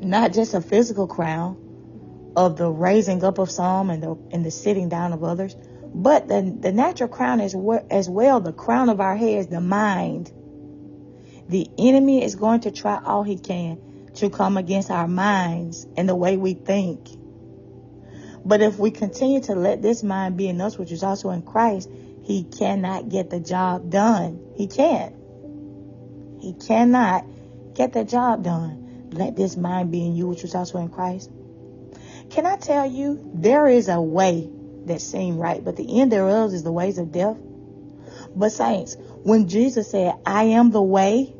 Not 0.00 0.32
just 0.32 0.54
a 0.54 0.62
physical 0.62 1.06
crown 1.06 2.32
of 2.34 2.56
the 2.56 2.70
raising 2.70 3.22
up 3.22 3.38
of 3.38 3.50
some 3.50 3.90
and 3.90 4.02
the, 4.02 4.16
and 4.32 4.42
the 4.42 4.50
sitting 4.50 4.88
down 4.88 5.12
of 5.12 5.22
others, 5.22 5.54
but 5.94 6.28
the, 6.28 6.56
the 6.58 6.72
natural 6.72 7.10
crown 7.10 7.40
is 7.40 7.54
as 7.90 8.08
well 8.08 8.40
the 8.40 8.54
crown 8.54 8.88
of 8.88 9.02
our 9.02 9.16
heads, 9.16 9.48
the 9.48 9.60
mind. 9.60 10.32
The 11.50 11.68
enemy 11.76 12.24
is 12.24 12.36
going 12.36 12.60
to 12.60 12.70
try 12.70 12.98
all 13.04 13.22
he 13.22 13.36
can 13.36 13.78
to 14.14 14.30
come 14.30 14.56
against 14.56 14.90
our 14.90 15.08
minds 15.08 15.86
and 15.98 16.08
the 16.08 16.16
way 16.16 16.38
we 16.38 16.54
think. 16.54 17.06
But 18.46 18.62
if 18.62 18.78
we 18.78 18.90
continue 18.92 19.42
to 19.42 19.54
let 19.54 19.82
this 19.82 20.02
mind 20.02 20.38
be 20.38 20.48
in 20.48 20.58
us, 20.62 20.78
which 20.78 20.90
is 20.90 21.02
also 21.02 21.28
in 21.30 21.42
Christ, 21.42 21.90
he 22.22 22.44
cannot 22.44 23.10
get 23.10 23.28
the 23.28 23.40
job 23.40 23.90
done. 23.90 24.40
He 24.56 24.68
can't. 24.68 25.19
He 26.40 26.54
cannot 26.54 27.24
get 27.74 27.92
the 27.92 28.04
job 28.04 28.44
done. 28.44 29.10
Let 29.12 29.36
this 29.36 29.56
mind 29.56 29.90
be 29.90 30.04
in 30.04 30.14
you, 30.14 30.28
which 30.28 30.42
was 30.42 30.54
also 30.54 30.78
in 30.78 30.88
Christ. 30.88 31.30
Can 32.30 32.46
I 32.46 32.56
tell 32.56 32.90
you, 32.90 33.30
there 33.34 33.66
is 33.66 33.88
a 33.88 34.00
way 34.00 34.48
that 34.86 35.00
seem 35.00 35.38
right, 35.38 35.62
but 35.62 35.76
the 35.76 36.00
end 36.00 36.12
thereof 36.12 36.52
is 36.52 36.62
the 36.62 36.72
ways 36.72 36.98
of 36.98 37.12
death. 37.12 37.36
But 38.34 38.52
saints, 38.52 38.96
when 39.22 39.48
Jesus 39.48 39.90
said, 39.90 40.14
I 40.24 40.44
am 40.44 40.70
the 40.70 40.82
way, 40.82 41.34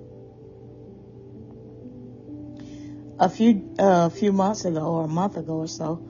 a 3.18 3.28
few 3.28 3.74
a 3.78 3.82
uh, 3.82 4.09
few 4.09 4.32
months 4.32 4.64
ago 4.64 4.80
or 4.80 5.05
a 5.05 5.09
month 5.09 5.36
ago 5.36 5.59
or 5.59 5.68
so, 5.68 6.03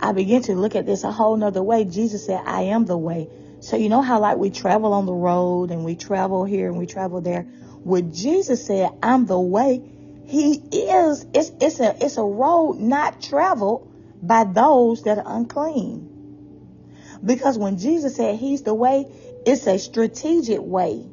I 0.00 0.12
began 0.12 0.42
to 0.42 0.54
look 0.54 0.74
at 0.74 0.84
this 0.84 1.04
a 1.04 1.12
whole 1.12 1.36
nother 1.36 1.62
way. 1.62 1.84
Jesus 1.84 2.26
said, 2.26 2.42
I 2.44 2.62
am 2.62 2.84
the 2.84 2.98
way. 2.98 3.28
So 3.60 3.76
you 3.76 3.88
know 3.88 4.02
how 4.02 4.20
like 4.20 4.36
we 4.36 4.50
travel 4.50 4.92
on 4.92 5.06
the 5.06 5.14
road 5.14 5.70
and 5.70 5.84
we 5.84 5.96
travel 5.96 6.44
here 6.44 6.68
and 6.68 6.76
we 6.76 6.86
travel 6.86 7.20
there. 7.20 7.46
When 7.86 8.12
Jesus 8.12 8.66
said, 8.66 8.90
I'm 9.00 9.26
the 9.26 9.38
way, 9.38 9.80
he 10.26 10.54
is, 10.54 11.24
it's, 11.32 11.52
it's 11.60 11.78
a, 11.78 11.96
it's 12.04 12.16
a 12.16 12.22
road 12.22 12.80
not 12.80 13.22
traveled 13.22 13.88
by 14.20 14.42
those 14.42 15.04
that 15.04 15.18
are 15.18 15.36
unclean. 15.36 17.20
Because 17.24 17.56
when 17.56 17.78
Jesus 17.78 18.16
said 18.16 18.40
he's 18.40 18.62
the 18.62 18.74
way, 18.74 19.06
it's 19.46 19.68
a 19.68 19.78
strategic 19.78 20.60
way. 20.60 21.06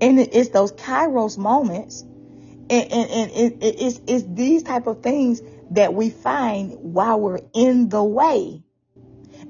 And 0.00 0.18
it's 0.18 0.48
those 0.48 0.72
kairos 0.72 1.38
moments. 1.38 2.00
And, 2.00 2.92
and, 2.92 3.10
and 3.10 3.30
it, 3.30 3.58
it's, 3.62 4.00
it's 4.08 4.24
these 4.28 4.64
type 4.64 4.88
of 4.88 5.00
things 5.04 5.42
that 5.70 5.94
we 5.94 6.10
find 6.10 6.72
while 6.80 7.20
we're 7.20 7.38
in 7.54 7.88
the 7.88 8.02
way 8.02 8.64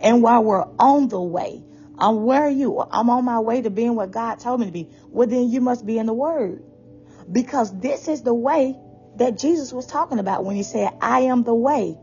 and 0.03 0.23
while 0.23 0.45
we're 0.45 0.67
on 0.79 1.09
the 1.09 1.23
way. 1.23 1.63
Um, 2.03 2.25
where 2.25 2.49
you? 2.49 2.85
I'm 2.91 3.09
on 3.11 3.25
my 3.25 3.39
way 3.39 3.63
to 3.63 3.71
being 3.71 3.95
what 3.95 4.11
God 4.11 4.41
told 4.41 4.59
me 4.59 4.67
to 4.67 4.73
be. 4.73 4.91
Well, 5.09 5.29
then 5.29 5.49
you 5.51 5.61
must 5.61 5.87
be 5.87 5.99
in 5.99 6.07
the 6.07 6.13
Word. 6.13 6.65
Because 7.31 7.79
this 7.79 8.09
is 8.09 8.23
the 8.23 8.35
way 8.35 8.77
that 9.17 9.39
Jesus 9.39 9.73
was 9.73 9.87
talking 9.87 10.19
about 10.19 10.45
when 10.45 10.57
he 10.57 10.65
said, 10.65 10.93
I 11.01 11.21
am 11.21 11.45
the 11.45 11.55
way. 11.55 11.97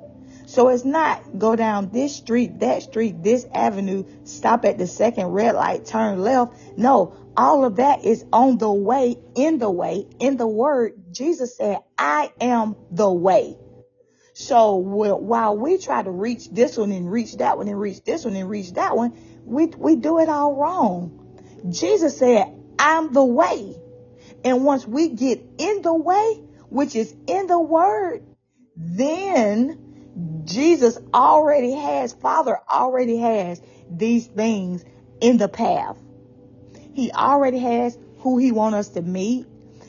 So 0.46 0.70
it's 0.70 0.86
not 0.86 1.38
go 1.38 1.58
down 1.58 1.90
this 1.90 2.16
street, 2.16 2.62
that 2.62 2.84
street, 2.84 3.22
this 3.22 3.46
avenue, 3.54 4.06
stop 4.24 4.64
at 4.64 4.78
the 4.78 4.88
second 4.88 5.28
red 5.28 5.56
light, 5.56 5.86
turn 5.86 6.22
left. 6.22 6.54
No, 6.78 7.14
all 7.36 7.66
of 7.66 7.76
that 7.76 8.06
is 8.06 8.24
on 8.32 8.58
the 8.58 8.72
way, 8.72 9.18
in 9.36 9.60
the 9.60 9.70
way, 9.70 10.08
in 10.20 10.38
the 10.38 10.48
word. 10.48 10.94
Jesus 11.12 11.58
said, 11.58 11.80
I 11.98 12.32
am 12.40 12.78
the 12.90 13.12
way. 13.12 13.58
So 14.34 14.76
while 14.78 15.58
we 15.58 15.78
try 15.78 16.02
to 16.02 16.10
reach 16.10 16.50
this 16.50 16.78
one 16.78 16.94
and 16.94 17.12
reach 17.12 17.36
that 17.38 17.58
one 17.58 17.68
and 17.68 17.78
reach 17.78 18.04
this 18.06 18.24
one 18.24 18.38
and 18.38 18.50
reach 18.50 18.72
that 18.74 18.96
one, 18.96 19.14
we, 19.50 19.66
we 19.68 19.96
do 19.96 20.20
it 20.20 20.30
all 20.30 20.56
wrong. 20.56 21.70
Jesus 21.70 22.18
said, 22.18 22.48
I'm 22.78 23.14
the 23.14 23.24
way. 23.24 23.76
And 24.44 24.64
once 24.64 24.88
we 24.88 25.10
get 25.10 25.42
in 25.58 25.82
the 25.82 25.94
way, 25.94 26.42
which 26.70 26.96
is 26.96 27.14
in 27.28 27.48
the 27.48 27.60
word, 27.60 28.24
then 28.76 30.44
Jesus 30.46 30.98
already 31.14 31.74
has, 31.74 32.14
Father 32.14 32.60
already 32.72 33.18
has 33.18 33.62
these 33.90 34.28
things 34.28 34.86
in 35.20 35.38
the 35.38 35.50
path. 35.50 35.98
He 36.94 37.12
already 37.12 37.60
has 37.60 37.98
who 38.20 38.38
he 38.38 38.52
wants 38.52 38.78
us 38.78 38.90
to 38.90 39.02
meet. 39.02 39.48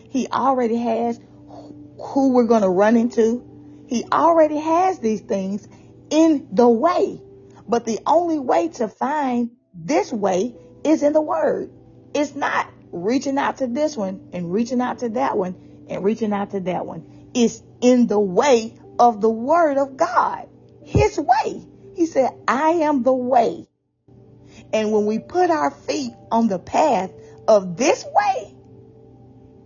He 0.08 0.26
already 0.28 0.76
has 0.76 1.20
who 1.98 2.32
we're 2.32 2.46
going 2.46 2.62
to 2.62 2.68
run 2.68 2.96
into. 2.96 3.44
He 3.88 4.04
already 4.10 4.56
has 4.56 4.98
these 5.00 5.20
things 5.20 5.68
in 6.10 6.48
the 6.52 6.68
way. 6.68 7.20
But 7.70 7.84
the 7.84 8.00
only 8.04 8.40
way 8.40 8.66
to 8.68 8.88
find 8.88 9.52
this 9.72 10.12
way 10.12 10.56
is 10.82 11.04
in 11.04 11.12
the 11.12 11.20
word. 11.20 11.70
It's 12.12 12.34
not 12.34 12.66
reaching 12.90 13.38
out 13.38 13.58
to 13.58 13.68
this 13.68 13.96
one 13.96 14.28
and 14.32 14.52
reaching 14.52 14.80
out 14.80 14.98
to 14.98 15.10
that 15.10 15.38
one 15.38 15.54
and 15.88 16.02
reaching 16.02 16.32
out 16.32 16.50
to 16.50 16.60
that 16.60 16.84
one. 16.84 17.30
It's 17.32 17.62
in 17.80 18.08
the 18.08 18.18
way 18.18 18.76
of 18.98 19.20
the 19.20 19.30
word 19.30 19.78
of 19.78 19.96
God. 19.96 20.48
His 20.84 21.16
way. 21.16 21.64
He 21.94 22.06
said, 22.06 22.30
I 22.48 22.70
am 22.70 23.04
the 23.04 23.12
way. 23.12 23.68
And 24.72 24.90
when 24.90 25.06
we 25.06 25.20
put 25.20 25.50
our 25.50 25.70
feet 25.70 26.12
on 26.32 26.48
the 26.48 26.58
path 26.58 27.12
of 27.46 27.76
this 27.76 28.04
way, 28.04 28.54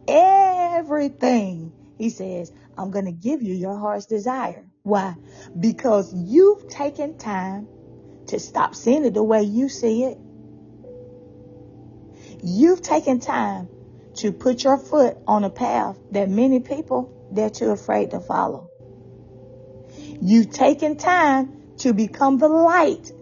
everything, 0.09 1.73
he 1.97 2.11
says, 2.11 2.53
I'm 2.77 2.91
going 2.91 3.07
to 3.07 3.13
give 3.13 3.43
you 3.43 3.55
your 3.55 3.79
heart's 3.79 4.05
desire. 4.05 4.67
Why? 4.83 5.15
Because 5.59 6.13
you've 6.13 6.69
taken 6.69 7.17
time 7.17 7.67
to 8.35 8.41
stop 8.41 8.75
seeing 8.75 9.05
it 9.05 9.15
the 9.15 9.23
way 9.23 9.43
you 9.43 9.69
see 9.69 10.05
it. 10.05 10.19
You've 12.43 12.83
taken 12.83 13.21
time 13.21 13.69
to 14.17 14.33
put 14.33 14.65
your 14.65 14.77
foot 14.77 15.17
on 15.27 15.45
a 15.45 15.51
path 15.51 15.97
that 16.11 16.29
many 16.29 16.61
people 16.61 17.11
they're 17.33 17.51
too 17.51 17.71
afraid 17.71 18.11
to 18.11 18.21
follow. 18.21 18.71
You've 20.21 20.51
taken 20.51 20.97
time 20.97 21.77
to 21.79 21.93
become 21.93 22.39
the 22.39 22.49
light, 22.49 23.13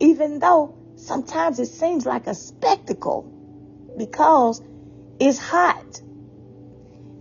even 0.00 0.38
though 0.38 0.76
sometimes 0.96 1.58
it 1.58 1.66
seems 1.66 2.06
like 2.06 2.26
a 2.26 2.34
spectacle 2.34 3.24
because 3.96 4.62
it's 5.18 5.38
hot. 5.38 6.00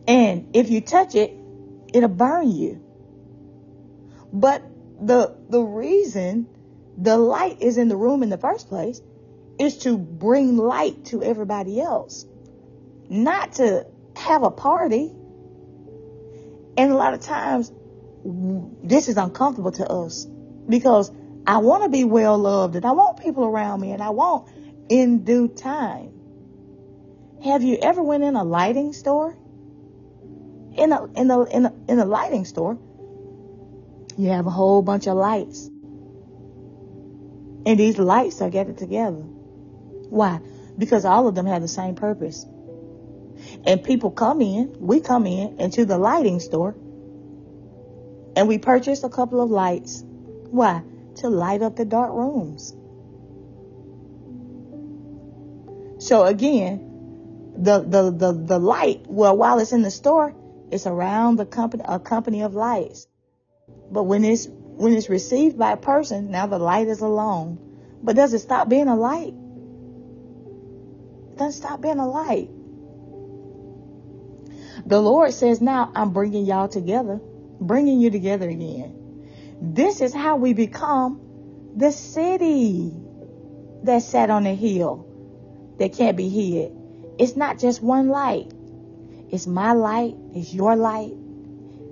And 0.07 0.55
if 0.55 0.69
you 0.69 0.81
touch 0.81 1.15
it, 1.15 1.33
it'll 1.93 2.09
burn 2.09 2.51
you. 2.51 2.81
But 4.31 4.63
the 5.01 5.35
the 5.49 5.61
reason 5.61 6.47
the 6.97 7.17
light 7.17 7.61
is 7.61 7.77
in 7.77 7.89
the 7.89 7.95
room 7.95 8.23
in 8.23 8.29
the 8.29 8.37
first 8.37 8.67
place 8.67 8.99
is 9.59 9.77
to 9.79 9.97
bring 9.97 10.57
light 10.57 11.05
to 11.05 11.23
everybody 11.23 11.79
else, 11.79 12.25
not 13.07 13.53
to 13.53 13.85
have 14.15 14.43
a 14.43 14.51
party. 14.51 15.11
And 16.75 16.91
a 16.91 16.95
lot 16.95 17.13
of 17.13 17.21
times, 17.21 17.71
this 18.83 19.07
is 19.07 19.17
uncomfortable 19.17 19.71
to 19.73 19.87
us 19.87 20.25
because 20.67 21.11
I 21.45 21.59
want 21.59 21.83
to 21.83 21.89
be 21.89 22.03
well 22.03 22.37
loved 22.37 22.75
and 22.75 22.85
I 22.85 22.91
want 22.91 23.19
people 23.19 23.45
around 23.45 23.79
me 23.79 23.91
and 23.91 24.01
I 24.01 24.09
want 24.09 24.49
in 24.89 25.23
due 25.23 25.47
time. 25.47 26.13
Have 27.43 27.63
you 27.63 27.77
ever 27.81 28.01
went 28.01 28.23
in 28.23 28.35
a 28.35 28.43
lighting 28.43 28.93
store? 28.93 29.37
In 30.75 30.91
a 30.91 31.05
in 31.13 31.31
a 31.31 31.43
in 31.45 31.65
a, 31.65 31.73
in 31.87 31.99
a 31.99 32.05
lighting 32.05 32.45
store, 32.45 32.77
you 34.17 34.29
have 34.29 34.45
a 34.45 34.51
whole 34.51 34.81
bunch 34.81 35.07
of 35.07 35.15
lights. 35.15 35.69
And 37.65 37.79
these 37.79 37.97
lights 37.97 38.41
are 38.41 38.49
gathered 38.49 38.77
together. 38.77 39.17
Why? 39.17 40.39
Because 40.77 41.05
all 41.05 41.27
of 41.27 41.35
them 41.35 41.45
have 41.45 41.61
the 41.61 41.67
same 41.67 41.95
purpose. 41.95 42.45
And 43.65 43.83
people 43.83 44.11
come 44.11 44.41
in, 44.41 44.75
we 44.79 44.99
come 44.99 45.25
in 45.25 45.59
into 45.59 45.85
the 45.85 45.97
lighting 45.97 46.39
store 46.39 46.75
and 48.35 48.47
we 48.47 48.57
purchase 48.57 49.03
a 49.03 49.09
couple 49.09 49.41
of 49.41 49.49
lights. 49.49 50.03
Why? 50.05 50.83
To 51.17 51.29
light 51.29 51.61
up 51.61 51.75
the 51.75 51.85
dark 51.85 52.13
rooms. 52.13 52.73
So 55.99 56.23
again, 56.23 57.53
the, 57.57 57.79
the, 57.79 58.11
the, 58.11 58.31
the 58.31 58.59
light, 58.59 59.05
well, 59.07 59.35
while 59.35 59.59
it's 59.59 59.71
in 59.71 59.81
the 59.81 59.91
store, 59.91 60.35
it's 60.71 60.85
around 60.85 61.37
the 61.37 61.45
company, 61.45 61.83
a 61.87 61.99
company 61.99 62.43
of 62.43 62.53
lights. 62.53 63.07
But 63.91 64.03
when 64.03 64.23
it's, 64.23 64.47
when 64.77 64.93
it's 64.93 65.09
received 65.09 65.57
by 65.57 65.71
a 65.71 65.77
person, 65.77 66.29
now 66.29 66.45
the 66.45 66.59
light 66.59 66.87
is 66.87 67.01
alone. 67.01 67.57
But 68.03 68.15
does 68.15 68.33
it 68.33 68.39
stop 68.39 68.69
being 68.69 68.87
a 68.87 68.95
light? 68.95 69.33
It 71.31 71.37
doesn't 71.37 71.59
stop 71.59 71.81
being 71.81 71.97
a 71.97 72.07
light. 72.07 72.49
The 74.85 75.01
Lord 75.01 75.33
says, 75.33 75.59
now 75.61 75.91
I'm 75.95 76.13
bringing 76.13 76.45
y'all 76.45 76.67
together, 76.67 77.19
bringing 77.59 77.99
you 77.99 78.11
together 78.11 78.47
again. 78.47 78.93
This 79.59 80.01
is 80.01 80.13
how 80.13 80.35
we 80.35 80.53
become 80.53 81.19
the 81.75 81.91
city 81.91 82.93
that 83.83 84.03
sat 84.03 84.29
on 84.29 84.45
a 84.45 84.53
hill 84.53 85.05
that 85.79 85.93
can't 85.93 86.15
be 86.15 86.29
hid. 86.29 86.71
It's 87.17 87.35
not 87.35 87.57
just 87.57 87.81
one 87.81 88.09
light. 88.09 88.51
It's 89.31 89.47
my 89.47 89.73
light. 89.73 90.15
It's 90.35 90.53
your 90.53 90.75
light. 90.75 91.13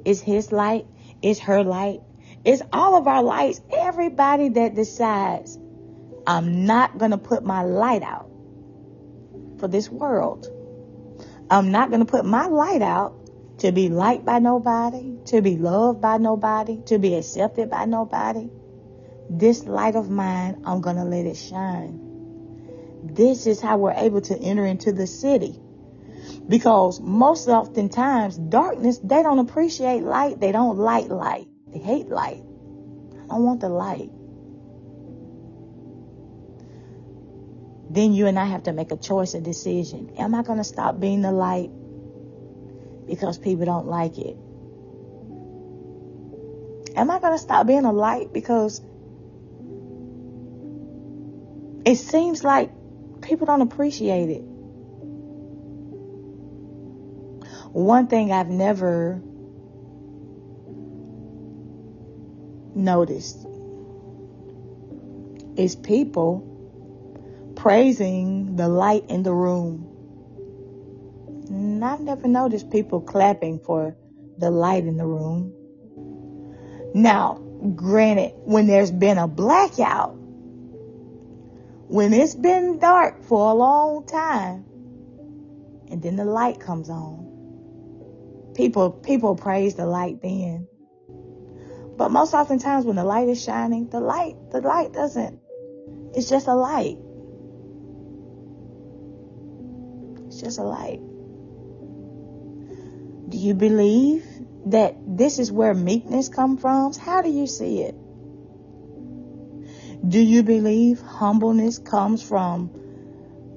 It's 0.06 0.22
his 0.22 0.52
light. 0.52 0.86
It's 1.24 1.40
her 1.40 1.64
light. 1.64 2.02
It's 2.46 2.62
all 2.72 2.96
of 2.96 3.08
our 3.08 3.24
lights. 3.24 3.60
Everybody 3.74 4.50
that 4.50 4.76
decides, 4.76 5.58
I'm 6.28 6.66
not 6.66 6.98
going 6.98 7.12
to 7.12 7.18
put 7.18 7.44
my 7.44 7.64
light 7.64 8.04
out 8.04 8.30
for 9.60 9.68
this 9.68 9.90
world. 9.90 10.48
I'm 11.50 11.72
not 11.72 11.90
going 11.90 12.06
to 12.06 12.12
put 12.12 12.24
my 12.24 12.46
light 12.46 12.84
out 12.84 13.60
to 13.60 13.72
be 13.72 13.90
liked 13.90 14.26
by 14.26 14.40
nobody, 14.40 15.18
to 15.26 15.42
be 15.42 15.58
loved 15.58 16.02
by 16.02 16.18
nobody, 16.18 16.82
to 16.86 17.00
be 17.00 17.16
accepted 17.16 17.70
by 17.70 17.86
nobody. 17.86 18.50
This 19.30 19.66
light 19.66 19.96
of 19.96 20.10
mine, 20.10 20.62
I'm 20.66 20.82
going 20.82 20.98
to 20.98 21.04
let 21.04 21.26
it 21.26 21.38
shine. 21.38 22.02
This 23.04 23.48
is 23.48 23.60
how 23.60 23.78
we're 23.78 23.94
able 23.94 24.22
to 24.22 24.38
enter 24.38 24.66
into 24.66 24.92
the 24.92 25.08
city. 25.08 25.60
Because 26.48 27.00
most 27.00 27.48
oftentimes, 27.48 28.38
darkness, 28.38 29.00
they 29.00 29.24
don't 29.24 29.40
appreciate 29.40 30.04
light. 30.04 30.40
They 30.40 30.52
don't 30.52 30.78
like 30.78 31.08
light. 31.08 31.48
They 31.76 31.82
hate 31.82 32.10
light. 32.10 32.42
I 33.26 33.28
don't 33.28 33.44
want 33.44 33.60
the 33.60 33.70
light. 33.70 34.10
then 37.96 38.14
you 38.14 38.28
and 38.28 38.38
I 38.38 38.46
have 38.46 38.64
to 38.64 38.74
make 38.74 38.92
a 38.92 38.98
choice, 38.98 39.34
a 39.36 39.42
decision. 39.42 40.12
Am 40.18 40.36
I 40.36 40.44
going 40.44 40.58
to 40.58 40.64
stop 40.66 41.00
being 41.00 41.22
the 41.22 41.32
light 41.32 41.72
because 43.08 43.38
people 43.38 43.66
don't 43.66 43.88
like 43.88 44.18
it? 44.18 44.36
Am 46.98 47.10
I 47.10 47.20
going 47.20 47.34
to 47.34 47.40
stop 47.40 47.68
being 47.68 47.86
a 47.86 47.94
light 47.94 48.34
because 48.34 48.82
it 51.86 51.96
seems 51.96 52.44
like 52.44 52.72
people 53.22 53.48
don't 53.48 53.62
appreciate 53.62 54.30
it? 54.30 54.44
One 57.72 58.08
thing 58.08 58.32
I've 58.32 58.50
never 58.50 59.22
noticed 62.76 63.48
is 65.58 65.76
people 65.76 66.44
praising 67.56 68.56
the 68.56 68.68
light 68.68 69.06
in 69.10 69.24
the 69.24 69.34
room. 69.34 69.92
And 71.50 71.84
I've 71.84 72.02
never 72.02 72.28
noticed 72.28 72.70
people 72.72 73.02
clapping 73.02 73.60
for 73.60 73.96
the 74.38 74.52
light 74.52 74.86
in 74.86 74.98
the 74.98 75.06
room. 75.06 75.54
Now, 76.94 77.36
granted, 77.76 78.34
when 78.44 78.68
there's 78.68 78.92
been 78.92 79.18
a 79.18 79.28
blackout, 79.28 80.16
when 81.88 82.14
it's 82.14 82.36
been 82.36 82.80
dark 82.80 83.24
for 83.24 83.52
a 83.52 83.54
long 83.54 84.06
time, 84.06 84.66
and 85.90 86.02
then 86.02 86.16
the 86.16 86.26
light 86.26 86.60
comes 86.60 86.90
on, 86.90 87.44
people 88.56 88.92
people 88.92 89.36
praise 89.36 89.76
the 89.76 89.86
light 89.86 90.22
then. 90.22 90.68
But 91.98 92.12
most 92.12 92.34
oftentimes 92.34 92.86
when 92.86 92.98
the 92.98 93.04
light 93.04 93.30
is 93.30 93.42
shining, 93.42 93.90
the 93.90 94.00
light 94.00 94.36
the 94.52 94.62
light 94.62 94.94
doesn't. 94.94 95.40
It's 96.14 96.30
just 96.30 96.48
a 96.48 96.54
light. 96.54 96.98
It's 100.28 100.42
just 100.42 100.60
a 100.60 100.64
light. 100.64 101.00
Do 103.30 103.38
you 103.38 103.54
believe 103.54 104.26
that 104.68 104.96
this 105.06 105.40
is 105.40 105.52
where 105.52 105.74
meekness 105.74 106.30
comes 106.30 106.62
from? 106.62 106.94
How 106.94 107.22
do 107.22 107.30
you 107.30 107.48
see 107.48 107.82
it? 107.82 107.96
Do 110.08 110.20
you 110.20 110.44
believe 110.44 111.02
humbleness 111.02 111.80
comes 111.80 112.22
from 112.22 112.70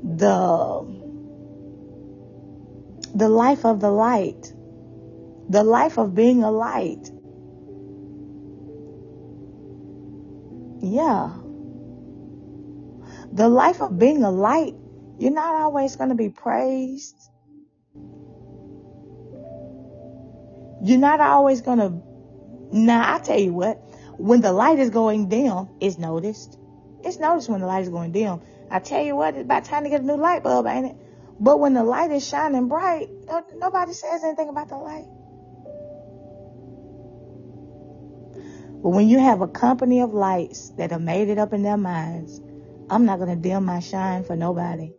the 0.02 0.96
the 3.14 3.28
life 3.28 3.64
of 3.64 3.80
the 3.80 3.90
light? 3.90 4.52
The 5.48 5.64
life 5.64 5.98
of 5.98 6.14
being 6.14 6.44
a 6.44 6.50
light. 6.50 7.10
Yeah. 10.80 11.32
The 13.32 13.48
life 13.48 13.82
of 13.82 13.98
being 13.98 14.22
a 14.24 14.30
light 14.30 14.74
you're 15.18 15.32
not 15.32 15.56
always 15.56 15.96
going 15.96 16.10
to 16.10 16.14
be 16.14 16.28
praised. 16.28 17.16
You're 20.80 21.00
not 21.00 21.20
always 21.20 21.60
going 21.60 21.78
to. 21.78 21.92
Now, 22.70 23.14
I 23.14 23.18
tell 23.18 23.38
you 23.38 23.52
what, 23.52 23.78
when 24.16 24.40
the 24.40 24.52
light 24.52 24.78
is 24.78 24.90
going 24.90 25.28
dim, 25.28 25.68
it's 25.80 25.98
noticed. 25.98 26.56
It's 27.04 27.18
noticed 27.18 27.48
when 27.48 27.60
the 27.60 27.66
light 27.66 27.82
is 27.82 27.88
going 27.88 28.12
dim. 28.12 28.40
I 28.70 28.78
tell 28.78 29.02
you 29.02 29.16
what, 29.16 29.34
it's 29.34 29.44
about 29.44 29.64
time 29.64 29.84
to 29.84 29.90
get 29.90 30.02
a 30.02 30.04
new 30.04 30.16
light 30.16 30.44
bulb, 30.44 30.66
ain't 30.66 30.86
it? 30.86 30.96
But 31.40 31.58
when 31.58 31.74
the 31.74 31.82
light 31.82 32.12
is 32.12 32.26
shining 32.26 32.68
bright, 32.68 33.08
nobody 33.56 33.92
says 33.92 34.22
anything 34.22 34.48
about 34.48 34.68
the 34.68 34.76
light. 34.76 35.06
But 38.82 38.90
when 38.90 39.08
you 39.08 39.18
have 39.18 39.40
a 39.40 39.48
company 39.48 40.00
of 40.00 40.14
lights 40.14 40.70
that 40.78 40.92
have 40.92 41.02
made 41.02 41.28
it 41.28 41.38
up 41.38 41.52
in 41.52 41.62
their 41.62 41.76
minds, 41.76 42.40
I'm 42.88 43.06
not 43.06 43.18
going 43.18 43.30
to 43.30 43.36
dim 43.36 43.64
my 43.64 43.80
shine 43.80 44.24
for 44.24 44.36
nobody. 44.36 44.92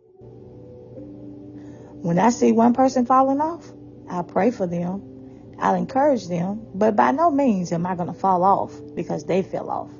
When 2.02 2.18
I 2.18 2.30
see 2.30 2.52
one 2.52 2.74
person 2.74 3.06
falling 3.06 3.40
off, 3.40 3.64
I'll 4.08 4.24
pray 4.24 4.50
for 4.50 4.66
them. 4.66 5.56
I'll 5.58 5.74
encourage 5.74 6.28
them, 6.28 6.66
but 6.74 6.96
by 6.96 7.10
no 7.12 7.30
means 7.30 7.72
am 7.72 7.86
I 7.86 7.94
going 7.94 8.08
to 8.08 8.18
fall 8.18 8.44
off 8.44 8.72
because 8.94 9.24
they 9.24 9.42
fell 9.42 9.70
off. 9.70 9.90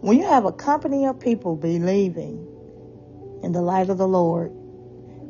When 0.00 0.18
you 0.18 0.26
have 0.26 0.44
a 0.44 0.52
company 0.52 1.06
of 1.06 1.20
people 1.20 1.56
believing 1.56 2.48
in 3.42 3.52
the 3.52 3.62
light 3.62 3.90
of 3.90 3.98
the 3.98 4.08
Lord 4.08 4.50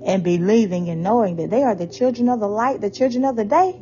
and 0.05 0.23
believing 0.23 0.89
and 0.89 1.03
knowing 1.03 1.37
that 1.37 1.51
they 1.51 1.63
are 1.63 1.75
the 1.75 1.87
children 1.87 2.29
of 2.29 2.41
the 2.41 2.49
light, 2.49 2.81
the 2.81 2.91
children 2.91 3.25
of 3.25 3.37
the 3.37 3.45
day, 3.45 3.81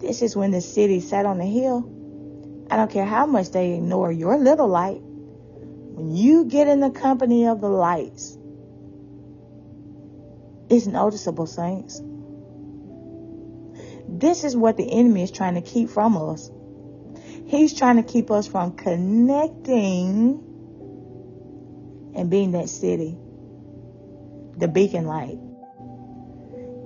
this 0.00 0.22
is 0.22 0.36
when 0.36 0.50
the 0.50 0.60
city 0.60 1.00
sat 1.00 1.26
on 1.26 1.38
the 1.38 1.44
hill. 1.44 1.90
I 2.70 2.76
don't 2.76 2.90
care 2.90 3.04
how 3.04 3.26
much 3.26 3.50
they 3.50 3.72
ignore 3.74 4.10
your 4.10 4.38
little 4.38 4.68
light. 4.68 5.00
When 5.00 6.14
you 6.14 6.44
get 6.46 6.66
in 6.66 6.80
the 6.80 6.90
company 6.90 7.46
of 7.46 7.60
the 7.60 7.68
lights, 7.68 8.36
it's 10.68 10.86
noticeable, 10.86 11.46
saints. 11.46 12.00
This 14.08 14.44
is 14.44 14.56
what 14.56 14.76
the 14.76 14.90
enemy 14.90 15.22
is 15.22 15.30
trying 15.30 15.54
to 15.54 15.60
keep 15.60 15.90
from 15.90 16.16
us. 16.16 16.50
He's 17.46 17.74
trying 17.74 17.96
to 17.96 18.02
keep 18.02 18.30
us 18.30 18.46
from 18.46 18.72
connecting 18.72 20.40
and 22.16 22.30
being 22.30 22.52
that 22.52 22.68
city, 22.68 23.16
the 24.56 24.68
beacon 24.68 25.06
light. 25.06 25.38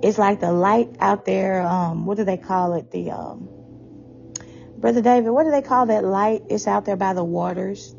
It's 0.01 0.17
like 0.17 0.39
the 0.39 0.51
light 0.51 0.95
out 0.99 1.25
there. 1.25 1.61
Um, 1.61 2.05
what 2.05 2.17
do 2.17 2.23
they 2.23 2.37
call 2.37 2.73
it? 2.73 2.91
The 2.91 3.11
um, 3.11 3.49
brother 4.77 5.01
David. 5.01 5.29
What 5.29 5.43
do 5.43 5.51
they 5.51 5.61
call 5.61 5.87
that 5.87 6.03
light? 6.03 6.43
It's 6.49 6.67
out 6.67 6.85
there 6.85 6.95
by 6.95 7.13
the 7.13 7.23
waters, 7.23 7.93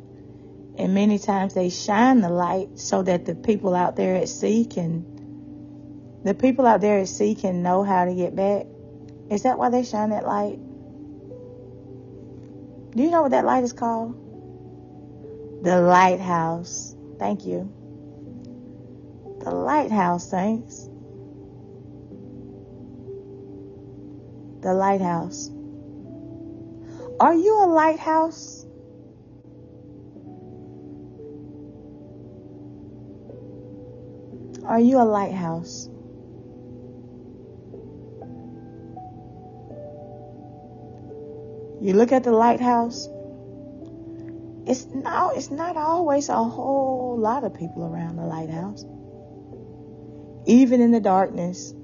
and 0.79 0.95
many 0.95 1.19
times 1.19 1.55
they 1.55 1.69
shine 1.69 2.21
the 2.21 2.31
light 2.31 2.79
so 2.79 3.03
that 3.03 3.27
the 3.27 3.35
people 3.35 3.75
out 3.75 3.97
there 3.97 4.17
at 4.17 4.29
sea 4.29 4.65
can 4.65 6.21
the 6.25 6.35
people 6.35 6.67
out 6.67 6.81
there 6.81 6.99
at 6.99 7.09
sea 7.09 7.35
can 7.35 7.63
know 7.63 7.83
how 7.83 8.05
to 8.05 8.15
get 8.15 8.37
back. 8.37 8.67
Is 9.31 9.45
that 9.45 9.59
why 9.59 9.71
they 9.71 9.85
shine 9.85 10.11
that 10.11 10.27
light? 10.27 10.59
Do 12.95 13.03
you 13.03 13.11
know 13.11 13.23
what 13.23 13.31
that 13.31 13.45
light 13.45 13.65
is 13.65 13.73
called? 13.73 14.17
The 15.63 15.81
lighthouse. 15.81 16.95
Thank 17.19 17.47
you. 17.47 17.73
The 19.45 19.51
lighthouse, 19.51 20.29
saints. 20.29 20.89
The 24.63 24.75
lighthouse. 24.75 25.51
Are 27.19 27.35
you 27.35 27.65
a 27.65 27.67
lighthouse? 27.67 28.67
Are 34.65 34.81
you 34.81 34.99
a 34.99 35.05
lighthouse? 35.05 35.89
You 41.81 41.95
look 41.95 42.13
at 42.13 42.25
the 42.25 42.33
lighthouse. 42.33 43.09
It's 44.67 44.87
no, 44.87 45.33
it's 45.35 45.51
not 45.51 45.77
always 45.77 46.29
a 46.29 46.45
whole 46.45 47.19
lot 47.19 47.43
of 47.45 47.55
people 47.55 47.85
around 47.85 48.17
the 48.17 48.27
lighthouse. 48.27 48.85
Even 50.47 50.81
in 50.81 50.91
the 50.91 51.01
darkness, 51.01 51.75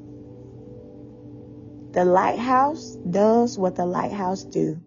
the 1.96 2.04
lighthouse 2.04 2.94
does 3.10 3.58
what 3.58 3.74
the 3.74 3.86
lighthouse 3.86 4.44
do. 4.44 4.80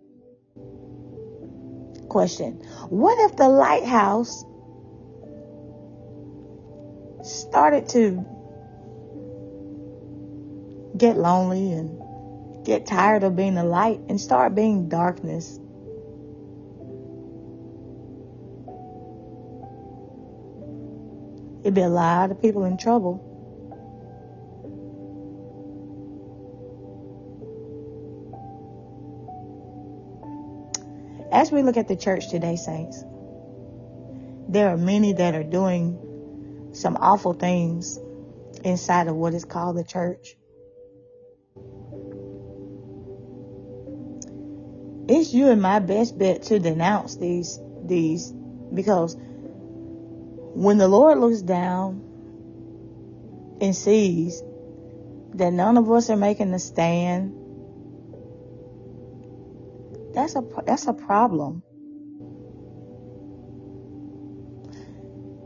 Question. 2.08 2.62
What 2.90 3.20
if 3.30 3.36
the 3.36 3.50
lighthouse 3.50 4.46
started 7.24 7.90
to 7.90 8.26
get 10.98 11.18
lonely 11.18 11.72
and 11.72 12.66
get 12.66 12.86
tired 12.86 13.24
of 13.24 13.36
being 13.36 13.56
the 13.56 13.64
light 13.64 14.00
and 14.10 14.20
start 14.20 14.54
being 14.54 14.90
darkness. 14.90 15.60
It'd 21.62 21.74
be 21.74 21.82
a 21.82 21.90
lot 21.90 22.32
of 22.32 22.42
people 22.42 22.66
in 22.66 22.78
trouble. 22.78 23.29
As 31.32 31.52
we 31.52 31.62
look 31.62 31.78
at 31.78 31.88
the 31.88 31.96
church 31.96 32.30
today, 32.30 32.56
saints, 32.56 33.04
there 34.48 34.70
are 34.70 34.78
many 34.78 35.14
that 35.14 35.36
are 35.36 35.44
doing 35.44 36.70
some 36.74 36.98
awful 37.00 37.34
things 37.34 38.00
inside 38.64 39.08
of 39.08 39.16
what 39.16 39.34
is 39.34 39.46
called 39.46 39.78
the 39.78 39.84
church. 39.84 40.36
it's 45.10 45.34
you 45.34 45.50
and 45.50 45.62
my 45.62 45.80
best 45.80 46.18
bet 46.18 46.44
to 46.44 46.60
denounce 46.60 47.16
these 47.16 47.60
these 47.84 48.32
because 48.32 49.18
when 50.54 50.78
the 50.78 50.88
Lord 50.88 51.18
looks 51.18 51.42
down 51.42 52.06
and 53.60 53.76
sees 53.76 54.44
that 55.34 55.52
none 55.52 55.78
of 55.78 55.92
us 55.92 56.10
are 56.12 56.18
making 56.18 56.54
a 56.54 56.60
stand, 56.60 57.34
that's 60.20 60.36
a 60.36 60.44
that's 60.66 60.88
a 60.88 60.94
problem. 60.94 61.64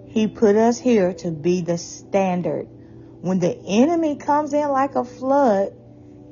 He 0.08 0.28
put 0.28 0.56
us 0.56 0.80
here 0.80 1.14
to 1.14 1.32
be 1.32 1.62
the 1.62 1.78
standard. 1.78 2.68
When 3.22 3.40
the 3.40 3.56
enemy 3.68 4.18
comes 4.18 4.54
in 4.54 4.68
like 4.70 4.96
a 4.96 5.06
flood, 5.06 5.74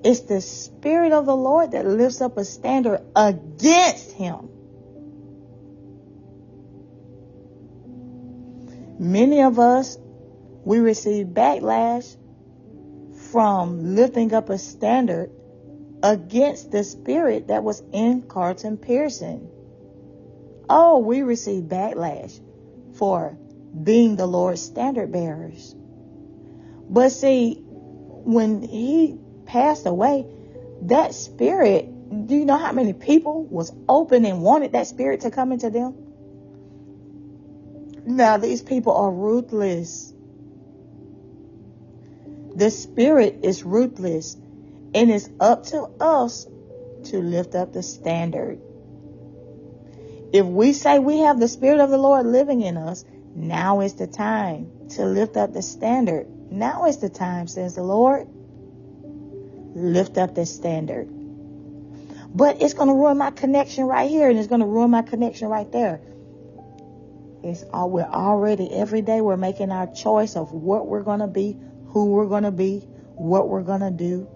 it's 0.03 0.21
the 0.21 0.41
Spirit 0.41 1.13
of 1.13 1.25
the 1.25 1.35
Lord 1.35 1.71
that 1.71 1.85
lifts 1.85 2.21
up 2.21 2.37
a 2.37 2.45
standard 2.45 3.01
against 3.15 4.11
him. 4.11 4.49
Many 8.99 9.41
of 9.41 9.57
us, 9.57 9.97
we 10.63 10.79
receive 10.79 11.27
backlash 11.27 12.15
from 13.31 13.95
lifting 13.95 14.33
up 14.33 14.49
a 14.49 14.57
standard 14.57 15.31
against 16.03 16.71
the 16.71 16.83
spirit 16.83 17.47
that 17.47 17.63
was 17.63 17.81
in 17.91 18.23
Carlton 18.23 18.77
Pearson. 18.77 19.49
Oh, 20.69 20.99
we 20.99 21.21
received 21.21 21.69
backlash 21.69 22.39
for 22.97 23.37
being 23.83 24.15
the 24.15 24.25
Lord's 24.25 24.61
standard 24.61 25.11
bearers. 25.11 25.75
But 26.89 27.09
see, 27.11 27.61
when 27.65 28.61
he 28.61 29.17
passed 29.45 29.85
away, 29.85 30.25
that 30.83 31.13
spirit, 31.13 31.85
do 32.27 32.35
you 32.35 32.45
know 32.45 32.57
how 32.57 32.71
many 32.71 32.93
people 32.93 33.43
was 33.45 33.71
open 33.87 34.25
and 34.25 34.41
wanted 34.41 34.73
that 34.73 34.87
spirit 34.87 35.21
to 35.21 35.31
come 35.31 35.51
into 35.51 35.69
them? 35.69 35.95
Now 38.05 38.37
these 38.37 38.61
people 38.61 38.93
are 38.93 39.11
ruthless. 39.11 40.13
The 42.55 42.69
spirit 42.69 43.39
is 43.43 43.63
ruthless 43.63 44.35
and 44.93 45.09
it's 45.11 45.29
up 45.39 45.65
to 45.67 45.83
us 45.99 46.47
to 47.05 47.19
lift 47.21 47.55
up 47.55 47.73
the 47.73 47.83
standard. 47.83 48.59
If 50.33 50.45
we 50.45 50.73
say 50.73 50.99
we 50.99 51.19
have 51.19 51.39
the 51.39 51.47
spirit 51.47 51.79
of 51.79 51.89
the 51.89 51.97
Lord 51.97 52.25
living 52.25 52.61
in 52.61 52.77
us, 52.77 53.03
now 53.35 53.81
is 53.81 53.95
the 53.95 54.07
time 54.07 54.89
to 54.89 55.05
lift 55.05 55.37
up 55.37 55.53
the 55.53 55.61
standard. 55.61 56.27
Now 56.51 56.85
is 56.85 56.97
the 56.97 57.09
time, 57.09 57.47
says 57.47 57.75
the 57.75 57.83
Lord 57.83 58.27
lift 59.75 60.17
up 60.17 60.35
the 60.35 60.45
standard. 60.45 61.09
But 62.33 62.61
it's 62.61 62.73
going 62.73 62.87
to 62.87 62.95
ruin 62.95 63.17
my 63.17 63.31
connection 63.31 63.85
right 63.85 64.09
here 64.09 64.29
and 64.29 64.39
it's 64.39 64.47
going 64.47 64.61
to 64.61 64.67
ruin 64.67 64.91
my 64.91 65.01
connection 65.01 65.49
right 65.49 65.69
there. 65.71 66.01
It's 67.43 67.63
all, 67.73 67.89
we're 67.89 68.03
already 68.03 68.71
every 68.71 69.01
day 69.01 69.19
we're 69.21 69.37
making 69.37 69.71
our 69.71 69.87
choice 69.93 70.35
of 70.35 70.51
what 70.51 70.87
we're 70.87 71.03
going 71.03 71.19
to 71.19 71.27
be, 71.27 71.57
who 71.87 72.11
we're 72.11 72.27
going 72.27 72.43
to 72.43 72.51
be, 72.51 72.79
what 73.15 73.49
we're 73.49 73.63
going 73.63 73.81
to 73.81 73.91
do. 73.91 74.29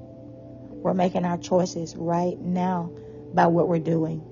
We're 0.85 0.93
making 0.93 1.25
our 1.25 1.39
choices 1.39 1.95
right 1.97 2.39
now 2.39 2.91
by 3.33 3.47
what 3.47 3.67
we're 3.67 3.79
doing. 3.79 4.23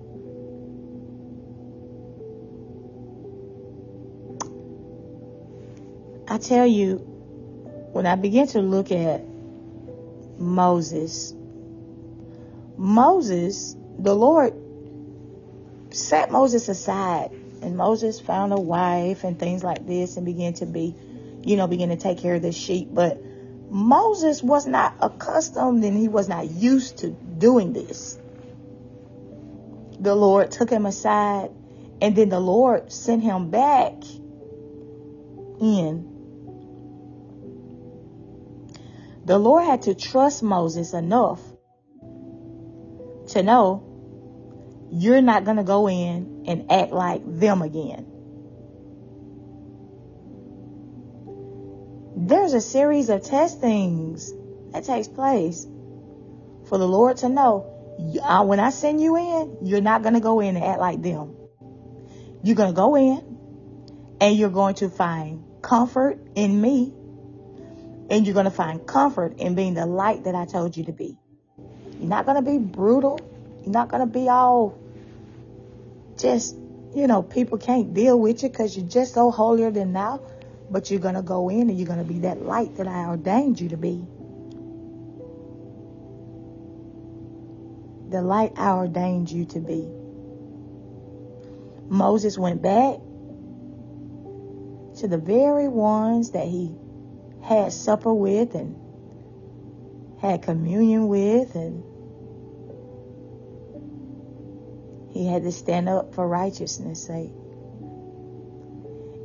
I 6.28 6.38
tell 6.38 6.68
you, 6.68 6.97
when 7.91 8.06
I 8.06 8.16
begin 8.16 8.47
to 8.49 8.62
look 8.62 8.91
at 8.91 9.24
Moses. 10.38 11.34
Moses, 12.78 13.76
the 13.99 14.16
Lord 14.16 14.54
set 15.91 16.32
Moses 16.32 16.70
aside 16.70 17.32
and 17.62 17.78
Moses 17.78 18.20
found 18.20 18.51
a 18.51 18.60
wife 18.60 19.24
and 19.24 19.39
things 19.39 19.64
like 19.64 19.86
this 19.86 20.18
and 20.18 20.26
began 20.26 20.54
to 20.56 20.66
be, 20.66 20.95
you 21.43 21.56
know, 21.56 21.68
begin 21.68 21.89
to 21.89 21.97
take 21.97 22.18
care 22.20 22.36
of 22.36 22.41
the 22.41 22.51
sheep. 22.51 22.89
But 22.91 23.22
Moses 23.70 24.43
was 24.43 24.68
not 24.68 24.95
accustomed 24.99 25.84
and 25.84 25.97
he 25.97 26.07
was 26.07 26.30
not 26.30 26.49
used 26.49 26.99
to 26.99 27.09
doing 27.09 27.74
this. 27.74 28.18
The 29.99 30.16
Lord 30.16 30.51
took 30.51 30.70
him 30.70 30.86
aside 30.86 31.49
and 32.01 32.16
then 32.16 32.30
the 32.30 32.39
Lord 32.39 32.91
sent 32.91 33.24
him 33.24 33.49
back 33.49 33.93
in 35.61 36.14
the 39.26 39.38
Lord 39.38 39.64
had 39.64 39.84
to 39.84 39.95
trust 39.95 40.43
Moses 40.43 40.93
enough 40.93 41.41
to 43.30 43.41
know 43.41 43.89
you're 44.91 45.22
not 45.22 45.45
going 45.45 45.57
to 45.57 45.64
go 45.64 45.88
in 45.88 46.43
and 46.47 46.72
act 46.72 46.91
like 46.91 47.22
them 47.26 47.61
again. 47.61 48.12
There's 52.26 52.53
a 52.53 52.61
series 52.61 53.09
of 53.09 53.21
testings 53.21 54.32
that 54.71 54.86
takes 54.86 55.09
place 55.09 55.67
for 56.69 56.78
the 56.78 56.88
Lord 56.88 57.17
to 57.17 57.28
know 57.28 57.69
uh, 58.24 58.45
when 58.45 58.61
I 58.61 58.69
send 58.69 59.01
you 59.01 59.17
in, 59.17 59.57
you're 59.61 59.82
not 59.82 60.03
going 60.03 60.13
to 60.13 60.21
go 60.21 60.39
in 60.39 60.55
and 60.55 60.63
act 60.63 60.80
like 60.80 61.01
them. 61.01 61.36
You're 62.41 62.55
going 62.55 62.69
to 62.69 62.76
go 62.76 62.95
in 62.95 64.17
and 64.21 64.38
you're 64.38 64.49
going 64.49 64.76
to 64.76 64.89
find 64.89 65.43
comfort 65.61 66.17
in 66.36 66.61
me 66.61 66.93
and 68.09 68.26
you're 68.26 68.34
going 68.34 68.45
to 68.45 68.51
find 68.51 68.88
comfort 68.88 69.39
in 69.39 69.55
being 69.55 69.74
the 69.74 69.86
light 69.86 70.24
that 70.24 70.34
I 70.34 70.45
told 70.45 70.78
you 70.78 70.86
to 70.86 70.93
be. 70.93 71.17
You're 71.99 72.07
not 72.07 72.26
going 72.26 72.41
to 72.41 72.49
be 72.49 72.57
brutal. 72.57 73.19
You're 73.63 73.74
not 73.74 73.89
going 73.89 73.99
to 73.99 74.11
be 74.11 74.30
all 74.30 74.80
just, 76.17 76.55
you 76.95 77.05
know, 77.05 77.21
people 77.21 77.57
can't 77.57 77.93
deal 77.93 78.17
with 78.17 78.43
you 78.43 78.49
because 78.49 78.78
you're 78.78 78.88
just 78.88 79.13
so 79.13 79.30
holier 79.30 79.71
than 79.71 79.91
thou. 79.91 80.21
But 80.74 80.89
you're 80.91 80.99
going 80.99 81.15
to 81.15 81.21
go 81.21 81.49
in 81.49 81.69
and 81.69 81.78
you're 81.78 81.88
going 81.88 82.05
to 82.05 82.13
be 82.13 82.19
that 82.19 82.41
light 82.41 82.76
that 82.78 82.88
I 82.88 83.05
ordained 83.05 83.61
you 83.61 83.69
to 83.69 83.78
be. 83.78 84.05
The 88.09 88.21
light 88.21 88.53
I 88.57 88.71
ordained 88.71 89.32
you 89.32 89.45
to 89.45 89.59
be. 89.59 89.88
Moses 91.88 92.38
went 92.38 92.61
back 92.61 92.95
to 94.99 95.07
the 95.07 95.17
very 95.17 95.67
ones 95.67 96.32
that 96.32 96.47
he 96.47 96.76
had 97.43 97.71
supper 97.71 98.13
with 98.13 98.55
and 98.55 98.76
had 100.19 100.41
communion 100.41 101.07
with 101.07 101.55
and 101.55 101.84
He 105.13 105.28
had 105.28 105.43
to 105.43 105.51
stand 105.51 105.88
up 105.88 106.15
for 106.15 106.28
righteousness' 106.28 107.05
sake. 107.05 107.32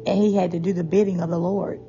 And 0.08 0.16
he 0.16 0.34
had 0.34 0.52
to 0.52 0.58
do 0.58 0.72
the 0.72 0.84
bidding 0.84 1.20
of 1.20 1.28
the 1.28 1.38
Lord. 1.38 1.80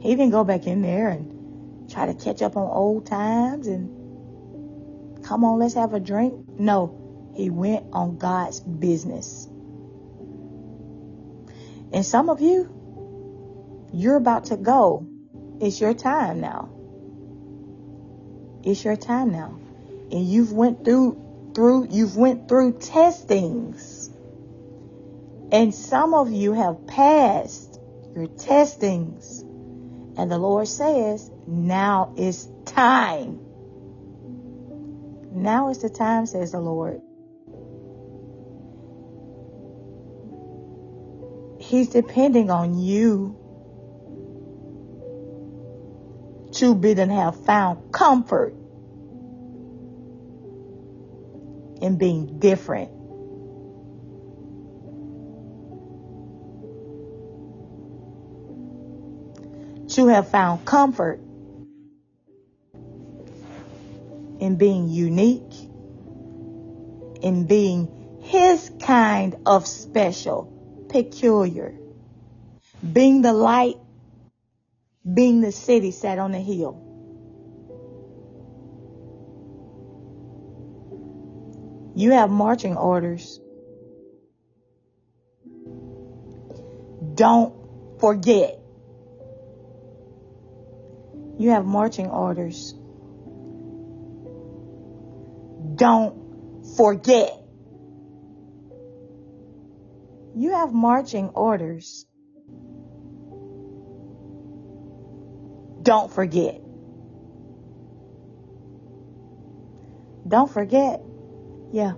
He 0.00 0.10
didn't 0.16 0.32
go 0.32 0.42
back 0.42 0.66
in 0.66 0.82
there 0.82 1.08
and 1.08 1.88
try 1.88 2.06
to 2.06 2.14
catch 2.14 2.42
up 2.42 2.56
on 2.56 2.68
old 2.68 3.06
times 3.06 3.68
and 3.68 5.24
come 5.24 5.44
on, 5.44 5.60
let's 5.60 5.74
have 5.74 5.94
a 5.94 6.00
drink. 6.00 6.34
No, 6.58 7.30
he 7.36 7.50
went 7.50 7.86
on 7.92 8.18
God's 8.18 8.58
business. 8.58 9.46
And 11.92 12.04
some 12.04 12.28
of 12.28 12.40
you, 12.40 13.88
you're 13.92 14.16
about 14.16 14.46
to 14.46 14.56
go. 14.56 15.06
It's 15.60 15.80
your 15.80 15.94
time 15.94 16.40
now. 16.40 16.68
It's 18.64 18.84
your 18.84 18.96
time 18.96 19.30
now. 19.30 19.56
And 20.10 20.28
you've 20.28 20.52
went 20.52 20.84
through 20.84 21.52
through 21.54 21.86
you've 21.90 22.16
went 22.16 22.48
through 22.48 22.80
testings. 22.80 24.03
And 25.54 25.72
some 25.72 26.14
of 26.14 26.32
you 26.32 26.52
have 26.52 26.84
passed 26.88 27.78
your 28.16 28.26
testings. 28.26 29.42
And 30.18 30.28
the 30.28 30.36
Lord 30.36 30.66
says, 30.66 31.30
now 31.46 32.12
is 32.16 32.48
time. 32.64 33.38
Now 35.30 35.70
is 35.70 35.78
the 35.78 35.90
time, 35.90 36.26
says 36.26 36.50
the 36.50 36.58
Lord. 36.58 37.00
He's 41.60 41.88
depending 41.88 42.50
on 42.50 42.76
you 42.76 43.38
to 46.54 46.74
be 46.74 46.94
and 46.94 47.12
have 47.12 47.44
found 47.44 47.92
comfort 47.92 48.54
in 51.80 51.96
being 51.96 52.40
different. 52.40 52.93
To 59.94 60.08
have 60.08 60.28
found 60.28 60.64
comfort 60.64 61.20
in 64.40 64.56
being 64.56 64.88
unique, 64.88 65.54
in 67.22 67.46
being 67.46 68.18
his 68.20 68.72
kind 68.80 69.36
of 69.46 69.68
special 69.68 70.86
peculiar. 70.88 71.74
Being 72.92 73.22
the 73.22 73.32
light, 73.32 73.76
being 75.12 75.40
the 75.40 75.52
city 75.52 75.92
set 75.92 76.18
on 76.18 76.32
the 76.32 76.40
hill. 76.40 76.80
You 81.94 82.10
have 82.10 82.30
marching 82.30 82.76
orders. 82.76 83.38
Don't 87.14 87.54
forget. 88.00 88.63
You 91.38 91.50
have 91.50 91.64
marching 91.64 92.06
orders. 92.06 92.74
Don't 95.74 96.76
forget. 96.76 97.30
You 100.36 100.52
have 100.52 100.72
marching 100.72 101.28
orders. 101.30 102.06
Don't 105.82 106.10
forget. 106.12 106.60
Don't 110.26 110.50
forget. 110.50 111.02
Yeah. 111.72 111.94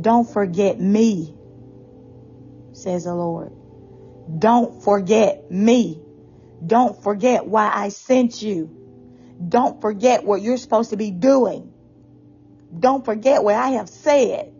Don't 0.00 0.28
forget 0.30 0.80
me, 0.80 1.34
says 2.72 3.04
the 3.04 3.14
Lord. 3.14 3.52
Don't 4.38 4.82
forget 4.82 5.50
me. 5.50 6.01
Don't 6.66 7.02
forget 7.02 7.46
why 7.46 7.70
I 7.72 7.88
sent 7.90 8.42
you. 8.42 8.70
Don't 9.48 9.80
forget 9.80 10.24
what 10.24 10.42
you're 10.42 10.56
supposed 10.56 10.90
to 10.90 10.96
be 10.96 11.10
doing. 11.10 11.72
Don't 12.78 13.04
forget 13.04 13.42
what 13.42 13.54
I 13.54 13.70
have 13.70 13.88
said. 13.88 14.52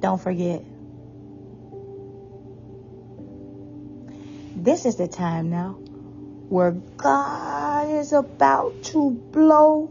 Don't 0.00 0.20
forget. 0.20 0.62
This 4.56 4.86
is 4.86 4.96
the 4.96 5.08
time 5.08 5.50
now 5.50 5.72
where 6.48 6.72
God 6.72 7.90
is 7.90 8.12
about 8.12 8.82
to 8.84 9.10
blow 9.10 9.90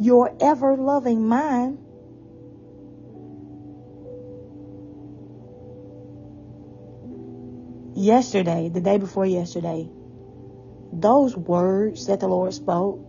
your 0.00 0.34
ever 0.40 0.76
loving 0.76 1.28
mind. 1.28 1.78
Yesterday, 7.94 8.70
the 8.70 8.80
day 8.80 8.96
before 8.96 9.26
yesterday, 9.26 9.88
those 10.92 11.36
words 11.36 12.06
that 12.06 12.20
the 12.20 12.28
Lord 12.28 12.54
spoke, 12.54 13.00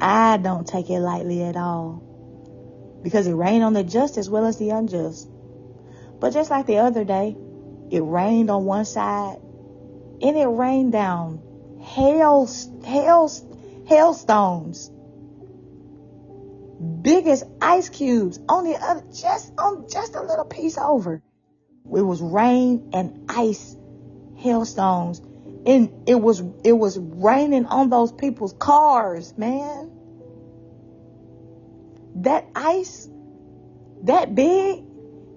I 0.00 0.36
don't 0.38 0.66
take 0.66 0.90
it 0.90 1.00
lightly 1.00 1.42
at 1.42 1.56
all 1.56 2.02
because 3.02 3.26
it 3.26 3.34
rained 3.34 3.64
on 3.64 3.72
the 3.72 3.84
just 3.84 4.16
as 4.16 4.28
well 4.28 4.44
as 4.44 4.58
the 4.58 4.70
unjust. 4.70 5.28
But 6.20 6.32
just 6.32 6.50
like 6.50 6.66
the 6.66 6.78
other 6.78 7.04
day, 7.04 7.36
it 7.90 8.00
rained 8.00 8.50
on 8.50 8.64
one 8.64 8.84
side 8.84 9.38
and 10.20 10.36
it 10.36 10.46
rained 10.46 10.92
down 10.92 11.40
hail, 11.80 12.48
hail, 12.84 13.30
hailstones, 13.86 14.90
biggest 17.02 17.44
ice 17.60 17.88
cubes 17.88 18.38
on 18.48 18.64
the 18.64 18.76
other, 18.76 19.04
just 19.12 19.52
on 19.58 19.88
just 19.88 20.14
a 20.14 20.22
little 20.22 20.44
piece 20.44 20.76
over. 20.76 21.22
It 21.94 22.02
was 22.02 22.20
rain 22.20 22.90
and 22.92 23.24
ice 23.28 23.76
hailstones. 24.36 25.20
And 25.66 26.08
it 26.08 26.14
was, 26.14 26.42
it 26.64 26.72
was 26.72 26.98
raining 26.98 27.66
on 27.66 27.90
those 27.90 28.12
people's 28.12 28.52
cars, 28.52 29.36
man 29.36 29.90
that 32.22 32.48
ice, 32.54 33.08
that 34.04 34.34
big, 34.34 34.84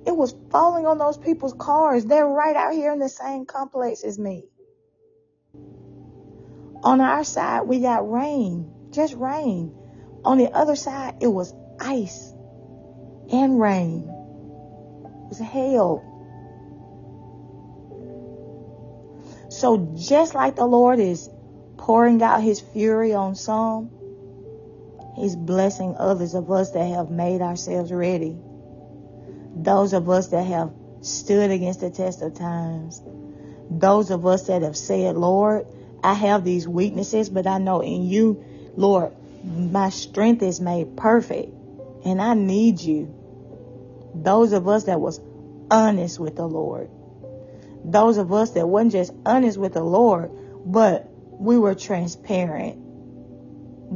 it 0.05 0.15
was 0.15 0.35
falling 0.49 0.85
on 0.85 0.97
those 0.97 1.17
people's 1.17 1.53
cars. 1.53 2.05
They're 2.05 2.27
right 2.27 2.55
out 2.55 2.73
here 2.73 2.91
in 2.91 2.99
the 2.99 3.09
same 3.09 3.45
complex 3.45 4.03
as 4.03 4.17
me. 4.17 4.45
On 6.83 6.99
our 6.99 7.23
side, 7.23 7.61
we 7.67 7.79
got 7.79 8.09
rain, 8.09 8.71
just 8.89 9.13
rain. 9.13 9.75
On 10.25 10.37
the 10.37 10.51
other 10.51 10.75
side, 10.75 11.17
it 11.21 11.27
was 11.27 11.53
ice 11.79 12.33
and 13.31 13.59
rain. 13.59 14.09
It 15.25 15.29
was 15.29 15.39
hail. 15.39 16.07
So 19.51 19.93
just 19.95 20.33
like 20.33 20.55
the 20.55 20.65
Lord 20.65 20.99
is 20.99 21.29
pouring 21.77 22.23
out 22.23 22.41
his 22.41 22.61
fury 22.61 23.13
on 23.13 23.35
some, 23.35 23.89
He's 25.17 25.35
blessing 25.35 25.95
others 25.97 26.33
of 26.33 26.49
us 26.49 26.71
that 26.71 26.85
have 26.85 27.11
made 27.11 27.41
ourselves 27.41 27.91
ready. 27.91 28.37
Those 29.53 29.91
of 29.91 30.09
us 30.09 30.27
that 30.27 30.43
have 30.47 30.71
stood 31.01 31.51
against 31.51 31.81
the 31.81 31.89
test 31.89 32.21
of 32.21 32.33
times. 32.33 33.01
Those 33.69 34.09
of 34.09 34.25
us 34.25 34.47
that 34.47 34.61
have 34.61 34.77
said, 34.77 35.17
Lord, 35.17 35.67
I 36.01 36.13
have 36.13 36.45
these 36.45 36.65
weaknesses, 36.65 37.29
but 37.29 37.45
I 37.45 37.57
know 37.57 37.81
in 37.81 38.03
you, 38.03 38.43
Lord, 38.77 39.11
my 39.43 39.89
strength 39.89 40.43
is 40.43 40.61
made 40.61 40.95
perfect 40.95 41.53
and 42.05 42.21
I 42.21 42.33
need 42.35 42.79
you. 42.79 43.13
Those 44.15 44.53
of 44.53 44.67
us 44.69 44.85
that 44.85 45.01
was 45.01 45.19
honest 45.69 46.19
with 46.19 46.37
the 46.37 46.47
Lord. 46.47 46.89
Those 47.83 48.17
of 48.17 48.31
us 48.31 48.51
that 48.51 48.67
wasn't 48.67 48.91
just 48.93 49.13
honest 49.25 49.57
with 49.57 49.73
the 49.73 49.83
Lord, 49.83 50.31
but 50.65 51.07
we 51.29 51.57
were 51.57 51.75
transparent. 51.75 52.77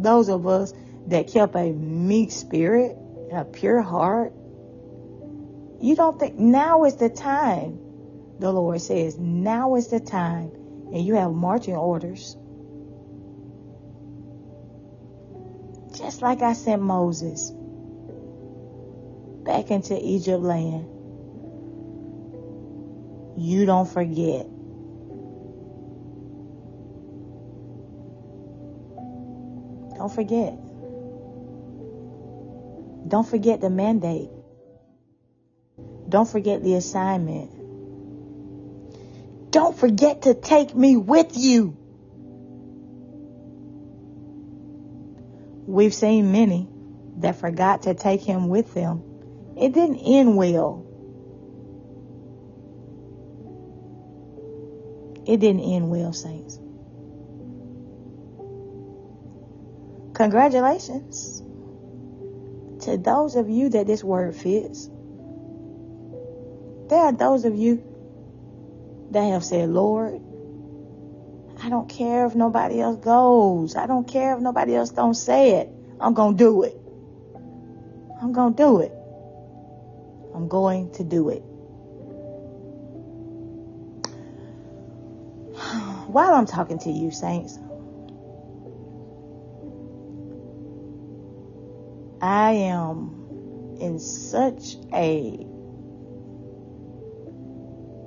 Those 0.01 0.29
of 0.29 0.47
us 0.47 0.73
that 1.07 1.27
kept 1.27 1.55
a 1.55 1.71
meek 1.71 2.31
spirit, 2.31 2.97
and 3.29 3.39
a 3.39 3.45
pure 3.45 3.81
heart. 3.81 4.33
You 5.81 5.95
don't 5.95 6.19
think 6.19 6.35
now 6.35 6.85
is 6.85 6.95
the 6.95 7.09
time, 7.09 7.79
the 8.39 8.51
Lord 8.51 8.81
says, 8.81 9.17
now 9.17 9.75
is 9.75 9.87
the 9.87 9.99
time, 9.99 10.51
and 10.93 11.05
you 11.05 11.15
have 11.15 11.31
marching 11.31 11.75
orders. 11.75 12.35
Just 15.97 16.21
like 16.21 16.41
I 16.41 16.53
sent 16.53 16.81
Moses 16.81 17.51
back 19.43 19.71
into 19.71 19.97
Egypt 20.01 20.41
land. 20.41 20.94
You 23.37 23.65
don't 23.65 23.87
forget. 23.87 24.47
Don't 29.97 30.13
forget. 30.13 30.57
Don't 33.07 33.27
forget 33.27 33.61
the 33.61 33.69
mandate. 33.69 34.29
Don't 36.09 36.27
forget 36.27 36.63
the 36.63 36.75
assignment. 36.75 37.51
Don't 39.51 39.77
forget 39.77 40.23
to 40.23 40.33
take 40.33 40.75
me 40.75 40.97
with 40.97 41.37
you. 41.37 41.77
we've 45.67 45.93
seen 45.93 46.31
many 46.31 46.67
that 47.17 47.35
forgot 47.35 47.83
to 47.83 47.93
take 47.93 48.21
him 48.21 48.49
with 48.49 48.73
them. 48.73 49.03
It 49.57 49.73
didn't 49.73 49.97
end 49.97 50.37
well. 50.37 50.84
It 55.25 55.37
didn't 55.39 55.61
end 55.61 55.89
well, 55.89 56.13
saints. 56.13 56.59
Congratulations 60.13 61.41
to 62.81 62.97
those 62.97 63.35
of 63.35 63.49
you 63.49 63.69
that 63.69 63.87
this 63.87 64.03
word 64.03 64.35
fits. 64.35 64.89
There 66.87 66.99
are 66.99 67.11
those 67.11 67.45
of 67.45 67.55
you 67.55 67.83
that 69.11 69.23
have 69.23 69.43
said, 69.43 69.69
Lord, 69.69 70.21
I 71.61 71.69
don't 71.69 71.89
care 71.89 72.25
if 72.25 72.35
nobody 72.35 72.79
else 72.79 72.97
goes. 72.97 73.75
I 73.75 73.87
don't 73.87 74.07
care 74.07 74.35
if 74.35 74.41
nobody 74.41 74.75
else 74.75 74.91
don't 74.91 75.15
say 75.15 75.55
it. 75.55 75.69
I'm 75.99 76.13
going 76.13 76.37
to 76.37 76.43
do 76.43 76.63
it. 76.63 76.77
I'm 78.21 78.33
going 78.33 78.53
to 78.53 78.63
do 78.63 78.79
it. 78.81 78.93
I'm 80.35 80.47
going 80.47 80.91
to 80.93 81.03
do 81.03 81.29
it. 81.29 81.43
While 86.15 86.33
I'm 86.33 86.45
talking 86.45 86.79
to 86.79 86.89
you, 86.89 87.11
saints, 87.11 87.59
I 92.21 92.51
am 92.51 93.75
in 93.81 93.99
such 93.99 94.77
a 94.93 95.45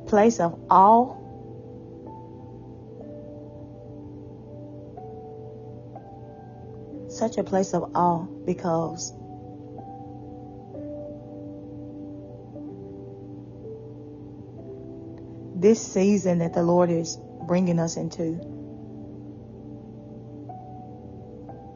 place 0.06 0.40
of 0.40 0.58
awe. 0.70 1.16
Such 7.10 7.36
a 7.36 7.44
place 7.44 7.74
of 7.74 7.90
awe 7.94 8.24
because 8.46 9.12
this 15.54 15.86
season 15.86 16.38
that 16.38 16.54
the 16.54 16.62
Lord 16.62 16.88
is 16.88 17.18
bringing 17.48 17.80
us 17.80 17.96
into. 17.96 18.38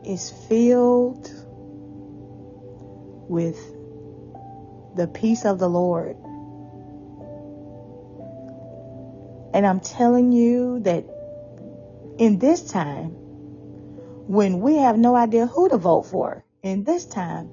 Is 0.06 0.30
filled 0.48 1.28
with 3.28 3.58
the 4.94 5.08
peace 5.08 5.44
of 5.44 5.58
the 5.58 5.68
Lord. 5.68 6.16
And 9.54 9.66
I'm 9.66 9.80
telling 9.80 10.32
you 10.32 10.80
that 10.80 11.04
in 12.18 12.38
this 12.38 12.62
time, 12.62 13.10
when 14.28 14.60
we 14.60 14.76
have 14.76 14.96
no 14.96 15.16
idea 15.16 15.46
who 15.46 15.68
to 15.68 15.76
vote 15.76 16.02
for, 16.02 16.44
in 16.62 16.84
this 16.84 17.04
time, 17.04 17.46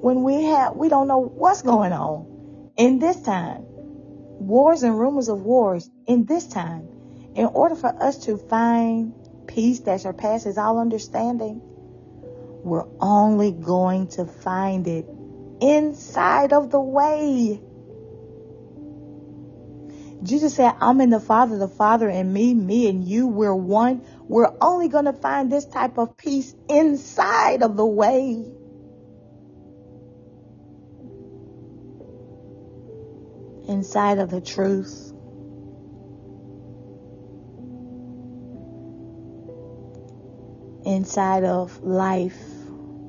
when 0.00 0.22
we 0.22 0.44
have, 0.44 0.76
we 0.76 0.88
don't 0.88 1.08
know 1.08 1.18
what's 1.18 1.62
going 1.62 1.92
on, 1.92 2.72
in 2.76 2.98
this 2.98 3.20
time, 3.20 3.62
wars 3.66 4.82
and 4.82 4.98
rumors 4.98 5.28
of 5.28 5.42
wars, 5.42 5.88
in 6.06 6.24
this 6.24 6.46
time, 6.46 6.88
in 7.36 7.44
order 7.44 7.74
for 7.74 8.02
us 8.02 8.24
to 8.24 8.38
find 8.38 9.12
peace 9.46 9.80
that 9.80 10.00
surpasses 10.00 10.56
all 10.56 10.80
understanding, 10.80 11.60
we're 12.64 12.86
only 12.98 13.52
going 13.52 14.08
to 14.08 14.24
find 14.24 14.88
it 14.88 15.06
inside 15.60 16.54
of 16.54 16.70
the 16.70 16.80
way. 16.80 17.60
Jesus 20.22 20.54
said, 20.54 20.72
I'm 20.80 21.00
in 21.02 21.10
the 21.10 21.20
Father, 21.20 21.58
the 21.58 21.68
Father 21.68 22.08
and 22.08 22.32
me, 22.32 22.54
me 22.54 22.88
and 22.88 23.06
you, 23.06 23.26
we're 23.26 23.54
one. 23.54 24.02
We're 24.22 24.56
only 24.62 24.88
going 24.88 25.04
to 25.04 25.12
find 25.12 25.52
this 25.52 25.66
type 25.66 25.98
of 25.98 26.16
peace 26.16 26.54
inside 26.70 27.62
of 27.62 27.76
the 27.76 27.86
way. 27.86 28.44
Inside 33.68 34.18
of 34.18 34.30
the 34.30 34.40
truth. 34.40 35.05
Inside 40.86 41.44
of 41.44 41.82
life 41.82 42.38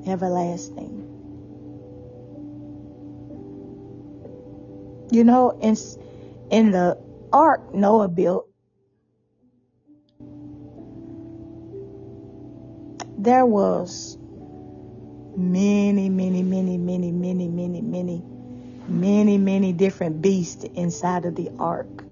everlasting. 0.06 1.04
You 5.10 5.24
know, 5.24 5.50
in, 5.62 5.76
in 6.50 6.72
the 6.72 6.98
ark 7.32 7.72
Noah 7.72 8.08
built, 8.08 8.48
there 13.16 13.46
was 13.46 14.18
many, 15.36 16.08
many, 16.08 16.42
many, 16.42 16.76
many, 16.76 17.12
many, 17.12 17.48
many, 17.48 17.80
many, 17.80 18.22
many, 18.88 19.38
many 19.38 19.72
different 19.72 20.20
beasts 20.20 20.64
inside 20.64 21.24
of 21.24 21.36
the 21.36 21.50
ark. 21.58 22.07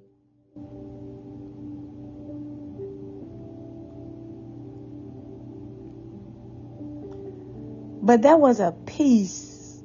But 8.07 8.23
there 8.23 8.37
was 8.37 8.61
a 8.61 8.71
peace. 8.87 9.83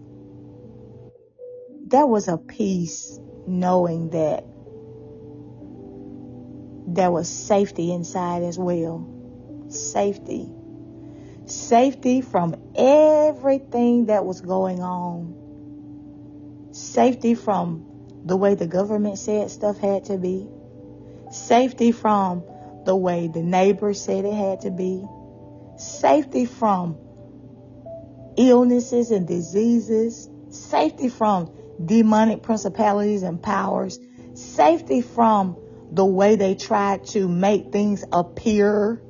There 1.88 2.06
was 2.06 2.28
a 2.28 2.38
peace 2.38 3.20
knowing 3.48 4.12
that 4.12 4.46
there 6.86 7.10
was 7.10 7.28
safety 7.28 7.92
inside 7.92 8.44
as 8.44 8.60
well. 8.60 9.10
Safety. 9.70 10.52
Safety 11.48 12.22
from 12.22 12.56
everything 12.76 14.06
that 14.06 14.24
was 14.24 14.42
going 14.42 14.82
on. 14.84 15.50
Safety 16.74 17.34
from 17.34 17.88
the 18.24 18.38
way 18.38 18.54
the 18.54 18.68
government 18.68 19.18
said 19.18 19.50
stuff 19.50 19.80
had 19.80 20.06
to 20.06 20.20
be. 20.20 20.48
Safety 21.32 21.92
from 21.92 22.44
the 22.86 22.96
way 22.96 23.30
the 23.30 23.42
neighbors 23.42 24.00
said 24.00 24.26
it 24.26 24.34
had 24.36 24.62
to 24.62 24.70
be. 24.70 25.04
Safety 25.78 26.46
from 26.46 27.00
illnesses 28.38 29.12
and 29.12 29.28
diseases. 29.28 30.30
Safety 30.50 31.10
from 31.10 31.52
demonic 31.84 32.44
principalities 32.44 33.24
and 33.24 33.42
powers. 33.42 34.00
Safety 34.34 35.02
from 35.02 35.58
the 35.92 36.06
way 36.06 36.36
they 36.36 36.56
try 36.56 36.98
to 36.98 37.28
make 37.28 37.72
things 37.72 38.04
appear. 38.12 39.02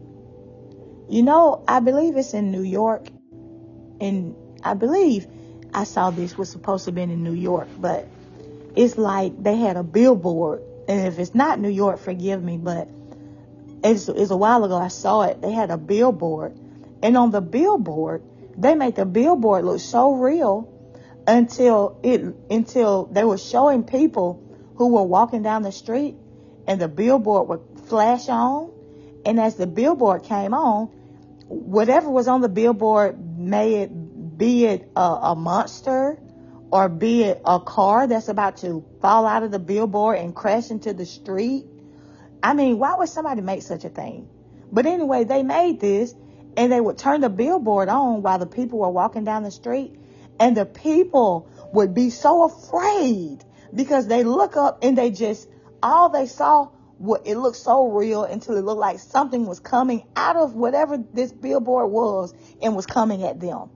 You 1.09 1.23
know, 1.23 1.63
I 1.67 1.79
believe 1.79 2.17
it's 2.17 2.33
in 2.33 2.51
New 2.51 2.63
York. 2.63 3.07
And 3.99 4.35
I 4.63 4.73
believe 4.73 5.27
I 5.73 5.83
saw 5.83 6.09
this 6.09 6.37
was 6.37 6.49
supposed 6.49 6.85
to 6.85 6.89
have 6.89 6.95
been 6.95 7.11
in 7.11 7.23
New 7.23 7.33
York, 7.33 7.67
but 7.79 8.07
it's 8.75 8.97
like 8.97 9.41
they 9.41 9.55
had 9.55 9.77
a 9.77 9.83
billboard. 9.83 10.61
And 10.87 11.07
if 11.07 11.19
it's 11.19 11.35
not 11.35 11.59
New 11.59 11.69
York, 11.69 11.99
forgive 11.99 12.43
me, 12.43 12.57
but 12.57 12.89
it's, 13.83 14.09
it's 14.09 14.31
a 14.31 14.37
while 14.37 14.63
ago 14.63 14.75
I 14.75 14.87
saw 14.87 15.21
it. 15.23 15.41
They 15.41 15.51
had 15.51 15.69
a 15.69 15.77
billboard. 15.77 16.57
And 17.03 17.15
on 17.15 17.31
the 17.31 17.41
billboard, 17.41 18.23
they 18.57 18.75
made 18.75 18.95
the 18.95 19.05
billboard 19.05 19.65
look 19.65 19.79
so 19.79 20.13
real 20.13 20.67
until 21.27 21.99
it 22.03 22.21
until 22.49 23.05
they 23.05 23.23
were 23.23 23.37
showing 23.37 23.83
people 23.83 24.43
who 24.75 24.87
were 24.87 25.03
walking 25.03 25.43
down 25.43 25.61
the 25.61 25.71
street 25.71 26.15
and 26.67 26.79
the 26.79 26.87
billboard 26.87 27.47
would 27.47 27.87
flash 27.87 28.29
on. 28.29 28.71
And 29.25 29.39
as 29.39 29.55
the 29.55 29.67
billboard 29.67 30.23
came 30.23 30.53
on, 30.53 30.87
whatever 31.47 32.09
was 32.09 32.27
on 32.27 32.41
the 32.41 32.49
billboard, 32.49 33.37
may 33.37 33.75
it 33.83 34.37
be 34.37 34.65
it 34.65 34.89
a, 34.95 35.01
a 35.01 35.35
monster 35.35 36.17
or 36.71 36.89
be 36.89 37.23
it 37.23 37.41
a 37.45 37.59
car 37.59 38.07
that's 38.07 38.29
about 38.29 38.57
to 38.57 38.83
fall 39.01 39.27
out 39.27 39.43
of 39.43 39.51
the 39.51 39.59
billboard 39.59 40.17
and 40.17 40.33
crash 40.33 40.71
into 40.71 40.93
the 40.93 41.05
street. 41.05 41.65
I 42.41 42.53
mean, 42.53 42.79
why 42.79 42.95
would 42.95 43.09
somebody 43.09 43.41
make 43.41 43.61
such 43.61 43.83
a 43.83 43.89
thing? 43.89 44.27
But 44.71 44.85
anyway, 44.85 45.25
they 45.25 45.43
made 45.43 45.79
this 45.79 46.15
and 46.57 46.71
they 46.71 46.81
would 46.81 46.97
turn 46.97 47.21
the 47.21 47.29
billboard 47.29 47.89
on 47.89 48.21
while 48.21 48.39
the 48.39 48.45
people 48.45 48.79
were 48.79 48.89
walking 48.89 49.23
down 49.23 49.43
the 49.43 49.51
street 49.51 49.95
and 50.39 50.57
the 50.57 50.65
people 50.65 51.49
would 51.73 51.93
be 51.93 52.09
so 52.09 52.43
afraid 52.43 53.43
because 53.73 54.07
they 54.07 54.23
look 54.23 54.57
up 54.57 54.83
and 54.83 54.97
they 54.97 55.11
just 55.11 55.47
all 55.81 56.09
they 56.09 56.25
saw 56.25 56.69
what 56.97 57.25
it 57.25 57.35
looked 57.35 57.57
so 57.57 57.87
real 57.87 58.23
until 58.23 58.57
it 58.57 58.63
looked 58.63 58.79
like 58.79 58.99
something 58.99 59.47
was 59.47 59.59
coming 59.59 60.03
out 60.15 60.35
of 60.35 60.53
whatever 60.53 60.97
this 60.97 61.31
billboard 61.31 61.89
was 61.91 62.33
and 62.61 62.75
was 62.75 62.85
coming 62.85 63.23
at 63.23 63.39
them. 63.39 63.69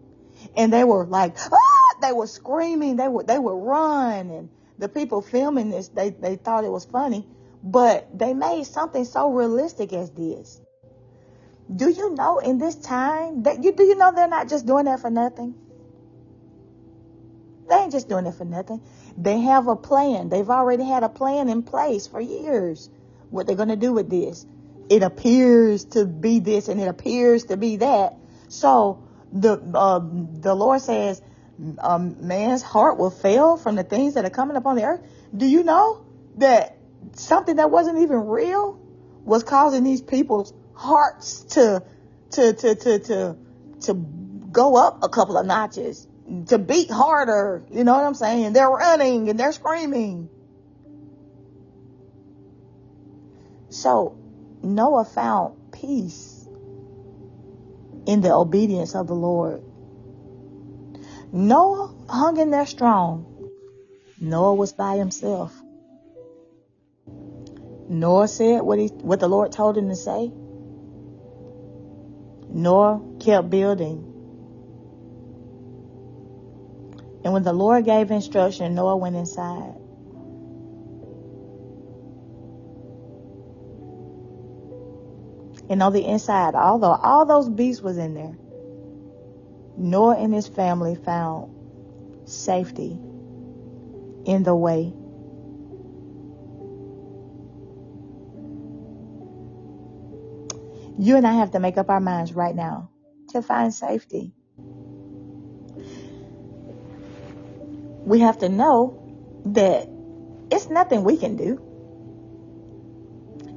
And 0.56 0.72
they 0.72 0.84
were 0.84 1.06
like, 1.06 1.36
ah! 1.52 1.96
they 2.02 2.12
were 2.12 2.28
screaming, 2.28 2.98
they 2.98 3.08
would 3.08 3.26
they 3.26 3.40
would 3.40 3.56
run 3.56 4.30
and 4.30 4.50
the 4.78 4.90
people 4.90 5.22
filming 5.22 5.70
this, 5.70 5.88
they, 5.90 6.10
they 6.10 6.36
thought 6.36 6.64
it 6.64 6.72
was 6.72 6.86
funny, 6.86 7.26
but 7.64 8.08
they 8.18 8.34
made 8.34 8.66
something 8.66 9.06
so 9.06 9.32
realistic 9.32 9.94
as 9.94 10.12
this. 10.12 10.60
Do 11.74 11.90
you 11.90 12.14
know 12.16 12.40
in 12.40 12.58
this 12.58 12.76
time 12.76 13.44
that 13.44 13.64
you 13.64 13.74
do 13.74 13.84
you 13.84 13.96
know 13.96 14.12
they're 14.12 14.28
not 14.28 14.50
just 14.50 14.66
doing 14.66 14.86
that 14.86 15.00
for 15.00 15.10
nothing? 15.10 15.56
They 17.70 17.76
ain't 17.76 17.92
just 17.92 18.10
doing 18.10 18.26
it 18.28 18.36
for 18.36 18.46
nothing. 18.46 18.82
They 19.18 19.40
have 19.40 19.68
a 19.68 19.76
plan. 19.76 20.30
They've 20.30 20.50
already 20.50 20.84
had 20.84 21.04
a 21.04 21.10
plan 21.10 21.50
in 21.50 21.64
place 21.64 22.08
for 22.08 22.22
years. 22.22 22.90
What 23.30 23.48
they're 23.48 23.56
going 23.56 23.70
to 23.70 23.76
do 23.76 23.94
with 23.94 24.10
this. 24.10 24.46
It 24.90 25.02
appears 25.04 25.86
to 25.86 26.06
be 26.06 26.40
this 26.40 26.68
and 26.68 26.80
it 26.80 26.88
appears 26.88 27.46
to 27.46 27.58
be 27.58 27.78
that. 27.78 28.18
So 28.50 29.04
The 29.34 29.60
uh, 29.74 30.00
the 30.42 30.56
Lord 30.56 30.82
says, 30.82 31.22
um, 31.80 32.28
man's 32.28 32.62
heart 32.62 32.98
will 32.98 33.10
fail 33.10 33.58
from 33.58 33.76
the 33.76 33.84
things 33.84 34.14
that 34.14 34.24
are 34.26 34.30
coming 34.30 34.56
upon 34.56 34.76
the 34.76 34.84
earth. 34.84 35.02
Do 35.36 35.46
you 35.46 35.64
know 35.64 36.06
that 36.38 36.78
something 37.14 37.58
that 37.58 37.72
wasn't 37.72 38.00
even 38.00 38.28
real 38.28 38.80
was 39.26 39.44
causing 39.44 39.84
these 39.84 40.02
people's 40.02 40.54
hearts 40.76 41.42
to 41.56 41.84
to 42.32 42.54
to 42.54 42.76
to 42.76 43.00
to 43.00 43.38
to 43.82 43.94
go 44.52 44.76
up 44.76 45.04
a 45.04 45.10
couple 45.10 45.38
of 45.38 45.46
notches, 45.46 46.08
to 46.48 46.58
beat 46.58 46.90
harder. 46.90 47.64
You 47.72 47.84
know 47.84 47.94
what 47.94 48.04
I'm 48.04 48.14
saying? 48.14 48.54
They're 48.54 48.70
running 48.70 49.30
and 49.30 49.40
they're 49.40 49.52
screaming. 49.52 50.30
So 53.70 54.18
Noah 54.64 55.06
found 55.06 55.72
peace 55.72 56.48
in 58.06 58.22
the 58.22 58.34
obedience 58.34 58.96
of 58.96 59.08
the 59.08 59.16
Lord. 59.16 59.62
Noah 61.32 61.94
hung 62.08 62.38
in 62.40 62.52
there 62.52 62.66
strong. 62.66 63.52
Noah 64.20 64.56
was 64.56 64.72
by 64.72 64.96
himself. 64.96 65.54
Noah 67.90 68.28
said 68.28 68.62
what 68.62 68.80
he 68.80 68.88
what 68.88 69.20
the 69.20 69.28
Lord 69.28 69.52
told 69.52 69.78
him 69.78 69.90
to 69.90 69.96
say. 69.96 70.32
Noah 72.56 73.02
kept 73.20 73.50
building. 73.50 73.98
And 77.26 77.34
when 77.34 77.44
the 77.44 77.52
Lord 77.52 77.84
gave 77.84 78.12
instruction, 78.12 78.76
Noah 78.76 78.96
went 78.96 79.18
inside. 79.18 79.74
And 85.70 85.84
on 85.84 85.92
the 85.92 86.06
inside, 86.06 86.56
although 86.56 86.94
all 86.94 87.26
those 87.26 87.50
beasts 87.50 87.84
was 87.84 87.98
in 87.98 88.14
there, 88.14 88.38
Noah 89.76 90.16
and 90.16 90.34
his 90.34 90.48
family 90.48 90.96
found 90.96 91.52
safety 92.24 92.98
in 94.26 94.44
the 94.44 94.56
way. 94.56 94.94
You 100.98 101.18
and 101.18 101.28
I 101.28 101.34
have 101.34 101.52
to 101.52 101.60
make 101.60 101.78
up 101.78 101.90
our 101.90 102.00
minds 102.00 102.34
right 102.34 102.56
now 102.56 102.90
to 103.30 103.42
find 103.42 103.74
safety. 103.74 104.32
We 108.06 108.20
have 108.20 108.40
to 108.40 108.50
know 108.50 109.02
that 109.46 109.90
it's 110.52 110.70
nothing 110.70 111.04
we 111.04 111.18
can 111.18 111.36
do. 111.36 111.62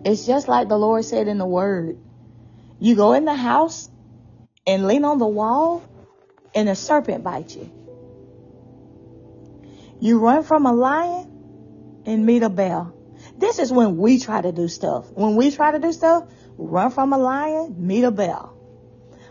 It's 0.05 0.27
just 0.27 0.48
like 0.48 0.69
the 0.69 0.78
Lord 0.78 1.05
said 1.05 1.28
in 1.28 1.39
the 1.39 1.47
Word. 1.47 1.98
You 2.81 2.97
go 2.97 3.12
in 3.12 3.24
the 3.24 3.35
house 3.35 3.89
and 4.66 4.86
lean 4.86 5.05
on 5.05 5.19
the 5.19 5.27
wall, 5.27 5.82
and 6.55 6.69
a 6.69 6.74
serpent 6.74 7.24
bites 7.24 7.56
you. 7.56 7.70
You 10.01 10.19
run 10.19 10.44
from 10.44 10.66
a 10.66 10.73
lion 10.73 12.02
and 12.06 12.24
meet 12.24 12.43
a 12.43 12.48
bear. 12.48 12.86
This 13.36 13.59
is 13.59 13.73
when 13.73 13.97
we 13.97 14.20
try 14.20 14.40
to 14.40 14.52
do 14.52 14.69
stuff. 14.69 15.10
When 15.12 15.36
we 15.36 15.51
try 15.51 15.73
to 15.73 15.78
do 15.78 15.93
stuff, 15.93 16.24
run 16.59 16.91
from 16.91 17.13
a 17.13 17.19
lion, 17.19 17.75
meet 17.79 18.05
a 18.05 18.11
bear. 18.11 18.41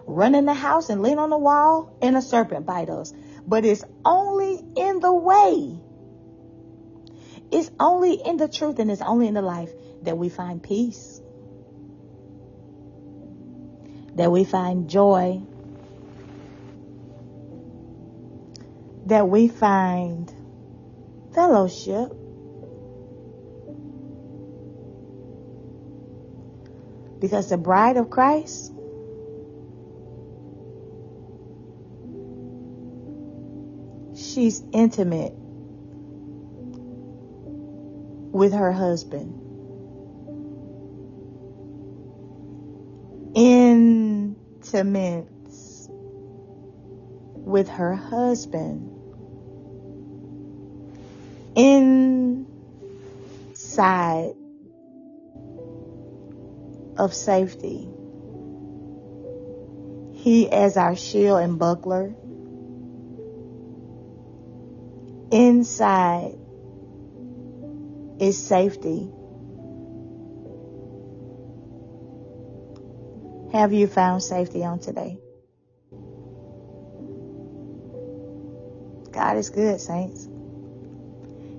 Run 0.08 0.34
in 0.34 0.46
the 0.46 0.54
house 0.54 0.90
and 0.90 1.04
lean 1.04 1.20
on 1.20 1.30
the 1.30 1.38
wall, 1.38 1.98
and 2.02 2.16
a 2.16 2.22
serpent 2.22 2.66
bite 2.66 2.90
us. 2.90 3.14
But 3.46 3.66
it's 3.66 3.84
only 4.04 4.64
in 4.76 5.00
the 5.00 5.14
way. 5.14 5.80
It's 7.52 7.70
only 7.80 8.14
in 8.14 8.38
the 8.38 8.48
truth 8.48 8.80
and 8.80 8.92
it's 8.92 9.02
only 9.02 9.28
in 9.28 9.34
the 9.34 9.42
life 9.42 9.72
that 10.04 10.18
we 10.18 10.30
find 10.30 10.62
peace, 10.62 11.22
that 14.16 14.32
we 14.32 14.44
find 14.44 14.90
joy, 14.90 15.42
that 19.06 19.30
we 19.30 19.48
find 19.48 20.34
fellowship. 21.34 22.14
Because 27.20 27.50
the 27.50 27.58
bride 27.58 27.98
of 27.98 28.10
Christ 28.10 28.74
she's 34.16 34.64
intimate 34.74 35.34
with 38.32 38.54
her 38.54 38.72
husband. 38.72 39.48
intimate 43.38 45.28
with 47.34 47.70
her 47.70 47.96
husband 47.96 48.92
inside 51.56 52.48
of 56.98 57.14
safety. 57.14 57.88
He 60.14 60.50
as 60.52 60.78
our 60.78 60.96
shield 60.96 61.40
and 61.40 61.58
buckler. 61.60 62.14
Inside 65.32 66.38
is 68.20 68.44
safety. 68.44 69.10
Have 73.52 73.74
you 73.74 73.88
found 73.88 74.24
safety 74.24 74.64
on 74.64 74.80
today? 74.80 75.20
God 79.12 79.38
is 79.38 79.50
good, 79.50 79.80
saints. 79.82 80.28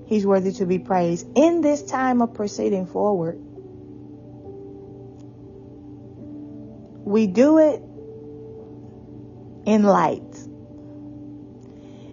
He's 0.05 0.25
worthy 0.25 0.51
to 0.53 0.65
be 0.65 0.79
praised. 0.79 1.27
In 1.35 1.61
this 1.61 1.83
time 1.83 2.21
of 2.21 2.33
proceeding 2.33 2.85
forward, 2.85 3.39
we 7.09 7.25
do 7.25 7.57
it 7.57 7.81
in 9.65 9.81
light. 9.81 10.35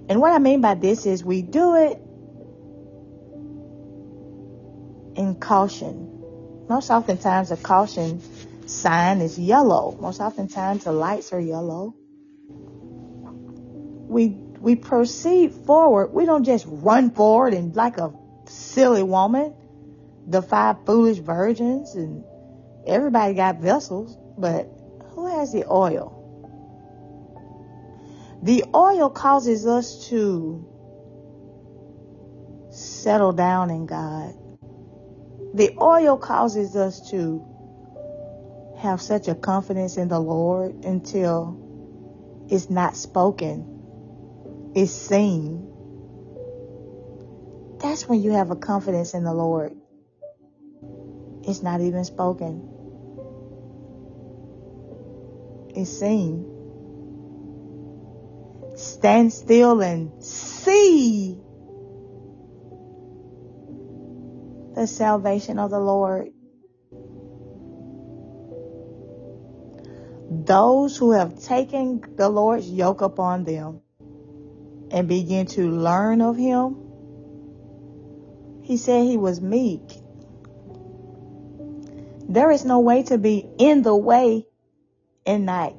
And 0.08 0.20
what 0.22 0.32
I 0.32 0.38
mean 0.38 0.62
by 0.62 0.74
this 0.74 1.04
is 1.04 1.22
we 1.22 1.42
do 1.42 1.74
it 1.76 1.98
in 5.20 5.34
caution. 5.34 6.64
Most 6.70 6.90
oftentimes, 6.90 7.50
a 7.50 7.58
caution 7.58 8.22
sign 8.66 9.20
is 9.20 9.38
yellow. 9.38 9.98
Most 10.00 10.20
oftentimes 10.20 10.84
the 10.84 10.92
lights 10.92 11.30
are 11.34 11.40
yellow. 11.40 11.94
We 14.08 14.28
we 14.28 14.76
proceed 14.76 15.52
forward. 15.52 16.14
We 16.14 16.24
don't 16.24 16.44
just 16.44 16.64
run 16.66 17.10
forward 17.10 17.52
and 17.52 17.76
like 17.76 17.98
a 17.98 18.14
silly 18.46 19.02
woman, 19.02 19.52
the 20.26 20.40
five 20.40 20.86
foolish 20.86 21.18
virgins 21.18 21.94
and 21.94 22.24
everybody 22.86 23.34
got 23.34 23.60
vessels, 23.60 24.16
but 24.38 24.75
the 25.52 25.70
oil? 25.70 26.12
The 28.42 28.64
oil 28.74 29.10
causes 29.10 29.66
us 29.66 30.08
to 30.08 30.66
settle 32.70 33.32
down 33.32 33.70
in 33.70 33.86
God. 33.86 34.34
The 35.54 35.76
oil 35.80 36.18
causes 36.18 36.76
us 36.76 37.10
to 37.10 37.44
have 38.78 39.00
such 39.00 39.26
a 39.28 39.34
confidence 39.34 39.96
in 39.96 40.08
the 40.08 40.20
Lord 40.20 40.84
until 40.84 41.58
it's 42.50 42.68
not 42.68 42.96
spoken, 42.96 44.72
it's 44.74 44.92
seen. 44.92 45.72
That's 47.78 48.08
when 48.08 48.22
you 48.22 48.32
have 48.32 48.50
a 48.50 48.56
confidence 48.56 49.14
in 49.14 49.24
the 49.24 49.34
Lord. 49.34 49.76
It's 51.42 51.62
not 51.62 51.80
even 51.80 52.04
spoken. 52.04 52.75
It's 55.76 55.90
seen. 55.90 56.44
Stand 58.76 59.32
still 59.32 59.80
and 59.82 60.22
see 60.22 61.38
the 64.74 64.86
salvation 64.86 65.58
of 65.58 65.70
the 65.70 65.78
Lord. 65.78 66.32
those 70.30 70.96
who 70.96 71.12
have 71.12 71.40
taken 71.42 72.02
the 72.16 72.28
Lord's 72.28 72.70
yoke 72.70 73.00
upon 73.00 73.44
them 73.44 73.80
and 74.90 75.08
begin 75.08 75.46
to 75.46 75.70
learn 75.70 76.20
of 76.20 76.36
him, 76.36 76.76
he 78.62 78.76
said 78.76 79.04
he 79.04 79.16
was 79.16 79.40
meek. 79.40 79.82
There 82.28 82.50
is 82.50 82.64
no 82.64 82.80
way 82.80 83.04
to 83.04 83.18
be 83.18 83.46
in 83.58 83.82
the 83.82 83.96
way 83.96 84.46
and 85.26 85.44
not 85.46 85.74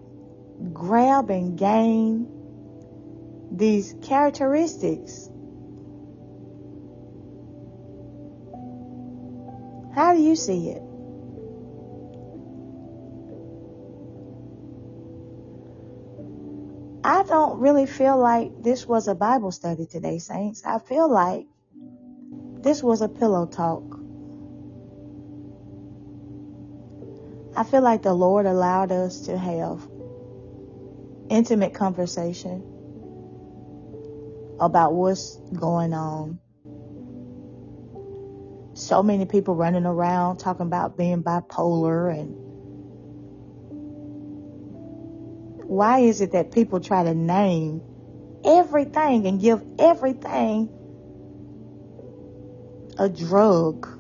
grab 0.74 1.30
and 1.30 1.58
gain 1.58 2.28
these 3.52 3.96
characteristics. 4.04 5.30
How 9.96 10.14
do 10.14 10.22
you 10.22 10.36
see 10.36 10.70
it? 10.70 10.84
I 17.04 17.24
don't 17.24 17.60
really 17.60 17.86
feel 17.86 18.18
like 18.18 18.62
this 18.62 18.86
was 18.86 19.08
a 19.08 19.16
Bible 19.16 19.52
study 19.52 19.86
today, 19.86 20.20
saints. 20.20 20.64
I 20.66 20.80
feel 20.80 21.10
like 21.10 21.48
this 22.62 22.84
was 22.84 23.02
a 23.02 23.08
pillow 23.08 23.46
talk. 23.46 23.87
I 27.58 27.64
feel 27.64 27.82
like 27.82 28.04
the 28.04 28.14
Lord 28.14 28.46
allowed 28.46 28.92
us 28.92 29.22
to 29.22 29.36
have 29.36 29.82
intimate 31.28 31.74
conversation 31.74 32.62
about 34.60 34.94
what's 34.94 35.38
going 35.60 35.92
on. 35.92 36.38
So 38.76 39.02
many 39.02 39.26
people 39.26 39.56
running 39.56 39.88
around 39.88 40.38
talking 40.38 40.68
about 40.68 40.98
being 40.98 41.24
bipolar 41.24 42.14
and 42.16 42.36
why 45.68 46.02
is 46.02 46.22
it 46.22 46.34
that 46.34 46.52
people 46.52 46.80
try 46.80 47.04
to 47.04 47.16
name 47.16 47.82
everything 48.46 49.26
and 49.26 49.42
give 49.42 49.64
everything 49.80 50.70
a 53.00 53.10
drug? 53.10 53.97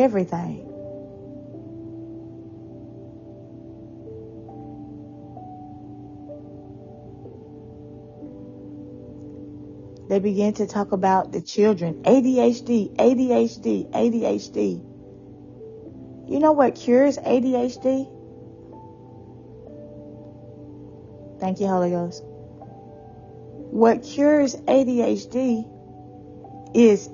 Everything. 0.00 0.70
they 10.10 10.18
began 10.18 10.52
to 10.52 10.66
talk 10.66 10.90
about 10.90 11.30
the 11.30 11.40
children 11.40 12.02
ADHD, 12.02 12.96
ADHD, 12.96 13.88
ADHD. 13.92 14.84
You 16.28 16.40
know 16.40 16.50
what 16.50 16.74
cures 16.74 17.16
ADHD? 17.16 18.10
Thank 21.38 21.60
you, 21.60 21.68
Holy 21.68 21.90
Ghost. 21.90 22.24
What 23.70 24.02
cures 24.02 24.56
ADHD 24.56 25.64
is 26.74 27.08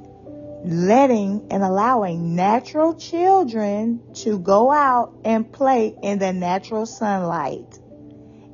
letting 0.65 1.47
and 1.51 1.62
allowing 1.62 2.35
natural 2.35 2.95
children 2.95 4.01
to 4.15 4.39
go 4.39 4.70
out 4.70 5.19
and 5.24 5.53
play 5.53 5.95
in 6.03 6.19
the 6.19 6.33
natural 6.33 6.87
sunlight 6.87 7.78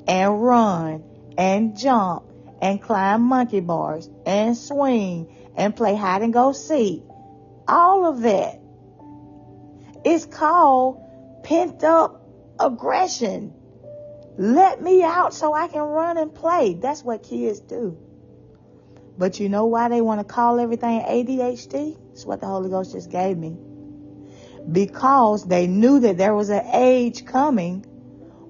and 0.07 0.41
run 0.41 1.03
and 1.37 1.77
jump 1.77 2.25
and 2.61 2.81
climb 2.81 3.21
monkey 3.21 3.59
bars 3.59 4.09
and 4.25 4.57
swing 4.57 5.51
and 5.55 5.75
play 5.75 5.95
hide 5.95 6.21
and 6.21 6.33
go 6.33 6.51
seek. 6.51 7.03
All 7.67 8.05
of 8.05 8.21
that 8.21 8.59
is 10.05 10.25
called 10.25 11.01
pent 11.43 11.83
up 11.83 12.21
aggression. 12.59 13.53
Let 14.37 14.81
me 14.81 15.03
out 15.03 15.33
so 15.33 15.53
I 15.53 15.67
can 15.67 15.81
run 15.81 16.17
and 16.17 16.33
play. 16.33 16.73
That's 16.73 17.03
what 17.03 17.23
kids 17.23 17.59
do. 17.59 17.97
But 19.17 19.39
you 19.39 19.49
know 19.49 19.65
why 19.65 19.89
they 19.89 20.01
want 20.01 20.19
to 20.19 20.23
call 20.23 20.59
everything 20.59 21.01
ADHD? 21.01 21.97
It's 22.11 22.25
what 22.25 22.39
the 22.41 22.47
Holy 22.47 22.69
Ghost 22.69 22.93
just 22.93 23.11
gave 23.11 23.37
me. 23.37 23.57
Because 24.71 25.45
they 25.45 25.67
knew 25.67 25.99
that 25.99 26.17
there 26.17 26.33
was 26.33 26.49
an 26.49 26.65
age 26.73 27.25
coming 27.25 27.85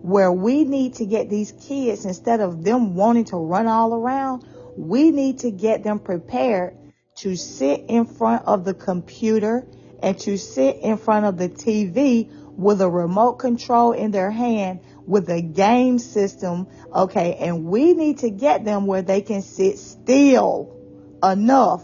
where 0.02 0.32
we 0.32 0.64
need 0.64 0.96
to 0.96 1.06
get 1.06 1.30
these 1.30 1.54
kids, 1.54 2.06
instead 2.06 2.40
of 2.40 2.64
them 2.64 2.96
wanting 2.96 3.26
to 3.26 3.38
run 3.38 3.68
all 3.68 3.94
around, 3.94 4.46
we 4.78 5.12
need 5.12 5.40
to 5.40 5.52
get 5.52 5.84
them 5.84 6.00
prepared 6.00 6.78
to 7.16 7.36
sit 7.36 7.86
in 7.88 8.06
front 8.06 8.46
of 8.46 8.66
the 8.66 8.74
computer 8.74 9.66
and 10.02 10.20
to 10.20 10.38
sit 10.38 10.78
in 10.78 10.98
front 10.98 11.26
of 11.26 11.38
the 11.38 11.48
TV 11.48 12.30
with 12.56 12.82
a 12.82 12.90
remote 12.90 13.34
control 13.34 13.94
in 13.94 14.12
their 14.12 14.32
hand 14.32 14.82
with 15.06 15.30
a 15.30 15.42
game 15.42 16.00
system. 16.00 16.68
Okay. 16.94 17.36
And 17.36 17.66
we 17.66 17.94
need 17.94 18.20
to 18.20 18.30
get 18.30 18.66
them 18.66 18.86
where 18.86 19.02
they 19.02 19.22
can 19.22 19.42
sit 19.42 19.78
still 19.80 20.76
enough 21.24 21.84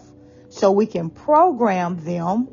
so 0.49 0.71
we 0.71 0.85
can 0.85 1.09
program 1.09 2.03
them. 2.03 2.47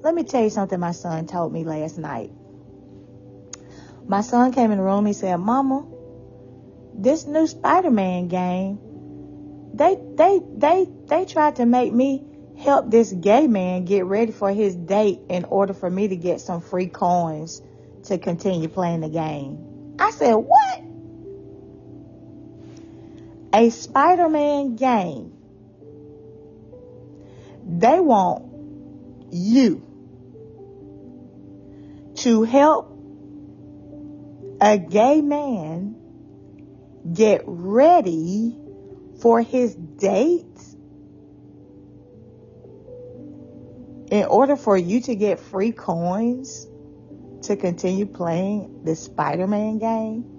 Let 0.00 0.14
me 0.14 0.24
tell 0.24 0.42
you 0.42 0.50
something 0.50 0.78
my 0.78 0.92
son 0.92 1.26
told 1.26 1.52
me 1.52 1.64
last 1.64 1.98
night. 1.98 2.30
My 4.06 4.20
son 4.20 4.52
came 4.52 4.70
in 4.70 4.78
the 4.78 4.84
room. 4.84 5.04
He 5.04 5.12
said, 5.12 5.36
Mama, 5.36 5.84
this 6.94 7.26
new 7.26 7.46
Spider-Man 7.46 8.28
game, 8.28 8.78
they, 9.74 9.96
they, 10.14 10.40
they, 10.56 10.86
they 11.06 11.24
tried 11.24 11.56
to 11.56 11.66
make 11.66 11.92
me 11.92 12.24
help 12.56 12.90
this 12.90 13.12
gay 13.12 13.46
man 13.46 13.84
get 13.84 14.04
ready 14.06 14.32
for 14.32 14.50
his 14.50 14.74
date 14.74 15.20
in 15.28 15.44
order 15.44 15.74
for 15.74 15.90
me 15.90 16.08
to 16.08 16.16
get 16.16 16.40
some 16.40 16.60
free 16.60 16.86
coins 16.86 17.60
to 18.06 18.18
continue 18.18 18.68
playing 18.68 19.00
the 19.00 19.08
game. 19.08 19.96
I 19.98 20.10
said, 20.10 20.34
what? 20.34 20.82
A 23.52 23.70
Spider-Man 23.70 24.76
game. 24.76 25.32
They 27.68 27.98
want 27.98 28.44
you 29.32 29.82
to 32.16 32.44
help 32.44 32.92
a 34.60 34.78
gay 34.78 35.20
man 35.20 35.96
get 37.12 37.42
ready 37.46 38.56
for 39.20 39.42
his 39.42 39.74
date 39.74 40.44
in 44.10 44.24
order 44.26 44.56
for 44.56 44.76
you 44.76 45.00
to 45.02 45.14
get 45.14 45.40
free 45.40 45.72
coins 45.72 46.66
to 47.46 47.56
continue 47.56 48.06
playing 48.06 48.84
the 48.84 48.94
Spider-Man 48.94 49.78
game? 49.78 50.36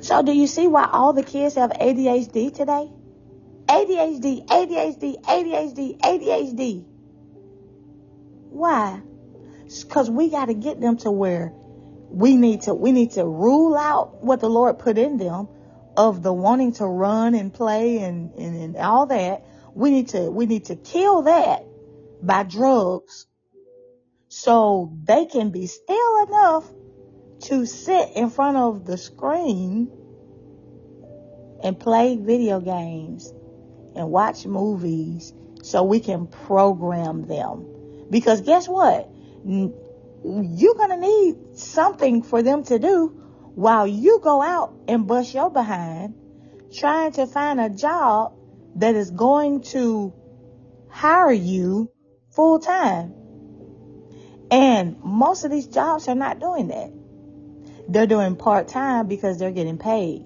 So 0.00 0.22
do 0.22 0.32
you 0.32 0.46
see 0.46 0.66
why 0.66 0.88
all 0.90 1.12
the 1.12 1.22
kids 1.22 1.54
have 1.54 1.70
ADHD 1.70 2.54
today? 2.54 2.90
ADHD, 3.66 4.46
ADHD, 4.46 5.20
ADHD, 5.22 5.98
ADHD. 6.00 6.84
Why? 8.50 9.02
Because 9.64 10.10
we 10.10 10.30
got 10.30 10.46
to 10.46 10.54
get 10.54 10.80
them 10.80 10.96
to 10.98 11.10
where 11.10 11.52
we 12.10 12.36
need 12.36 12.62
to 12.62 12.74
we 12.74 12.92
need 12.92 13.12
to 13.12 13.24
rule 13.24 13.76
out 13.76 14.24
what 14.24 14.40
the 14.40 14.48
Lord 14.48 14.78
put 14.78 14.96
in 14.96 15.18
them 15.18 15.48
of 15.96 16.22
the 16.22 16.32
wanting 16.32 16.72
to 16.74 16.86
run 16.86 17.34
and 17.34 17.52
play 17.52 17.98
and, 17.98 18.32
and, 18.34 18.56
and 18.56 18.76
all 18.76 19.06
that. 19.06 19.44
We 19.74 19.90
need 19.90 20.08
to 20.08 20.30
we 20.30 20.46
need 20.46 20.66
to 20.66 20.76
kill 20.76 21.22
that 21.22 21.64
by 22.22 22.44
drugs 22.44 23.26
so 24.28 24.92
they 25.04 25.26
can 25.26 25.50
be 25.50 25.66
still 25.66 26.26
enough 26.26 26.64
to 27.40 27.66
sit 27.66 28.10
in 28.16 28.30
front 28.30 28.56
of 28.56 28.84
the 28.84 28.96
screen 28.96 29.90
and 31.62 31.78
play 31.78 32.16
video 32.16 32.60
games 32.60 33.32
and 33.96 34.10
watch 34.10 34.46
movies 34.46 35.32
so 35.62 35.82
we 35.82 36.00
can 36.00 36.26
program 36.26 37.26
them. 37.26 37.66
Because 38.10 38.40
guess 38.40 38.68
what? 38.68 39.10
you're 40.24 40.74
going 40.74 40.90
to 40.90 40.96
need 40.96 41.56
something 41.56 42.22
for 42.22 42.42
them 42.42 42.64
to 42.64 42.78
do 42.78 43.08
while 43.54 43.86
you 43.86 44.20
go 44.22 44.42
out 44.42 44.74
and 44.88 45.06
bust 45.06 45.34
your 45.34 45.50
behind 45.50 46.14
trying 46.74 47.12
to 47.12 47.26
find 47.26 47.60
a 47.60 47.70
job 47.70 48.34
that 48.76 48.94
is 48.94 49.10
going 49.10 49.62
to 49.62 50.12
hire 50.90 51.32
you 51.32 51.90
full 52.30 52.58
time. 52.58 53.14
And 54.50 55.02
most 55.02 55.44
of 55.44 55.50
these 55.50 55.66
jobs 55.66 56.08
are 56.08 56.14
not 56.14 56.40
doing 56.40 56.68
that. 56.68 56.92
They're 57.88 58.06
doing 58.06 58.36
part 58.36 58.68
time 58.68 59.06
because 59.06 59.38
they're 59.38 59.52
getting 59.52 59.78
paid. 59.78 60.24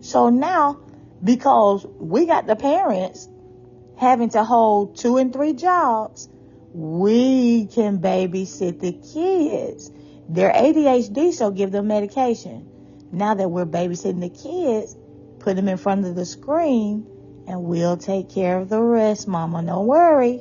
So 0.00 0.30
now, 0.30 0.80
because 1.22 1.86
we 1.86 2.26
got 2.26 2.46
the 2.46 2.56
parents 2.56 3.28
having 3.96 4.30
to 4.30 4.44
hold 4.44 4.96
two 4.96 5.16
and 5.16 5.32
three 5.32 5.52
jobs, 5.52 6.28
we 6.72 7.66
can 7.66 7.98
babysit 7.98 8.80
the 8.80 8.92
kids. 8.92 9.90
They're 10.28 10.52
ADHD, 10.52 11.32
so 11.32 11.50
give 11.50 11.70
them 11.70 11.88
medication. 11.88 12.68
Now 13.12 13.34
that 13.34 13.48
we're 13.48 13.66
babysitting 13.66 14.20
the 14.20 14.30
kids, 14.30 14.96
put 15.38 15.56
them 15.56 15.68
in 15.68 15.76
front 15.76 16.06
of 16.06 16.14
the 16.14 16.24
screen 16.24 17.06
and 17.46 17.64
we'll 17.64 17.96
take 17.96 18.30
care 18.30 18.58
of 18.58 18.68
the 18.68 18.80
rest, 18.80 19.28
mama. 19.28 19.62
Don't 19.62 19.86
worry. 19.86 20.40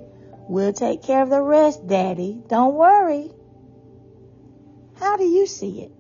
We'll 0.52 0.73
take 0.73 1.02
care 1.02 1.23
of 1.23 1.30
the 1.30 1.41
rest, 1.41 1.88
daddy. 1.88 2.44
Don't 2.49 2.76
worry. 2.76 3.32
How 4.99 5.15
do 5.15 5.23
you 5.23 5.48
see 5.48 5.84
it? 5.84 5.91